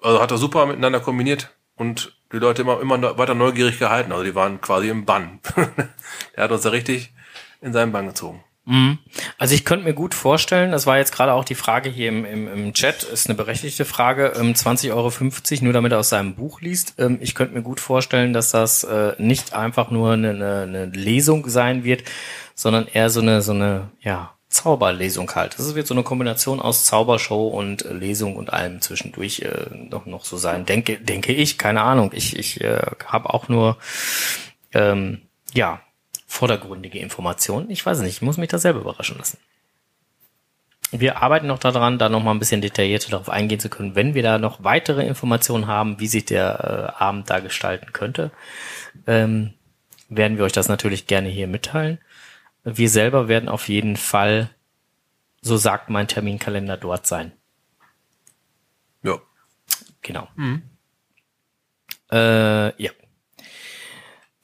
[0.01, 4.13] Also hat er super miteinander kombiniert und die Leute immer, immer weiter neugierig gehalten.
[4.13, 5.41] Also die waren quasi im Bann.
[6.35, 7.13] er hat uns da richtig
[7.61, 8.45] in seinen Bann gezogen.
[8.67, 8.99] Mhm.
[9.39, 12.25] Also ich könnte mir gut vorstellen, das war jetzt gerade auch die Frage hier im,
[12.25, 16.35] im, im Chat, ist eine berechtigte Frage, ähm, 20,50 Euro, nur damit er aus seinem
[16.35, 16.95] Buch liest.
[16.99, 20.85] Ähm, ich könnte mir gut vorstellen, dass das äh, nicht einfach nur eine, eine, eine
[20.87, 22.03] Lesung sein wird,
[22.57, 25.59] sondern eher so eine, so eine, ja, Zauberlesung halt.
[25.59, 30.07] Das wird so eine Kombination aus Zaubershow und äh, Lesung und allem zwischendurch äh, noch,
[30.07, 30.67] noch so sein.
[30.67, 32.11] Denke, denke ich, keine Ahnung.
[32.15, 33.77] Ich, ich äh, habe auch nur,
[34.73, 35.81] ähm, ja,
[36.27, 37.71] vordergründige Informationen.
[37.71, 39.39] Ich weiß es nicht, ich muss mich da selber überraschen lassen.
[40.93, 44.15] Wir arbeiten noch daran, da noch mal ein bisschen detaillierter darauf eingehen zu können, wenn
[44.15, 48.31] wir da noch weitere Informationen haben, wie sich der äh, Abend da gestalten könnte,
[49.07, 49.53] ähm,
[50.09, 51.99] werden wir euch das natürlich gerne hier mitteilen.
[52.63, 54.51] Wir selber werden auf jeden Fall,
[55.41, 57.33] so sagt mein Terminkalender, dort sein.
[59.03, 59.21] Ja.
[60.03, 60.29] Genau.
[62.13, 62.91] Äh, ja.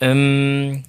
[0.01, 0.85] Ähm,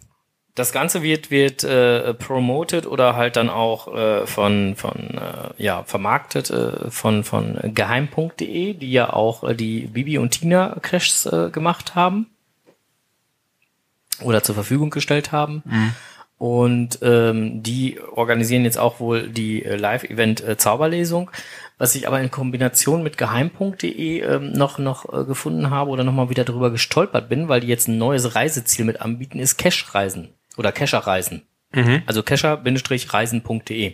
[0.56, 5.84] das Ganze wird wird äh, promoted oder halt dann auch äh, von von äh, ja
[5.84, 11.50] vermarktet äh, von von geheim.de, die ja auch äh, die Bibi und Tina Crashs äh,
[11.50, 12.28] gemacht haben.
[14.22, 15.64] Oder zur Verfügung gestellt haben.
[16.38, 21.32] Und ähm, die organisieren jetzt auch wohl die äh, Live-Event äh, Zauberlesung,
[21.80, 26.30] was ich aber in Kombination mit geheim.de ähm, noch noch äh, gefunden habe oder nochmal
[26.30, 30.72] wieder drüber gestolpert bin, weil die jetzt ein neues Reiseziel mit anbieten, ist Cash-Reisen oder
[30.72, 31.44] Kescher-Reisen.
[32.06, 33.94] Also kescher-reisen.de.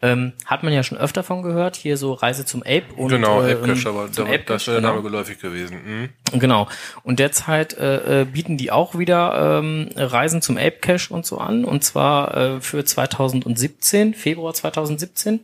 [0.00, 3.42] Ähm, hat man ja schon öfter von gehört, hier so Reise zum Ape und genau,
[3.42, 4.94] äh, Apecache, aber zum da, Apecache, das wäre der genau.
[4.94, 6.12] Name geläufig gewesen.
[6.32, 6.38] Mhm.
[6.38, 6.68] Genau.
[7.02, 11.38] Und derzeit äh, äh, bieten die auch wieder ähm, Reisen zum Ape Cache und so
[11.38, 11.64] an.
[11.64, 15.40] Und zwar äh, für 2017, Februar 2017,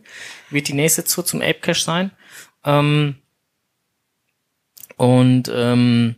[0.50, 2.12] wird die nächste Tour zum Ape Cache sein.
[2.64, 3.16] Ähm,
[4.96, 6.14] und ähm,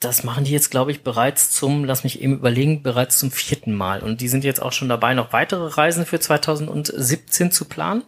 [0.00, 3.72] das machen die jetzt, glaube ich, bereits zum, lass mich eben überlegen, bereits zum vierten
[3.74, 4.02] Mal.
[4.02, 8.02] Und die sind jetzt auch schon dabei, noch weitere Reisen für 2017 zu planen.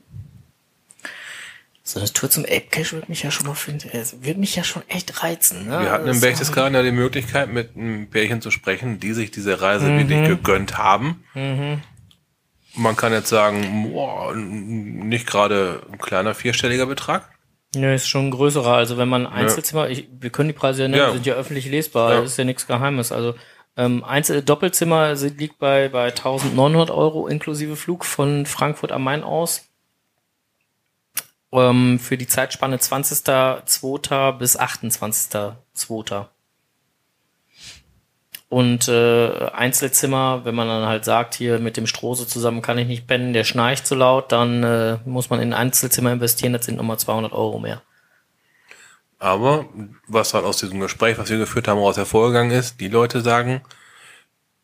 [1.83, 4.55] So eine Tour zum Ape Cache würde mich ja schon mal finden, äh, würde mich
[4.55, 5.65] ja schon echt reizen.
[5.69, 5.81] Ne?
[5.81, 9.31] Wir hatten im Das- Berchtesgaden ja die Möglichkeit, mit einem Pärchen zu sprechen, die sich
[9.31, 9.99] diese Reise Mhm.
[10.01, 11.25] wirklich gegönnt haben.
[12.75, 17.29] man kann jetzt sagen, boah, nicht gerade ein kleiner vierstelliger Betrag.
[17.75, 18.73] Ja, ist schon ein größerer.
[18.75, 21.13] Also wenn man Einzelzimmer, ich, wir können die Preise ja nennen, Ja.
[21.13, 22.23] sind ja öffentlich lesbar, Ja.
[22.23, 23.13] ist ja nichts Geheimes.
[23.13, 23.35] Also
[23.77, 29.23] ähm, Einzel Doppelzimmer sind- liegt bei bei 1.900 Euro inklusive Flug von Frankfurt am Main
[29.23, 29.67] aus.
[31.53, 34.33] Ähm, für die Zeitspanne 20.02.
[34.33, 36.27] bis 28.02.
[38.51, 42.87] Und äh, Einzelzimmer, wenn man dann halt sagt, hier mit dem Strose zusammen kann ich
[42.89, 46.65] nicht pennen, der schnarcht so laut, dann äh, muss man in ein Einzelzimmer investieren, das
[46.65, 47.83] sind nochmal 200 Euro mehr.
[49.19, 49.67] Aber
[50.07, 53.63] was halt aus diesem Gespräch, was wir geführt haben, raus hervorgegangen ist, die Leute sagen,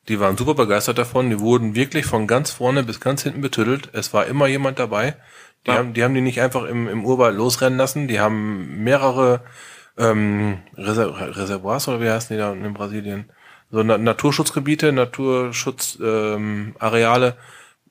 [0.08, 3.90] die waren super begeistert davon, die wurden wirklich von ganz vorne bis ganz hinten betüttelt.
[3.92, 5.16] Es war immer jemand dabei.
[5.66, 5.78] Die, Ja.
[5.78, 9.42] haben, die haben die nicht einfach im, im Urwald losrennen lassen, die haben mehrere
[9.98, 13.30] ähm, Reser Reservoirs oder wie heißen die da in Brasilien?
[13.74, 17.34] So Na Naturschutzgebiete, Naturschutzarbeale ähm,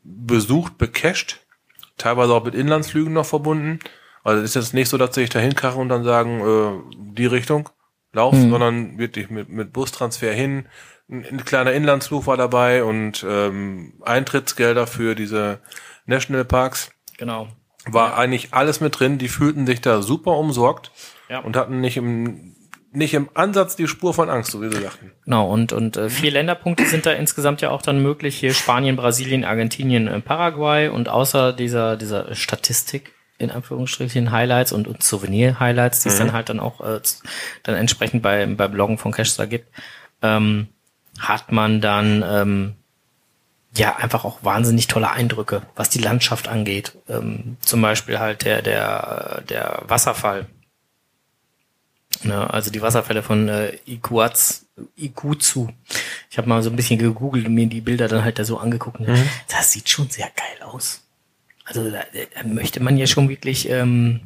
[0.04, 1.42] besucht, becached,
[1.98, 3.80] teilweise auch mit Inlandsflügen noch verbunden.
[4.24, 6.72] Also es ist jetzt nicht so, dass sie sich da hinkarren und dann sagen, äh,
[7.16, 7.68] die Richtung,
[8.14, 10.68] lauf, sondern wirklich mit, mit Bustransfer hin.
[11.10, 15.60] Ein, ein kleiner Inlandsflug war dabei und ähm, Eintrittsgelder für diese
[16.06, 16.92] Nationalparks.
[17.18, 17.50] Genau.
[17.86, 19.18] War eigentlich alles mit drin.
[19.18, 20.92] Die fühlten sich da super umsorgt
[21.28, 21.40] Ja.
[21.40, 22.53] und hatten nicht im,
[22.94, 25.11] nicht im Ansatz die Spur von Angst, so wie sie sagten.
[25.26, 28.38] Genau, und, und äh, vier Länderpunkte sind da insgesamt ja auch dann möglich.
[28.38, 34.88] Hier Spanien, Brasilien, Argentinien, äh, Paraguay und außer dieser, dieser Statistik, in Anführungsstrichen, Highlights und,
[34.88, 37.02] und Souvenir-Highlights, die es dann halt dann auch äh,
[37.64, 39.68] dann entsprechend bei, bei Bloggen von Cashstar gibt,
[40.22, 40.68] ähm,
[41.20, 42.74] hat man dann ähm,
[43.76, 46.94] ja einfach auch wahnsinnig tolle Eindrücke, was die Landschaft angeht.
[47.10, 50.45] Ähm, zum Beispiel halt der, der, äh, der Wasserfall.
[52.23, 54.65] Ne, also die Wasserfälle von äh, Iguaz,
[54.95, 55.69] Iguzu.
[56.30, 58.57] Ich habe mal so ein bisschen gegoogelt und mir die Bilder dann halt da so
[58.57, 58.99] angeguckt.
[58.99, 59.10] Und
[59.49, 61.02] Das sieht schon sehr geil aus.
[61.65, 64.22] Also da, da möchte man ja schon wirklich, ähm,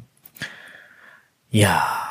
[1.50, 2.08] ja,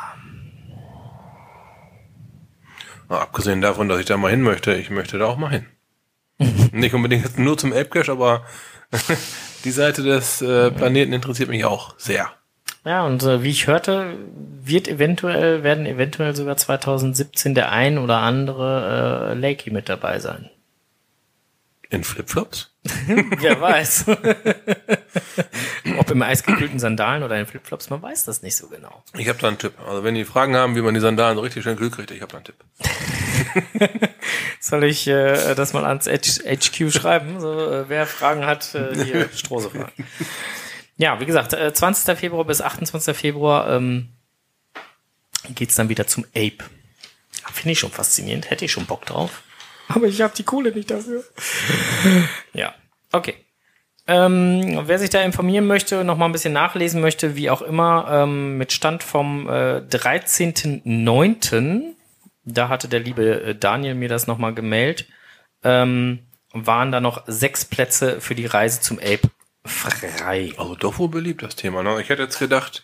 [3.10, 5.66] Mal abgesehen davon, dass ich da mal hin möchte, ich möchte da auch mal hin.
[6.74, 8.46] Nicht unbedingt nur zum Elbcache, aber
[9.64, 12.30] die Seite des äh, Planeten interessiert mich auch sehr.
[12.88, 14.16] Ja, und äh, wie ich hörte,
[14.64, 20.50] wird eventuell, werden eventuell sogar 2017 der ein oder andere äh, Lakey mit dabei sein.
[21.90, 22.74] In Flipflops?
[23.40, 24.06] Wer weiß.
[25.98, 29.04] Ob im eisgekühlten Sandalen oder in Flipflops, man weiß das nicht so genau.
[29.18, 29.74] Ich habe da einen Tipp.
[29.86, 32.22] Also wenn die Fragen haben, wie man die Sandalen so richtig schön kühl kriegt, ich
[32.22, 34.00] habe da einen Tipp.
[34.62, 37.42] Soll ich äh, das mal ans H HQ schreiben?
[37.42, 39.92] So, äh, wer Fragen hat, äh, hier Strose fragen.
[40.98, 42.18] Ja, wie gesagt, äh, 20.
[42.18, 43.16] Februar bis 28.
[43.16, 44.10] Februar ähm,
[45.54, 46.58] geht's dann wieder zum Ape.
[47.54, 49.44] Finde ich schon faszinierend, hätte ich schon Bock drauf.
[49.88, 51.24] Aber ich habe die Kohle nicht dafür.
[52.54, 52.74] ja,
[53.12, 53.36] okay.
[54.08, 58.08] Ähm, wer sich da informieren möchte, noch mal ein bisschen nachlesen möchte, wie auch immer,
[58.10, 61.94] ähm, mit Stand vom äh, 13.09.,
[62.46, 65.08] da hatte der liebe äh, Daniel mir das noch mal gemailt,
[65.64, 66.20] ähm,
[66.54, 69.30] waren da noch sechs Plätze für die Reise zum Ape
[69.68, 70.54] frei.
[70.58, 71.84] Also doch wohl beliebt, das Thema.
[71.84, 72.02] Ne?
[72.02, 72.84] Ich hätte jetzt gedacht,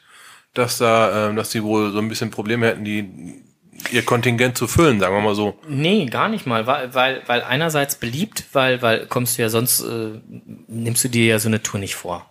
[0.54, 3.44] dass da, ähm, dass die wohl so ein bisschen Probleme hätten, die
[3.92, 5.60] ihr Kontingent zu füllen, sagen wir mal so.
[5.68, 9.82] Nee, gar nicht mal, weil, weil, weil einerseits beliebt, weil, weil kommst du ja sonst,
[9.82, 10.22] äh,
[10.68, 12.30] nimmst du dir ja so eine Tour nicht vor.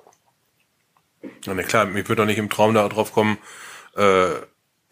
[1.46, 3.38] Na ne, klar, ich würde doch nicht im Traum da drauf kommen,
[3.96, 4.30] äh,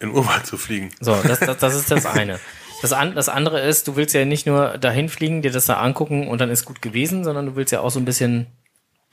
[0.00, 0.90] in Urwald zu fliegen.
[1.00, 2.40] So, das, das, das ist das eine.
[2.82, 5.74] Das, an, das andere ist, du willst ja nicht nur dahin fliegen, dir das da
[5.74, 8.46] angucken und dann ist gut gewesen, sondern du willst ja auch so ein bisschen,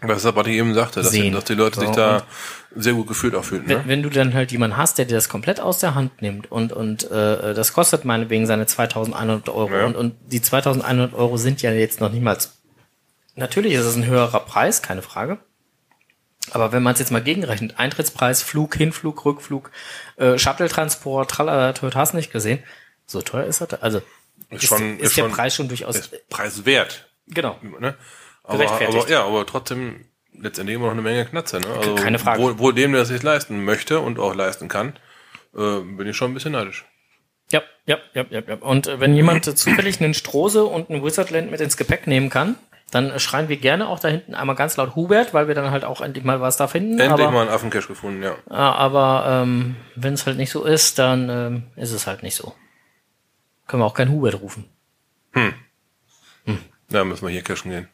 [0.01, 1.33] Das ist das, was ich eben sagte, dass, die, Sehen.
[1.33, 2.23] dass die Leute sich So, da
[2.75, 3.63] sehr gut gefühlt auch fühlen.
[3.65, 3.83] wenn, Ne?
[3.87, 6.71] wenn du dann halt jemanden hast, der dir das komplett aus der Hand nimmt und,
[6.71, 9.85] und äh, das kostet meinetwegen seine 2100 Euro Ja.
[9.87, 12.53] und, und die 2100 Euro sind ja jetzt noch niemals,
[13.35, 15.39] natürlich ist es ein höherer Preis, keine Frage.
[16.51, 19.71] Aber wenn man es jetzt mal gegenrechnet, Eintrittspreis, Flug, Hinflug, Rückflug,
[20.17, 22.59] äh, Shuttle-Transport, tralala, hast nicht gesehen,
[23.07, 24.01] so teuer ist das, also
[24.51, 27.09] ist, schon- ist, ist der schon- Preis schon durchaus, Ist preiswert.
[27.27, 27.57] genau.
[27.79, 27.95] Ne?
[28.47, 29.03] Aber, Gerechtfertigt.
[29.03, 31.59] aber, ja, aber trotzdem letztendlich immer noch eine Menge Knatze.
[31.59, 31.67] Ne?
[31.67, 32.41] Also, Keine Frage.
[32.41, 34.93] Wohl, wohl dem, der es sich leisten möchte und auch leisten kann,
[35.55, 36.85] äh, bin ich schon ein bisschen neidisch.
[37.51, 38.55] Ja, ja, ja, ja, ja.
[38.55, 42.29] Und äh, wenn jemand äh, zufällig einen Strose und einen Wizardland mit ins Gepäck nehmen
[42.29, 42.55] kann,
[42.91, 45.71] dann äh, schreien wir gerne auch da hinten einmal ganz laut Hubert, weil wir dann
[45.71, 46.99] halt auch endlich mal was da finden.
[46.99, 48.35] Endlich aber mal einen Affencash gefunden, ja.
[48.49, 52.53] Aber ähm, wenn es halt nicht so ist, dann ähm, ist es halt nicht so.
[53.67, 54.65] Können wir auch kein Hubert rufen.
[56.89, 57.89] Da müssen wir hier cashen gehen.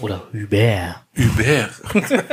[0.00, 1.00] Oder Hubert.
[1.16, 1.70] Hubert.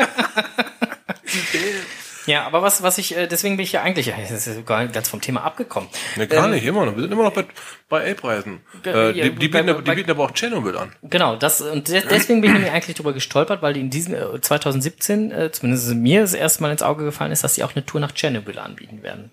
[2.28, 5.08] Ja, aber was, was ich, äh, deswegen bin ich ja eigentlich, das ist sogar ganz
[5.08, 5.88] vom Thema abgekommen.
[6.16, 6.96] Ne, gar Ähm, nicht, immer noch.
[6.96, 7.46] Wir sind immer noch bei,
[7.88, 8.62] bei A-Preisen.
[8.82, 10.92] Ge- Äh, die, die, bei- bieten, die bieten aber auch Tschernobyl an.
[11.04, 14.16] Genau, das und de- deswegen bin ich nämlich eigentlich drüber gestolpert, weil die in diesem
[14.16, 17.76] äh, 2017, äh, zumindest mir das erste Mal ins Auge gefallen ist, dass sie auch
[17.76, 19.30] eine Tour nach Tschernobyl anbieten werden.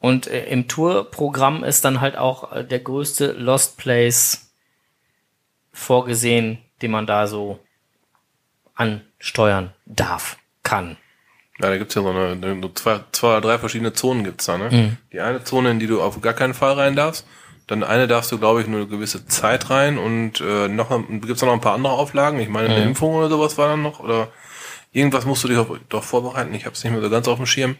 [0.00, 4.50] Und äh, im Tourprogramm ist dann halt auch äh, der größte Lost Place
[5.72, 7.58] vorgesehen, den man da so
[8.74, 10.96] ansteuern darf, kann.
[11.60, 14.46] Ja, da gibt's ja so eine, eine so zwei, zwei oder drei verschiedene Zonen gibt's
[14.46, 14.70] da, ne?
[14.70, 14.96] Mhm.
[15.12, 17.26] Die eine Zone, in die du auf gar keinen Fall rein darfst.
[17.66, 20.90] Dann eine darfst du, glaube ich, nur eine gewisse Zeit rein und äh, noch
[21.20, 22.38] gibt's noch ein paar andere Auflagen.
[22.40, 22.88] Ich meine, eine Mhm.
[22.88, 24.28] Impfung oder sowas war dann noch oder
[24.92, 26.54] irgendwas musst du dich auf, doch vorbereiten.
[26.54, 27.76] Ich habe es nicht mehr so ganz auf dem Schirm.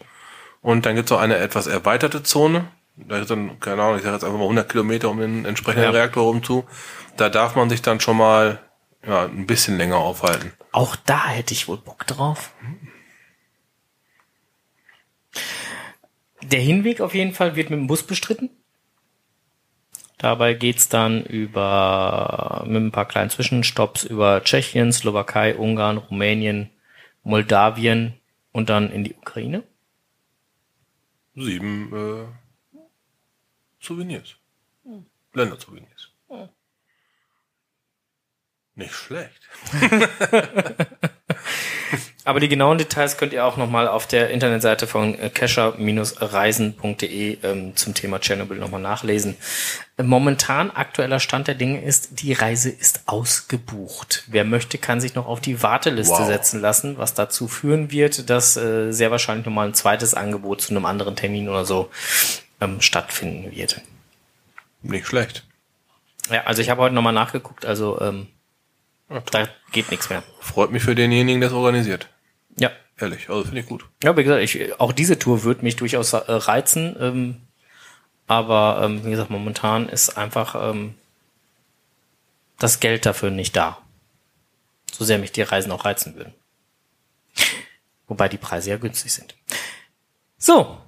[0.60, 2.66] Und dann gibt's auch eine etwas erweiterte Zone.
[2.96, 5.84] Da ist dann, keine Ahnung, ich sage jetzt einfach mal 100 Kilometer um den entsprechenden
[5.84, 5.90] Ja.
[5.90, 6.64] Reaktor rum zu.
[7.16, 8.58] Da darf man sich dann schon mal
[9.06, 10.52] ja, ein bisschen länger aufhalten.
[10.72, 12.52] Auch da hätte ich wohl Bock drauf.
[16.42, 18.50] Der Hinweg auf jeden Fall wird mit dem Bus bestritten.
[20.18, 26.70] Dabei geht's dann über, mit ein paar kleinen Zwischenstopps über Tschechien, Slowakei, Ungarn, Rumänien,
[27.22, 28.14] Moldawien
[28.50, 29.62] und dann in die Ukraine.
[31.36, 32.82] Sieben äh,
[33.80, 34.34] Souvenirs.
[35.34, 35.87] Ländersouvenirs.
[38.78, 39.40] Nicht schlecht.
[42.24, 47.94] Aber die genauen Details könnt ihr auch nochmal auf der Internetseite von kescher-reisen.de ähm, zum
[47.94, 49.36] Thema Tschernobyl nochmal nachlesen.
[50.00, 54.22] Momentan aktueller Stand der Dinge ist, die Reise ist ausgebucht.
[54.28, 56.28] Wer möchte, kann sich noch auf die Warteliste Wow.
[56.28, 60.70] setzen lassen, was dazu führen wird, dass äh, sehr wahrscheinlich nochmal ein zweites Angebot zu
[60.70, 61.90] einem anderen Termin oder so
[62.60, 63.80] ähm, stattfinden wird.
[64.82, 65.44] Nicht schlecht.
[66.30, 68.28] Ja, also ich habe heute nochmal nachgeguckt, also ähm,
[69.10, 70.22] Ja, da geht nichts mehr.
[70.40, 72.08] Freut mich für denjenigen, der es organisiert.
[72.58, 72.70] Ja,
[73.00, 73.86] Ehrlich, also finde ich gut.
[74.02, 76.96] Ja, wie gesagt, ich, auch diese Tour wird mich durchaus äh, reizen.
[76.98, 77.40] Ähm,
[78.26, 80.94] aber ähm, wie gesagt, momentan ist einfach ähm,
[82.58, 83.78] das Geld dafür nicht da.
[84.90, 86.34] So sehr mich die Reisen auch reizen würden.
[88.08, 89.36] Wobei die Preise ja günstig sind.
[90.36, 90.78] So.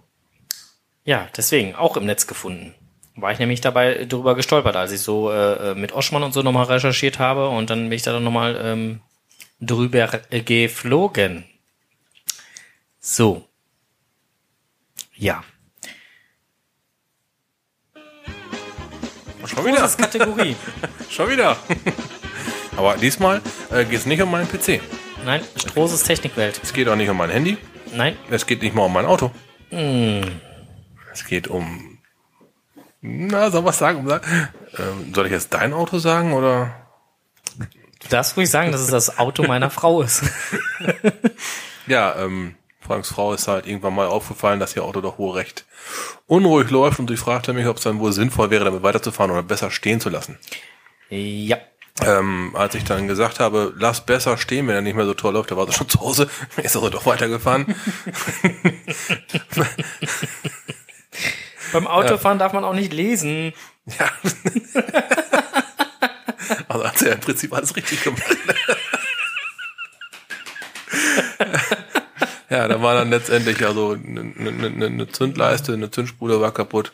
[1.04, 2.74] Ja, deswegen auch im Netz gefunden.
[3.20, 6.66] War ich nämlich dabei drüber gestolpert, als ich so äh, mit Oschmann und so nochmal
[6.66, 9.00] recherchiert habe und dann bin ich da dann nochmal ähm,
[9.60, 11.44] drüber äh, geflogen.
[13.00, 13.46] So.
[15.14, 15.42] Ja.
[19.46, 19.80] Schon wieder.
[19.80, 20.56] Großes Kategorie.
[21.10, 21.56] Schon wieder.
[22.76, 23.40] Aber diesmal
[23.70, 24.80] äh, geht es nicht um meinen PC.
[25.24, 26.60] Nein, Strohses Technikwelt.
[26.62, 27.58] Es geht auch nicht um mein Handy.
[27.94, 28.16] Nein.
[28.30, 29.30] Es geht nicht mal um mein Auto.
[29.70, 30.22] Hm.
[31.12, 31.89] Es geht um.
[33.02, 34.06] Na, soll was sagen?
[34.78, 36.74] Ähm, soll ich jetzt dein Auto sagen oder?
[38.02, 40.22] Du darfst ruhig sagen, dass es das Auto meiner Frau ist.
[41.86, 45.64] Ja, ähm, Franks Frau ist halt irgendwann mal aufgefallen, dass ihr Auto doch wohl recht
[46.26, 49.42] unruhig läuft und sie fragte mich, ob es dann wohl sinnvoll wäre, damit weiterzufahren oder
[49.42, 50.38] besser stehen zu lassen.
[51.08, 51.58] ja.
[52.02, 55.34] Ähm, als ich dann gesagt habe, lass besser stehen, wenn er nicht mehr so toll
[55.34, 56.30] läuft, da war sie schon zu Hause,
[56.62, 57.74] ist also doch weitergefahren.
[61.72, 63.52] Beim Autofahren darf man auch nicht lesen.
[63.86, 64.10] Ja.
[66.68, 68.22] also hat sie ja im Prinzip alles richtig gemacht.
[72.50, 76.92] ja, da war dann letztendlich also eine, eine, eine Zündleiste, eine Zündspule war kaputt.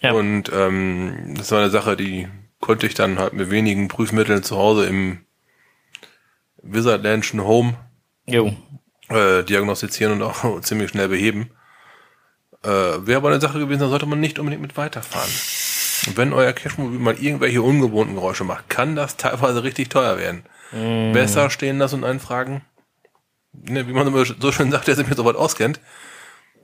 [0.00, 0.12] Ja.
[0.12, 2.28] Und ähm, das war eine Sache, die
[2.60, 5.24] konnte ich dann halt mit wenigen Prüfmitteln zu Hause im
[6.62, 7.76] Wizardlandschen Home
[8.26, 8.52] Jo.
[9.08, 11.50] äh, diagnostizieren und auch ziemlich schnell beheben.
[12.64, 15.30] Äh, Wäre aber eine Sache gewesen, da sollte man nicht unbedingt mit weiterfahren.
[16.06, 20.44] Und wenn euer Cashmobil mal irgendwelche ungewohnten Geräusche macht, kann das teilweise richtig teuer werden.
[21.12, 22.62] Besser stehen lassen und einen fragen,
[23.52, 25.80] ne, wie man immer so schön sagt, der sich mit so weit auskennt,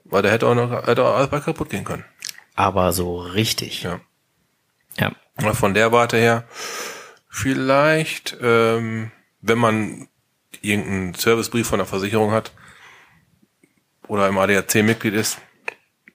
[0.04, 2.04] weil der hätte auch noch hätte auch alles bei kaputt gehen können.
[2.54, 3.82] Aber so richtig.
[3.82, 4.00] Ja.
[4.98, 5.12] Ja.
[5.54, 6.44] Von der Warte her,
[7.28, 9.10] vielleicht, ähm,
[9.40, 10.08] wenn man
[10.60, 12.52] irgendeinen Servicebrief von der Versicherung hat
[14.06, 15.38] oder im ADAC Mitglied ist,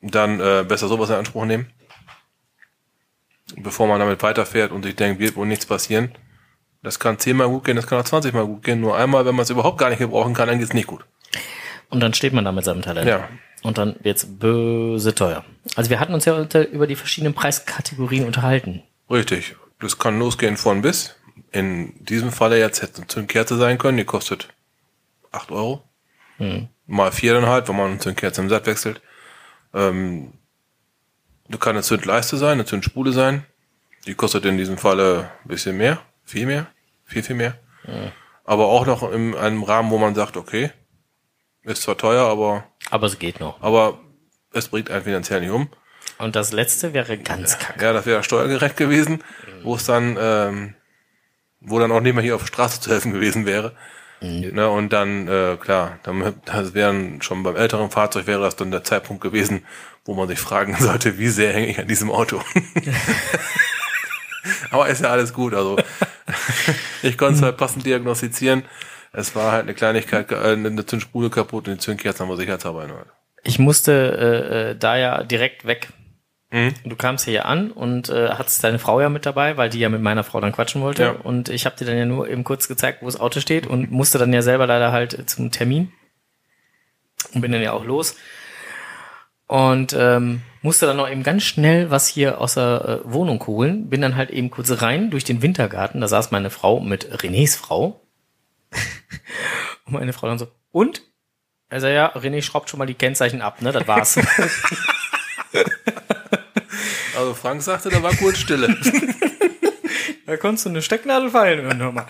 [0.02, 1.72] dann äh, besser sowas in Anspruch nehmen,
[3.58, 6.12] bevor man damit weiterfährt und sich denkt, wird wohl nichts passieren.
[6.82, 8.80] Das kann zehnmal gut gehen, das kann auch 20 Mal gut gehen.
[8.80, 11.04] Nur einmal, wenn man es überhaupt gar nicht gebrauchen kann, dann geht's nicht gut.
[11.90, 13.08] Und dann steht man da mit seinem Talent.
[13.08, 13.28] Ja.
[13.62, 15.44] Und dann wird's böse teuer.
[15.76, 18.84] Also wir hatten uns ja unter, über die verschiedenen Preiskategorien unterhalten.
[19.10, 19.56] Richtig.
[19.80, 21.16] Das kann losgehen von bis.
[21.52, 24.50] In diesem Falle jetzt hätte eine Zündkerze sein können, die kostet
[25.32, 25.84] 8 Euro.
[26.88, 29.02] Mal vier dann halt, wenn man eine Zündkerze im Satt wechselt.
[29.74, 30.34] Ähm,
[31.48, 33.46] das kann eine Zündleiste sein, eine Zündspule sein.
[34.06, 36.68] Die kostet in diesem Falle ein bisschen mehr, viel mehr,
[37.06, 37.58] viel, viel mehr.
[38.46, 40.72] Aber auch noch in einem Rahmen, wo man sagt, okay,
[41.64, 43.62] Ist zwar teuer, aber, Aber es geht noch.
[43.62, 44.00] aber
[44.54, 45.70] es bringt einen finanziell nicht um.
[46.18, 47.84] Und das letzte wäre ganz kacke.
[47.84, 49.24] Ja, das wäre steuergerecht gewesen,
[49.64, 50.76] wo es dann, ähm,
[51.62, 53.76] wo dann auch nicht mehr hier auf der Straße zu helfen gewesen wäre.
[54.22, 58.70] Ne, und dann, äh, klar, dann, das wären schon beim älteren Fahrzeug wäre das dann
[58.70, 59.66] der Zeitpunkt gewesen,
[60.04, 62.42] wo man sich fragen sollte, wie sehr hänge ich an diesem Auto.
[64.72, 65.78] Aber ist ja alles gut, also
[67.02, 68.64] ich konnte es halt passend diagnostizieren.
[69.12, 72.82] Es war halt eine Kleinigkeit, äh, eine Zündspule kaputt und die Zündkerzen haben wir sicherheitshalber
[72.82, 73.08] erneuert.
[73.44, 75.90] Ich musste äh, äh, da ja direkt weg.
[76.52, 76.74] Mhm.
[76.84, 79.90] Du kamst hier an und äh, hattest deine Frau ja mit dabei, weil die ja
[79.90, 81.04] mit meiner Frau dann quatschen wollte.
[81.04, 81.12] Ja.
[81.12, 83.92] Und ich habe dir dann ja nur eben kurz gezeigt, wo das Auto steht und
[83.92, 85.92] musste dann ja selber leider halt äh, zum Termin.
[87.34, 88.16] Und bin dann ja auch los.
[89.46, 93.90] Und ähm, musste dann noch eben ganz schnell was hier aus der äh, Wohnung holen.
[93.90, 96.02] Bin dann halt eben kurz rein durch den Wintergarten.
[96.02, 98.02] Da saß meine Frau mit Renés Frau.
[99.86, 101.04] und meine Frau dann so, und?
[101.70, 103.72] Also ja, René schraubt schon mal die Kennzeichen ab, ne?
[103.72, 104.20] Das war's.
[107.20, 108.78] Also Frank sagte, da war kurz Stille.
[110.26, 111.64] da konntest du eine Stecknadel fallen.
[111.64, 112.06] hören, hör mal.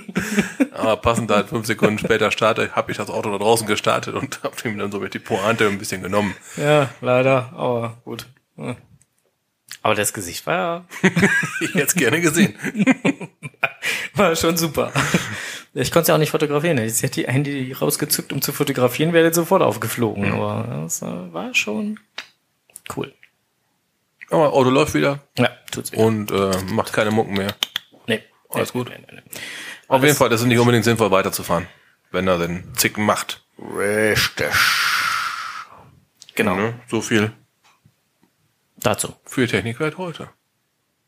[0.74, 4.42] Aber passend halt fünf Sekunden später starte, habe ich das Auto da draußen gestartet und
[4.42, 6.36] habe ihm dann so mit die Pointe ein bisschen genommen.
[6.58, 8.26] Ja, leider, aber gut.
[9.82, 10.84] Aber das Gesicht war ja
[11.62, 12.54] Ich hätte es gerne gesehen.
[14.14, 14.92] war schon super.
[15.72, 16.76] Ich konnte es ja auch nicht fotografieren.
[16.76, 20.32] Ich hätte die Handy rausgezückt, um zu fotografieren, wäre jetzt sofort aufgeflogen.
[20.34, 21.98] Aber das äh, war schon
[22.94, 23.14] cool.
[24.30, 26.02] Aber Auto läuft wieder Ja, tut's wieder.
[26.04, 27.54] und äh, macht keine Mucken mehr.
[28.06, 28.90] Nee, Alles nee, gut.
[28.90, 29.38] Nee, nee, nee.
[29.88, 31.66] Auf jeden Fall, das ist nicht unbedingt sinnvoll weiterzufahren,
[32.10, 33.42] wenn er den Zicken macht.
[33.58, 34.52] Richtig.
[36.34, 36.56] Genau.
[36.56, 36.74] Ne?
[36.88, 37.32] So viel
[38.76, 39.14] Dazu.
[39.24, 40.28] für Technikwelt heute.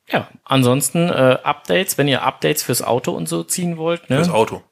[0.08, 4.16] Ja, ansonsten äh, Updates, wenn ihr Updates fürs Auto und so ziehen wollt, ne?
[4.16, 4.64] Das Auto.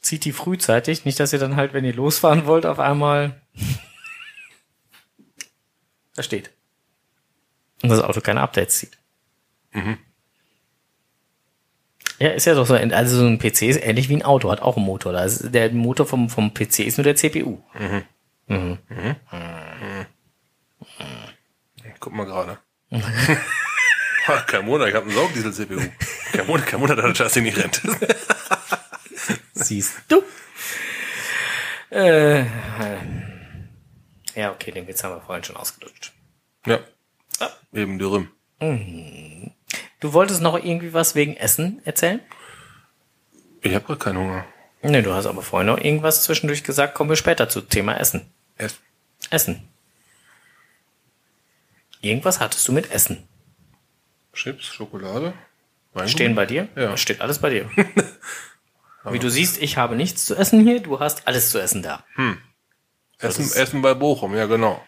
[0.00, 3.42] zieht die frühzeitig, nicht, dass ihr dann halt, wenn ihr losfahren wollt, auf einmal
[6.14, 6.50] da steht.
[7.82, 8.98] Und das Auto keine Updates zieht.
[12.18, 14.62] Ja, ist ja doch so, also so ein PC ist ähnlich wie ein Auto, hat
[14.62, 15.20] auch einen Motor.
[15.22, 17.58] Ist, der Motor vom, vom PC ist nur der CPU.
[21.98, 22.58] Guck mal gerade.
[24.46, 25.80] Kein Wunder, ich habe einen Saugdiesel-CPU.
[26.32, 27.82] Kein Wunder, kein Wunder, dass das Ding nicht rennt.
[29.54, 30.22] Siehst du?
[31.90, 32.44] Äh,
[34.34, 36.12] ja, okay, den Witz haben wir vorhin schon ausgelutscht.
[36.66, 36.80] ja.
[37.72, 38.28] Eben dürüm.
[40.00, 42.20] Du wolltest noch irgendwie was wegen Essen erzählen?
[43.62, 44.44] Ich habe gerade keinen Hunger.
[44.82, 48.30] Ne, du hast aber vorhin noch irgendwas zwischendurch gesagt, kommen wir später zu Thema Essen.
[48.58, 48.80] Erst
[49.30, 49.66] Essen.
[52.02, 53.26] Irgendwas hattest du mit Essen.
[54.32, 55.32] Chips, Schokolade.
[55.94, 56.10] Weingummi?
[56.10, 56.68] Stehen bei dir?
[56.76, 56.96] Ja.
[56.96, 57.70] Steht alles bei dir.
[59.04, 62.04] Wie du siehst, ich habe nichts zu essen hier, du hast alles zu essen da.
[63.22, 64.82] Essen, Essen bei Bochum, ja genau.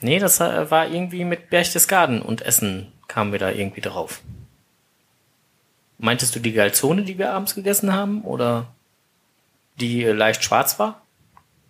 [0.00, 4.22] Nee, das war irgendwie mit Berchtesgaden und Essen kamen wir da irgendwie drauf.
[5.98, 8.68] Meintest du die Galzone, die wir abends gegessen haben, oder
[9.78, 11.02] die äh, leicht schwarz war?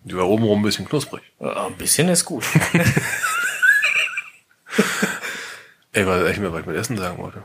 [0.03, 1.21] Die war obenrum ein bisschen knusprig.
[1.39, 2.45] Äh, ein bisschen ist gut.
[5.91, 7.43] Ey, weiß echt mehr, was ich mit Essen sagen wollte.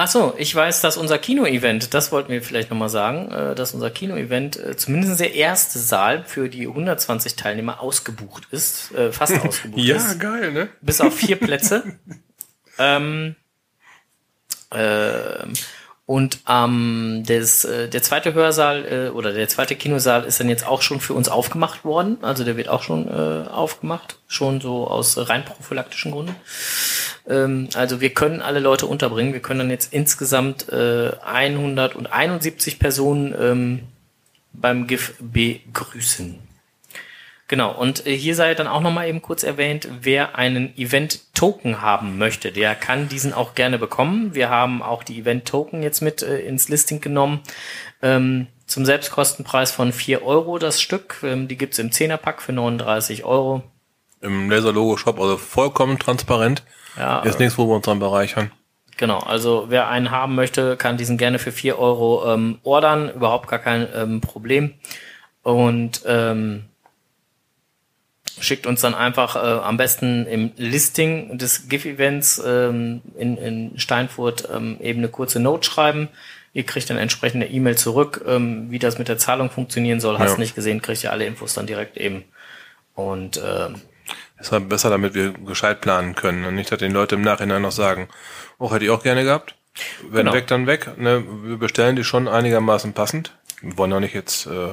[0.00, 3.74] Ach so, ich weiß, dass unser Kino-Event, das wollten wir vielleicht nochmal sagen, äh, dass
[3.74, 9.40] unser Kino-Event äh, zumindest der erste Saal für die 120 Teilnehmer ausgebucht ist, äh, fast
[9.44, 10.20] ausgebucht ist.
[10.20, 10.68] geil, ne?
[10.82, 11.98] bis auf vier Plätze.
[12.78, 13.34] ähm,
[14.70, 15.52] ähm,
[16.08, 20.66] und ähm, das, äh, der zweite Hörsaal äh, oder der zweite Kinosaal ist dann jetzt
[20.66, 22.16] auch schon für uns aufgemacht worden.
[22.22, 26.34] Also der wird auch schon äh, aufgemacht, schon so aus rein prophylaktischen Gründen.
[27.28, 29.34] Ähm, also wir können alle Leute unterbringen.
[29.34, 33.80] Wir können dann jetzt insgesamt äh, 171 Personen ähm,
[34.54, 36.38] beim GIF begrüßen.
[37.48, 42.18] Genau, und äh, hier sei dann auch nochmal eben kurz erwähnt, wer einen Event-Token haben
[42.18, 44.34] möchte, der kann diesen auch gerne bekommen.
[44.34, 47.40] Wir haben auch die Event-Token jetzt mit äh, ins Listing genommen.
[48.02, 51.20] Ähm, zum Selbstkostenpreis von 4 Euro das Stück.
[51.22, 53.62] Ähm, die gibt's im 10er-Pack für 39 Euro.
[54.20, 56.62] Im Laser-Logo-Shop, also vollkommen transparent.
[56.98, 58.50] Ja, Ist nichts, wo wir uns dran bereichern.
[58.98, 63.10] Genau, also wer einen haben möchte, kann diesen gerne für 4 Euro ähm, ordern.
[63.10, 64.74] Überhaupt gar kein ähm, Problem.
[65.42, 66.67] Und ähm,
[68.40, 74.48] schickt uns dann einfach äh, am besten im Listing des GIF-Events ähm, in, in Steinfurt
[74.54, 76.08] ähm, eben eine kurze Note schreiben.
[76.54, 80.18] Ihr kriegt dann entsprechende E-Mail zurück, ähm, wie das mit der Zahlung funktionieren soll.
[80.18, 80.38] Hast Ja.
[80.38, 82.24] nicht gesehen, kriegt ihr alle Infos dann direkt eben.
[82.94, 83.76] Und ähm,
[84.40, 87.62] Ist halt besser, damit wir gescheit planen können und nicht, dass die Leute im Nachhinein
[87.62, 88.08] noch sagen,
[88.58, 89.54] oh, hätte ich auch gerne gehabt.
[90.02, 90.32] Wenn Genau.
[90.32, 90.98] weg, dann weg.
[90.98, 93.36] Ne, wir bestellen die schon einigermaßen passend.
[93.60, 94.46] Wir wollen auch nicht jetzt.
[94.46, 94.70] Äh,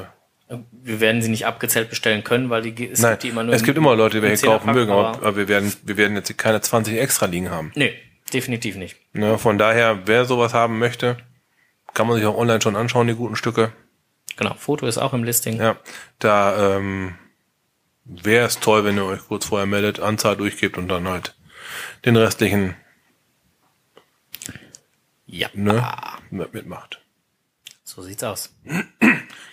[0.72, 3.56] Wir werden sie nicht abgezählt bestellen können, weil die, es nein, gibt die immer nur
[3.56, 6.38] es gibt immer Leute, die welche kaufen mögen, aber, aber- wir werden, wir werden jetzt
[6.38, 7.72] keine 20 extra liegen haben.
[7.76, 7.94] Nee,
[8.32, 8.96] definitiv nicht.
[9.14, 11.18] Ne, von daher, wer sowas haben möchte,
[11.96, 13.72] kann man sich auch online schon anschauen, die guten Stücke.
[14.38, 15.58] Genau, Foto ist auch im Listing.
[15.60, 15.78] Ja,
[16.20, 17.16] da ähm,
[18.04, 21.36] wäre es toll, wenn ihr euch kurz vorher meldet, Anzahl durchgebt und dann halt
[22.06, 22.76] den restlichen
[25.26, 25.84] Ja, ne,
[26.30, 27.02] mit- mitmacht.
[27.84, 28.54] so sieht's aus.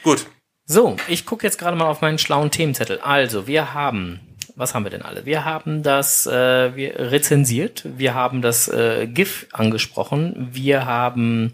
[0.02, 0.26] Gut,
[0.72, 2.98] So, ich gucke jetzt gerade mal auf meinen schlauen Themenzettel.
[3.00, 4.20] Also, wir haben,
[4.56, 5.26] was haben wir denn alle?
[5.26, 11.52] Wir haben das äh, wir rezensiert, wir haben das äh, GIF angesprochen, wir haben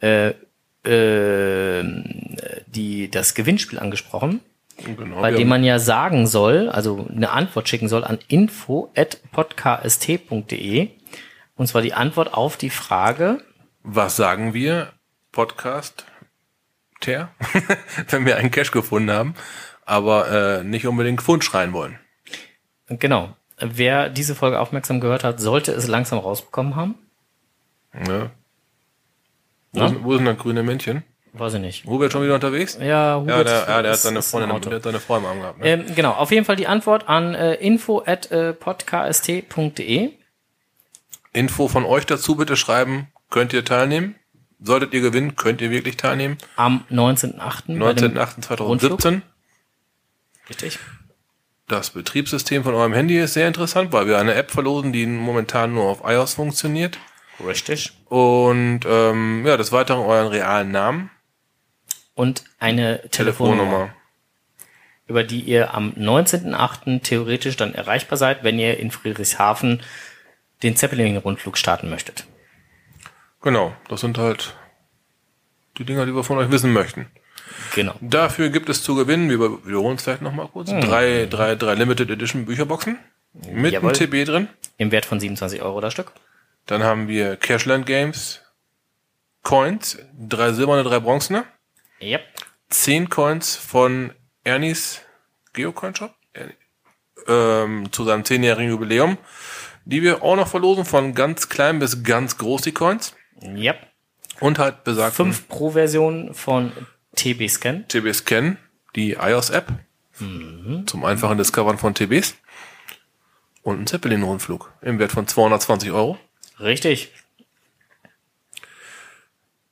[0.00, 0.32] äh,
[0.84, 1.84] äh,
[2.66, 4.40] die, das Gewinnspiel angesprochen,
[4.82, 5.20] genau.
[5.20, 10.88] bei dem man ja sagen soll, also eine Antwort schicken soll an info.podcast.de.
[11.56, 13.42] Und zwar die Antwort auf die Frage,
[13.82, 14.94] Was sagen wir?
[15.30, 16.06] Podcast
[17.00, 17.30] Ter,
[18.08, 19.34] wenn wir einen Cash gefunden haben,
[19.84, 21.98] aber äh, nicht unbedingt Pfund schreien wollen.
[22.88, 26.94] genau, wer diese Folge aufmerksam gehört hat, sollte es langsam rausbekommen haben.
[27.92, 28.30] Ne?
[29.72, 29.88] Wo, Ja.
[29.88, 31.02] sind, wo sind das grüne Männchen?
[31.32, 31.84] Weiß ich nicht.
[31.84, 32.78] Hubert schon wieder unterwegs?
[32.80, 34.68] Ja, Ja, Hubert der, ja, der hat ist- seine ist im Freundin, Auto.
[34.70, 35.58] der hat seine Freundin am gehabt.
[35.58, 35.66] Ne?
[35.68, 40.12] Ähm, genau, auf jeden Fall die Antwort an äh, info at äh, podcast.de.
[41.34, 43.08] Info von euch dazu bitte schreiben.
[43.28, 44.14] Könnt ihr teilnehmen?
[44.58, 46.38] Solltet ihr gewinnen, könnt ihr wirklich teilnehmen.
[46.56, 47.78] am 19.8.
[47.78, 49.20] bei dem 19.08.2017.
[50.48, 50.78] Richtig.
[51.68, 55.74] Das Betriebssystem von eurem Handy ist sehr interessant, weil wir eine App verlosen, die momentan
[55.74, 56.98] nur auf iOS funktioniert.
[57.44, 57.92] Richtig.
[58.06, 61.10] Und ähm, ja, des Weiteren euren realen Namen,
[62.14, 63.94] Und eine Telefonnummer, Telefonnummer.
[65.06, 67.02] über die ihr am 19.8.
[67.02, 69.82] theoretisch dann erreichbar seid, wenn ihr in Friedrichshafen
[70.62, 72.26] den Zeppelin-Rundflug starten möchtet.
[73.46, 74.56] Genau, das sind halt
[75.78, 77.06] die Dinger, die wir von euch wissen möchten.
[77.76, 77.94] Genau.
[78.00, 82.10] Dafür gibt es zu gewinnen, wir wiederholen es vielleicht nochmal kurz, drei, drei, drei Limited
[82.10, 82.98] Edition Bücherboxen
[83.52, 83.90] mit Jawohl.
[83.94, 84.48] einem TB drin.
[84.78, 86.10] Im Wert von 27 Euro das Stück.
[86.66, 88.40] Dann haben wir Cashland Games
[89.44, 91.44] Coins, drei silberne, drei bronzene,
[92.02, 92.22] Yep.
[92.68, 94.12] zehn Coins von
[94.42, 95.02] Ernies
[95.52, 96.12] Geocoin Shop
[97.28, 99.18] ähm, zu seinem zehnjährigen Jubiläum,
[99.84, 103.86] die wir auch noch verlosen von ganz klein bis ganz groß die Coins Yep.
[104.40, 106.72] und halt besagt Fünf Pro-Versionen von
[107.16, 107.84] TB Scan.
[107.88, 108.56] TB Scan,
[108.94, 109.72] die iOS-App
[110.86, 112.36] zum einfachen Discovern von TBs
[113.62, 116.18] und ein Zeppelin-Rundflug im Wert von 220 Euro.
[116.58, 117.12] Richtig.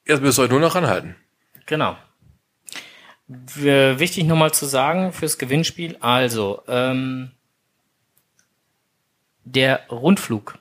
[0.07, 1.17] Jetzt müsst ihr euch nur noch anhalten.
[1.65, 1.97] Genau.
[3.27, 7.31] Wichtig nochmal zu sagen fürs Gewinnspiel, also ähm,
[9.45, 10.59] der Rundflug,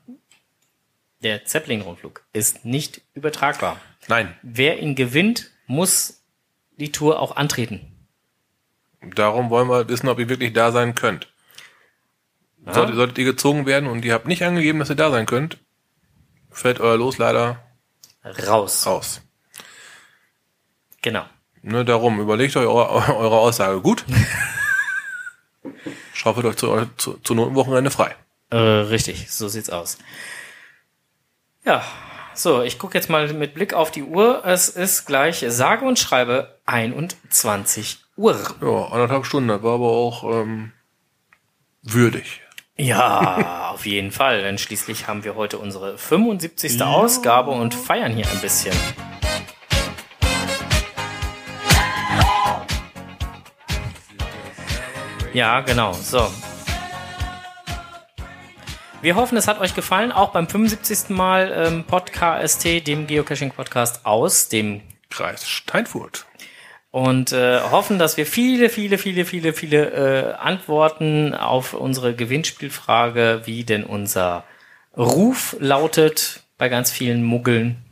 [1.24, 3.80] der Zeppelin-Rundflug ist nicht übertragbar.
[4.08, 6.22] Nein, Wer ihn gewinnt, muss
[6.78, 8.08] die Tour auch antreten.
[9.16, 11.30] darum wollen wir wissen, ob ihr wirklich da sein könnt.
[12.66, 15.58] Solltet, solltet ihr gezogen werden und ihr habt nicht angegeben, dass ihr da sein könnt,
[16.50, 17.62] fällt euer Los leider
[18.48, 18.88] Raus.
[18.88, 19.22] aus.
[21.02, 21.26] Genau.
[21.62, 24.06] Ne, darum, überlegt euch eure, eure Aussage gut.
[26.14, 28.16] Schaufelt euch zu, zu, zu Notenwochenende frei.
[28.50, 29.98] Äh, richtig, so sieht's aus.
[31.66, 31.82] Ja,
[32.34, 34.44] so, ich gucke jetzt mal mit Blick auf die Uhr.
[34.46, 38.38] Es ist gleich sage und schreibe 21 Uhr.
[38.62, 40.74] Ja, anderthalb Stunden, das war aber auch ähm,
[41.82, 42.42] würdig.
[42.76, 46.82] Ja, auf jeden Fall, denn schließlich haben wir heute unsere 75.
[46.82, 48.76] Ausgabe und feiern hier ein bisschen.
[55.32, 56.30] Ja, genau, so.
[59.04, 61.10] Wir hoffen, es hat euch gefallen, auch beim 75.
[61.10, 66.26] Mal ähm, Podcast, dem Geocaching-Podcast aus dem Kreis Steinfurt.
[66.90, 73.42] und äh, hoffen, dass wir viele, viele, viele, viele, viele äh, Antworten auf unsere Gewinnspielfrage,
[73.44, 74.46] wie denn unser
[74.96, 77.84] Ruf lautet bei ganz vielen Muggeln,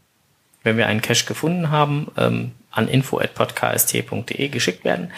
[0.63, 5.11] wenn wir einen Cache gefunden haben, ähm, an info@podcast.de geschickt werden.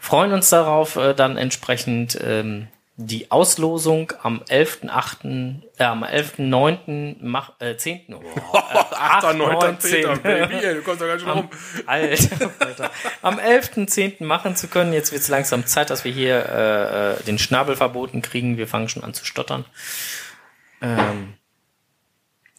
[0.00, 7.52] Freuen uns darauf, äh, dann entsprechend ähm, die Auslosung am 11.8., äh, am 11.9., mach,
[7.60, 8.14] äh, 10.
[8.14, 8.22] Oh,
[8.54, 10.02] äh, 8, 9, 10.
[10.02, 11.50] du kommst doch ganz schön rum.
[11.84, 12.90] Alter, Alter.
[13.20, 14.24] Am 11.10.
[14.24, 14.94] machen zu können.
[14.94, 18.56] Jetzt wird es langsam Zeit, dass wir hier äh, äh, den Schnabel verboten kriegen.
[18.56, 19.66] Wir fangen schon an zu stottern.
[20.80, 21.34] Ähm,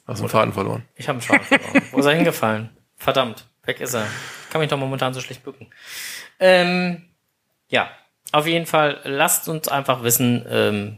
[0.05, 0.85] Hast den Faden verloren.
[0.95, 1.83] ich habe einen Schnabel verloren.
[1.91, 2.69] Wo ist er hingefallen?
[2.95, 4.05] Verdammt, weg ist er.
[4.45, 5.67] Ich kann mich doch momentan so schlecht bücken.
[6.39, 7.09] Ähm,
[7.69, 7.89] ja,
[8.31, 10.97] auf jeden Fall lasst uns einfach wissen, ähm,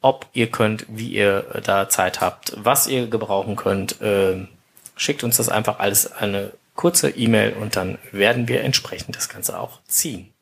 [0.00, 3.96] ob ihr könnt, wie ihr äh, da Zeit habt, was ihr gebrauchen könnt.
[4.02, 4.48] Ähm,
[4.96, 9.58] schickt uns das einfach alles eine kurze E-Mail und dann werden wir entsprechend das Ganze
[9.58, 10.32] auch ziehen.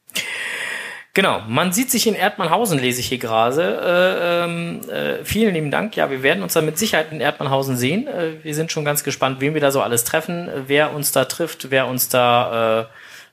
[1.12, 3.81] Genau, man sieht sich in Erdmannhausen, lese ich hier gerade.
[3.82, 5.97] Äh, ähm, äh, vielen lieben Dank.
[5.97, 8.07] Ja, wir werden uns dann mit Sicherheit in Erdmannhausen sehen.
[8.07, 10.48] Äh, wir sind schon ganz gespannt, wen wir da so alles treffen.
[10.69, 12.85] Wer uns da trifft, wer uns da äh,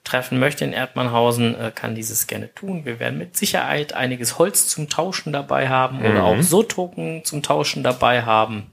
[0.08, 2.86] treffen möchte in Erdmannhausen, äh, kann dieses gerne tun.
[2.86, 7.84] Wir werden mit Sicherheit einiges Holz zum Tauschen dabei haben oder auch So-Token zum Tauschen
[7.84, 8.72] dabei haben.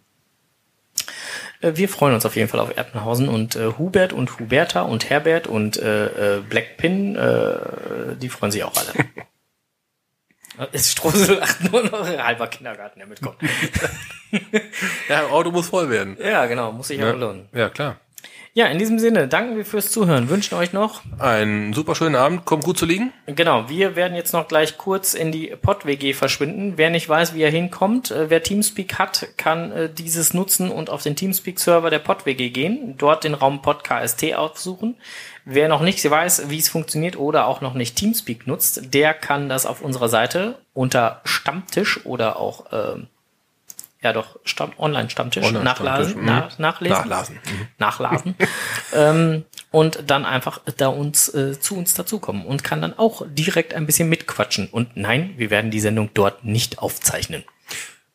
[1.60, 5.10] Äh, Wir freuen uns auf jeden Fall auf Erdmannhausen und äh, Hubert und Huberta und
[5.10, 8.92] Herbert und äh, äh, Blackpin, äh, die freuen sich auch alle.
[10.70, 13.38] Es Strosel lacht nur noch halber Kindergarten, der mitkommt.
[15.08, 16.16] Ja, Auto muss voll werden.
[16.20, 17.48] ja, genau, muss sich auch lohnen.
[17.52, 17.96] Ja, klar.
[18.56, 22.44] Ja, in diesem Sinne, danken wir fürs Zuhören, wünschen euch noch Einen super schönen Abend.
[22.44, 23.12] Kommt gut zu liegen.
[23.26, 26.74] Genau, wir werden jetzt noch gleich kurz in die Pod-WG verschwinden.
[26.76, 30.88] Wer nicht weiß, wie er hinkommt, äh, wer Teamspeak hat, kann äh, dieses nutzen und
[30.88, 34.94] auf den Teamspeak-Server der Pod-WG gehen, dort den Raum PodKST aufsuchen.
[35.44, 39.48] Wer noch nicht weiß, wie es funktioniert oder auch noch nicht Teamspeak nutzt, der kann
[39.48, 43.08] das auf unserer Seite unter Stammtisch oder auch ähm,
[44.04, 46.24] ja doch Stamm Online-Stammtisch Online-Stammtisch, nachladen, mhm.
[46.24, 47.34] nach, nachlesen, Nachlasen.
[47.36, 47.66] Mhm.
[47.78, 48.34] nachladen
[48.94, 53.74] ähm, und dann einfach da uns äh, zu uns dazukommen und kann dann auch direkt
[53.74, 54.68] ein bisschen mitquatschen.
[54.68, 57.44] Und nein, wir werden die Sendung dort nicht aufzeichnen.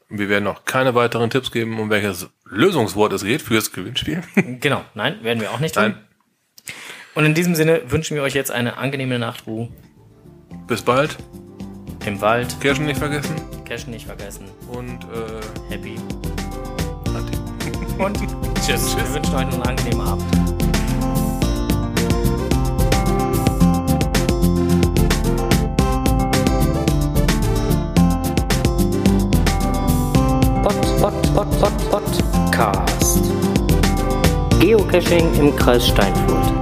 [0.07, 4.23] Wir werden noch keine weiteren Tipps geben, um welches Lösungswort es geht fürs Gewinnspiel.
[4.59, 5.83] Genau, nein, werden wir auch nicht tun.
[5.83, 5.97] Nein.
[7.15, 9.69] Und in diesem Sinne wünschen wir euch jetzt eine angenehme Nachtruhe
[10.67, 11.17] Bis bald.
[12.05, 12.59] im Wald.
[12.61, 13.58] Kirschen nicht vergessen.
[13.69, 14.45] Cashen nicht vergessen.
[14.67, 15.95] Und äh, Happy.
[17.09, 18.03] Ade.
[18.03, 18.17] Und
[18.65, 18.97] tschüss.
[18.97, 20.25] Wir wünschen euch noch einen angenehmen Abend.
[30.63, 33.21] Pod, Pod, Pod, Pod, Podcast.
[34.59, 36.58] Geocaching im Kreis Steinfurt.